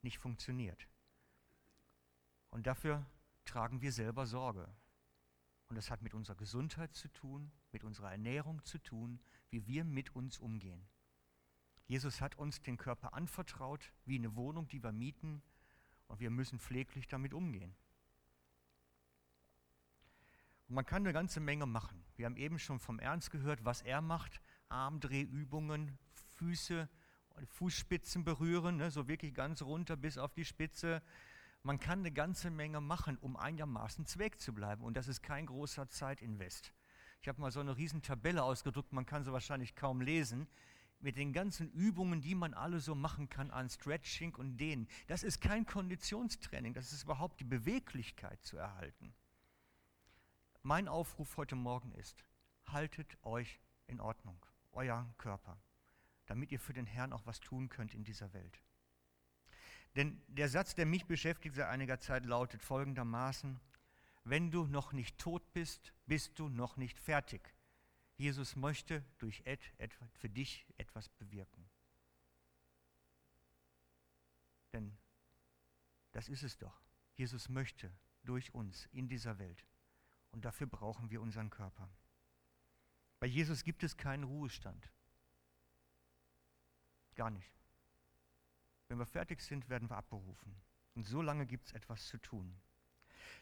nicht 0.00 0.16
funktioniert. 0.16 0.88
Und 2.48 2.66
dafür 2.66 3.04
tragen 3.44 3.82
wir 3.82 3.92
selber 3.92 4.26
Sorge. 4.26 4.66
Und 5.68 5.76
das 5.76 5.90
hat 5.90 6.00
mit 6.00 6.14
unserer 6.14 6.36
Gesundheit 6.36 6.94
zu 6.94 7.08
tun, 7.08 7.52
mit 7.70 7.84
unserer 7.84 8.12
Ernährung 8.12 8.64
zu 8.64 8.78
tun, 8.78 9.20
wie 9.50 9.66
wir 9.66 9.84
mit 9.84 10.16
uns 10.16 10.38
umgehen. 10.38 10.88
Jesus 11.92 12.22
hat 12.22 12.36
uns 12.36 12.62
den 12.62 12.78
Körper 12.78 13.12
anvertraut, 13.12 13.92
wie 14.06 14.14
eine 14.14 14.34
Wohnung, 14.34 14.66
die 14.66 14.82
wir 14.82 14.92
mieten, 14.92 15.42
und 16.06 16.20
wir 16.20 16.30
müssen 16.30 16.58
pfleglich 16.58 17.06
damit 17.06 17.34
umgehen. 17.34 17.76
Man 20.68 20.86
kann 20.86 21.02
eine 21.02 21.12
ganze 21.12 21.38
Menge 21.38 21.66
machen. 21.66 22.02
Wir 22.16 22.24
haben 22.24 22.38
eben 22.38 22.58
schon 22.58 22.80
vom 22.80 22.98
Ernst 22.98 23.30
gehört, 23.30 23.66
was 23.66 23.82
er 23.82 24.00
macht. 24.00 24.40
Armdrehübungen, 24.70 25.98
Füße, 26.36 26.88
Fußspitzen 27.44 28.24
berühren, 28.24 28.78
ne, 28.78 28.90
so 28.90 29.06
wirklich 29.06 29.34
ganz 29.34 29.60
runter 29.60 29.98
bis 29.98 30.16
auf 30.16 30.32
die 30.32 30.46
Spitze. 30.46 31.02
Man 31.62 31.78
kann 31.78 31.98
eine 31.98 32.10
ganze 32.10 32.48
Menge 32.48 32.80
machen, 32.80 33.18
um 33.18 33.36
einigermaßen 33.36 34.06
zweck 34.06 34.40
zu 34.40 34.54
bleiben. 34.54 34.82
Und 34.82 34.96
das 34.96 35.08
ist 35.08 35.22
kein 35.22 35.44
großer 35.44 35.90
Zeitinvest. 35.90 36.72
Ich 37.20 37.28
habe 37.28 37.38
mal 37.38 37.52
so 37.52 37.60
eine 37.60 37.76
riesen 37.76 38.00
Tabelle 38.00 38.42
ausgedruckt, 38.42 38.94
man 38.94 39.04
kann 39.04 39.24
sie 39.24 39.32
wahrscheinlich 39.32 39.74
kaum 39.74 40.00
lesen, 40.00 40.48
mit 41.02 41.16
den 41.16 41.32
ganzen 41.32 41.70
Übungen, 41.72 42.20
die 42.20 42.34
man 42.34 42.54
alle 42.54 42.80
so 42.80 42.94
machen 42.94 43.28
kann 43.28 43.50
an 43.50 43.68
Stretching 43.68 44.34
und 44.34 44.56
Dehnen. 44.56 44.88
Das 45.08 45.22
ist 45.22 45.40
kein 45.40 45.66
Konditionstraining, 45.66 46.74
das 46.74 46.92
ist 46.92 47.02
überhaupt 47.04 47.40
die 47.40 47.44
Beweglichkeit 47.44 48.42
zu 48.44 48.56
erhalten. 48.56 49.12
Mein 50.62 50.86
Aufruf 50.86 51.36
heute 51.36 51.56
Morgen 51.56 51.92
ist, 51.92 52.24
haltet 52.66 53.18
euch 53.24 53.60
in 53.88 54.00
Ordnung, 54.00 54.38
euer 54.70 55.12
Körper, 55.18 55.60
damit 56.26 56.52
ihr 56.52 56.60
für 56.60 56.72
den 56.72 56.86
Herrn 56.86 57.12
auch 57.12 57.26
was 57.26 57.40
tun 57.40 57.68
könnt 57.68 57.94
in 57.94 58.04
dieser 58.04 58.32
Welt. 58.32 58.60
Denn 59.96 60.22
der 60.28 60.48
Satz, 60.48 60.74
der 60.74 60.86
mich 60.86 61.06
beschäftigt 61.06 61.56
seit 61.56 61.68
einiger 61.68 62.00
Zeit, 62.00 62.24
lautet 62.24 62.62
folgendermaßen, 62.62 63.60
wenn 64.24 64.50
du 64.50 64.66
noch 64.66 64.92
nicht 64.92 65.18
tot 65.18 65.42
bist, 65.52 65.92
bist 66.06 66.38
du 66.38 66.48
noch 66.48 66.76
nicht 66.76 66.98
fertig. 66.98 67.52
Jesus 68.16 68.56
möchte 68.56 69.04
durch 69.18 69.42
et, 69.44 69.60
für 70.12 70.28
dich 70.28 70.66
etwas 70.76 71.08
bewirken. 71.08 71.68
Denn 74.72 74.96
das 76.12 76.28
ist 76.28 76.42
es 76.42 76.56
doch. 76.58 76.80
Jesus 77.14 77.48
möchte 77.48 77.92
durch 78.24 78.54
uns 78.54 78.86
in 78.92 79.08
dieser 79.08 79.38
Welt. 79.38 79.66
Und 80.30 80.44
dafür 80.44 80.66
brauchen 80.66 81.10
wir 81.10 81.20
unseren 81.20 81.50
Körper. 81.50 81.90
Bei 83.20 83.26
Jesus 83.26 83.64
gibt 83.64 83.82
es 83.82 83.96
keinen 83.96 84.24
Ruhestand. 84.24 84.90
Gar 87.14 87.30
nicht. 87.30 87.52
Wenn 88.88 88.98
wir 88.98 89.06
fertig 89.06 89.40
sind, 89.40 89.68
werden 89.68 89.88
wir 89.88 89.96
abberufen. 89.96 90.54
Und 90.94 91.04
so 91.04 91.22
lange 91.22 91.46
gibt 91.46 91.68
es 91.68 91.72
etwas 91.72 92.06
zu 92.06 92.18
tun. 92.18 92.54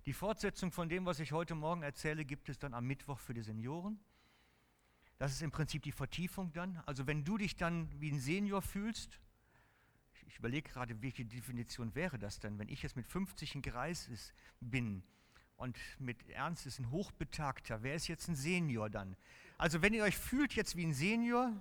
Die 0.06 0.12
Fortsetzung 0.12 0.72
von 0.72 0.88
dem, 0.88 1.06
was 1.06 1.20
ich 1.20 1.32
heute 1.32 1.54
Morgen 1.54 1.82
erzähle, 1.82 2.24
gibt 2.24 2.48
es 2.48 2.58
dann 2.58 2.74
am 2.74 2.86
Mittwoch 2.86 3.18
für 3.18 3.34
die 3.34 3.42
Senioren. 3.42 3.98
Das 5.20 5.32
ist 5.32 5.42
im 5.42 5.50
Prinzip 5.50 5.82
die 5.82 5.92
Vertiefung 5.92 6.50
dann. 6.54 6.82
Also 6.86 7.06
wenn 7.06 7.24
du 7.24 7.36
dich 7.36 7.54
dann 7.54 7.90
wie 8.00 8.10
ein 8.10 8.18
Senior 8.18 8.62
fühlst, 8.62 9.20
ich 10.26 10.38
überlege 10.38 10.70
gerade, 10.70 11.02
welche 11.02 11.26
Definition 11.26 11.94
wäre 11.94 12.18
das 12.18 12.38
denn, 12.38 12.58
wenn 12.58 12.70
ich 12.70 12.82
jetzt 12.82 12.96
mit 12.96 13.06
50 13.06 13.56
ein 13.56 13.60
Greis 13.60 14.08
ist, 14.08 14.32
bin 14.60 15.02
und 15.56 15.78
mit 15.98 16.30
Ernst 16.30 16.64
ist 16.64 16.78
ein 16.78 16.90
Hochbetagter, 16.90 17.82
wer 17.82 17.96
ist 17.96 18.08
jetzt 18.08 18.28
ein 18.28 18.34
Senior 18.34 18.88
dann? 18.88 19.14
Also 19.58 19.82
wenn 19.82 19.92
ihr 19.92 20.04
euch 20.04 20.16
fühlt 20.16 20.54
jetzt 20.54 20.74
wie 20.74 20.86
ein 20.86 20.94
Senior, 20.94 21.52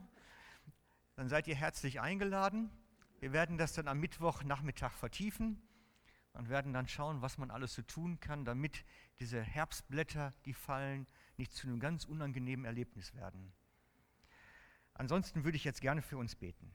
dann 1.17 1.27
seid 1.27 1.45
ihr 1.49 1.55
herzlich 1.55 1.99
eingeladen. 1.99 2.69
Wir 3.19 3.33
werden 3.33 3.57
das 3.57 3.73
dann 3.73 3.89
am 3.89 3.99
Mittwochnachmittag 3.99 4.93
vertiefen 4.93 5.61
und 6.31 6.47
werden 6.47 6.71
dann 6.71 6.87
schauen, 6.87 7.21
was 7.21 7.37
man 7.37 7.51
alles 7.51 7.73
so 7.73 7.81
tun 7.81 8.21
kann, 8.21 8.45
damit 8.45 8.85
diese 9.19 9.41
Herbstblätter, 9.41 10.33
die 10.45 10.53
fallen, 10.53 11.07
nicht 11.39 11.53
zu 11.53 11.67
einem 11.67 11.79
ganz 11.79 12.05
unangenehmen 12.05 12.65
Erlebnis 12.65 13.15
werden. 13.15 13.51
Ansonsten 14.93 15.43
würde 15.45 15.55
ich 15.55 15.63
jetzt 15.63 15.81
gerne 15.81 16.01
für 16.01 16.17
uns 16.17 16.35
beten. 16.35 16.71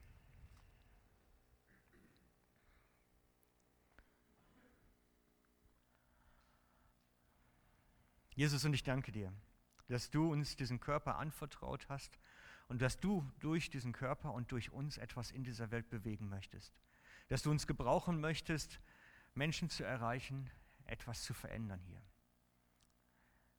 Jesus, 8.34 8.64
und 8.64 8.74
ich 8.74 8.82
danke 8.82 9.12
dir, 9.12 9.32
dass 9.88 10.10
du 10.10 10.32
uns 10.32 10.56
diesen 10.56 10.80
Körper 10.80 11.18
anvertraut 11.18 11.88
hast 11.88 12.18
und 12.66 12.80
dass 12.80 12.98
du 12.98 13.30
durch 13.38 13.70
diesen 13.70 13.92
Körper 13.92 14.32
und 14.32 14.50
durch 14.50 14.72
uns 14.72 14.96
etwas 14.96 15.30
in 15.30 15.44
dieser 15.44 15.70
Welt 15.70 15.88
bewegen 15.90 16.28
möchtest. 16.28 16.72
Dass 17.28 17.42
du 17.42 17.50
uns 17.50 17.66
gebrauchen 17.66 18.18
möchtest, 18.20 18.80
Menschen 19.34 19.68
zu 19.68 19.84
erreichen, 19.84 20.50
etwas 20.86 21.22
zu 21.22 21.34
verändern 21.34 21.80
hier. 21.82 22.02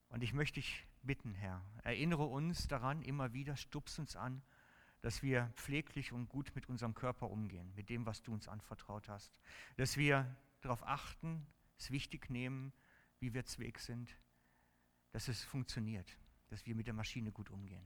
Und 0.09 0.23
ich 0.23 0.33
möchte 0.33 0.55
dich 0.55 0.85
bitten, 1.05 1.33
Herr, 1.33 1.63
erinnere 1.83 2.23
uns 2.23 2.67
daran 2.67 3.01
immer 3.01 3.33
wieder, 3.33 3.55
stups 3.55 3.99
uns 3.99 4.15
an, 4.15 4.41
dass 5.01 5.21
wir 5.21 5.51
pfleglich 5.55 6.11
und 6.11 6.29
gut 6.29 6.51
mit 6.55 6.67
unserem 6.67 6.95
Körper 6.95 7.29
umgehen, 7.29 7.71
mit 7.75 7.89
dem, 7.89 8.05
was 8.05 8.21
du 8.23 8.33
uns 8.33 8.47
anvertraut 8.47 9.07
hast. 9.07 9.39
Dass 9.77 9.97
wir 9.97 10.35
darauf 10.61 10.83
achten, 10.83 11.45
es 11.77 11.91
wichtig 11.91 12.29
nehmen, 12.29 12.73
wie 13.19 13.33
wir 13.33 13.45
zweg 13.45 13.79
sind, 13.79 14.17
dass 15.11 15.27
es 15.27 15.43
funktioniert, 15.43 16.17
dass 16.47 16.65
wir 16.65 16.75
mit 16.75 16.87
der 16.87 16.93
Maschine 16.93 17.31
gut 17.31 17.49
umgehen. 17.49 17.85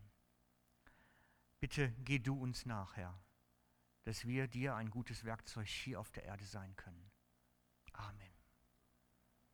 Bitte 1.60 1.92
geh 2.06 2.20
du 2.20 2.40
uns 2.40 2.66
nach, 2.66 2.96
Herr, 2.96 3.20
dass 4.04 4.26
wir 4.26 4.48
dir 4.48 4.76
ein 4.76 4.90
gutes 4.90 5.26
Werkzeug 5.26 5.68
hier 5.68 6.00
auf 6.00 6.12
der 6.12 6.24
Erde 6.24 6.46
sein 6.46 6.76
können. 6.76 7.12
Amen. 7.94 8.29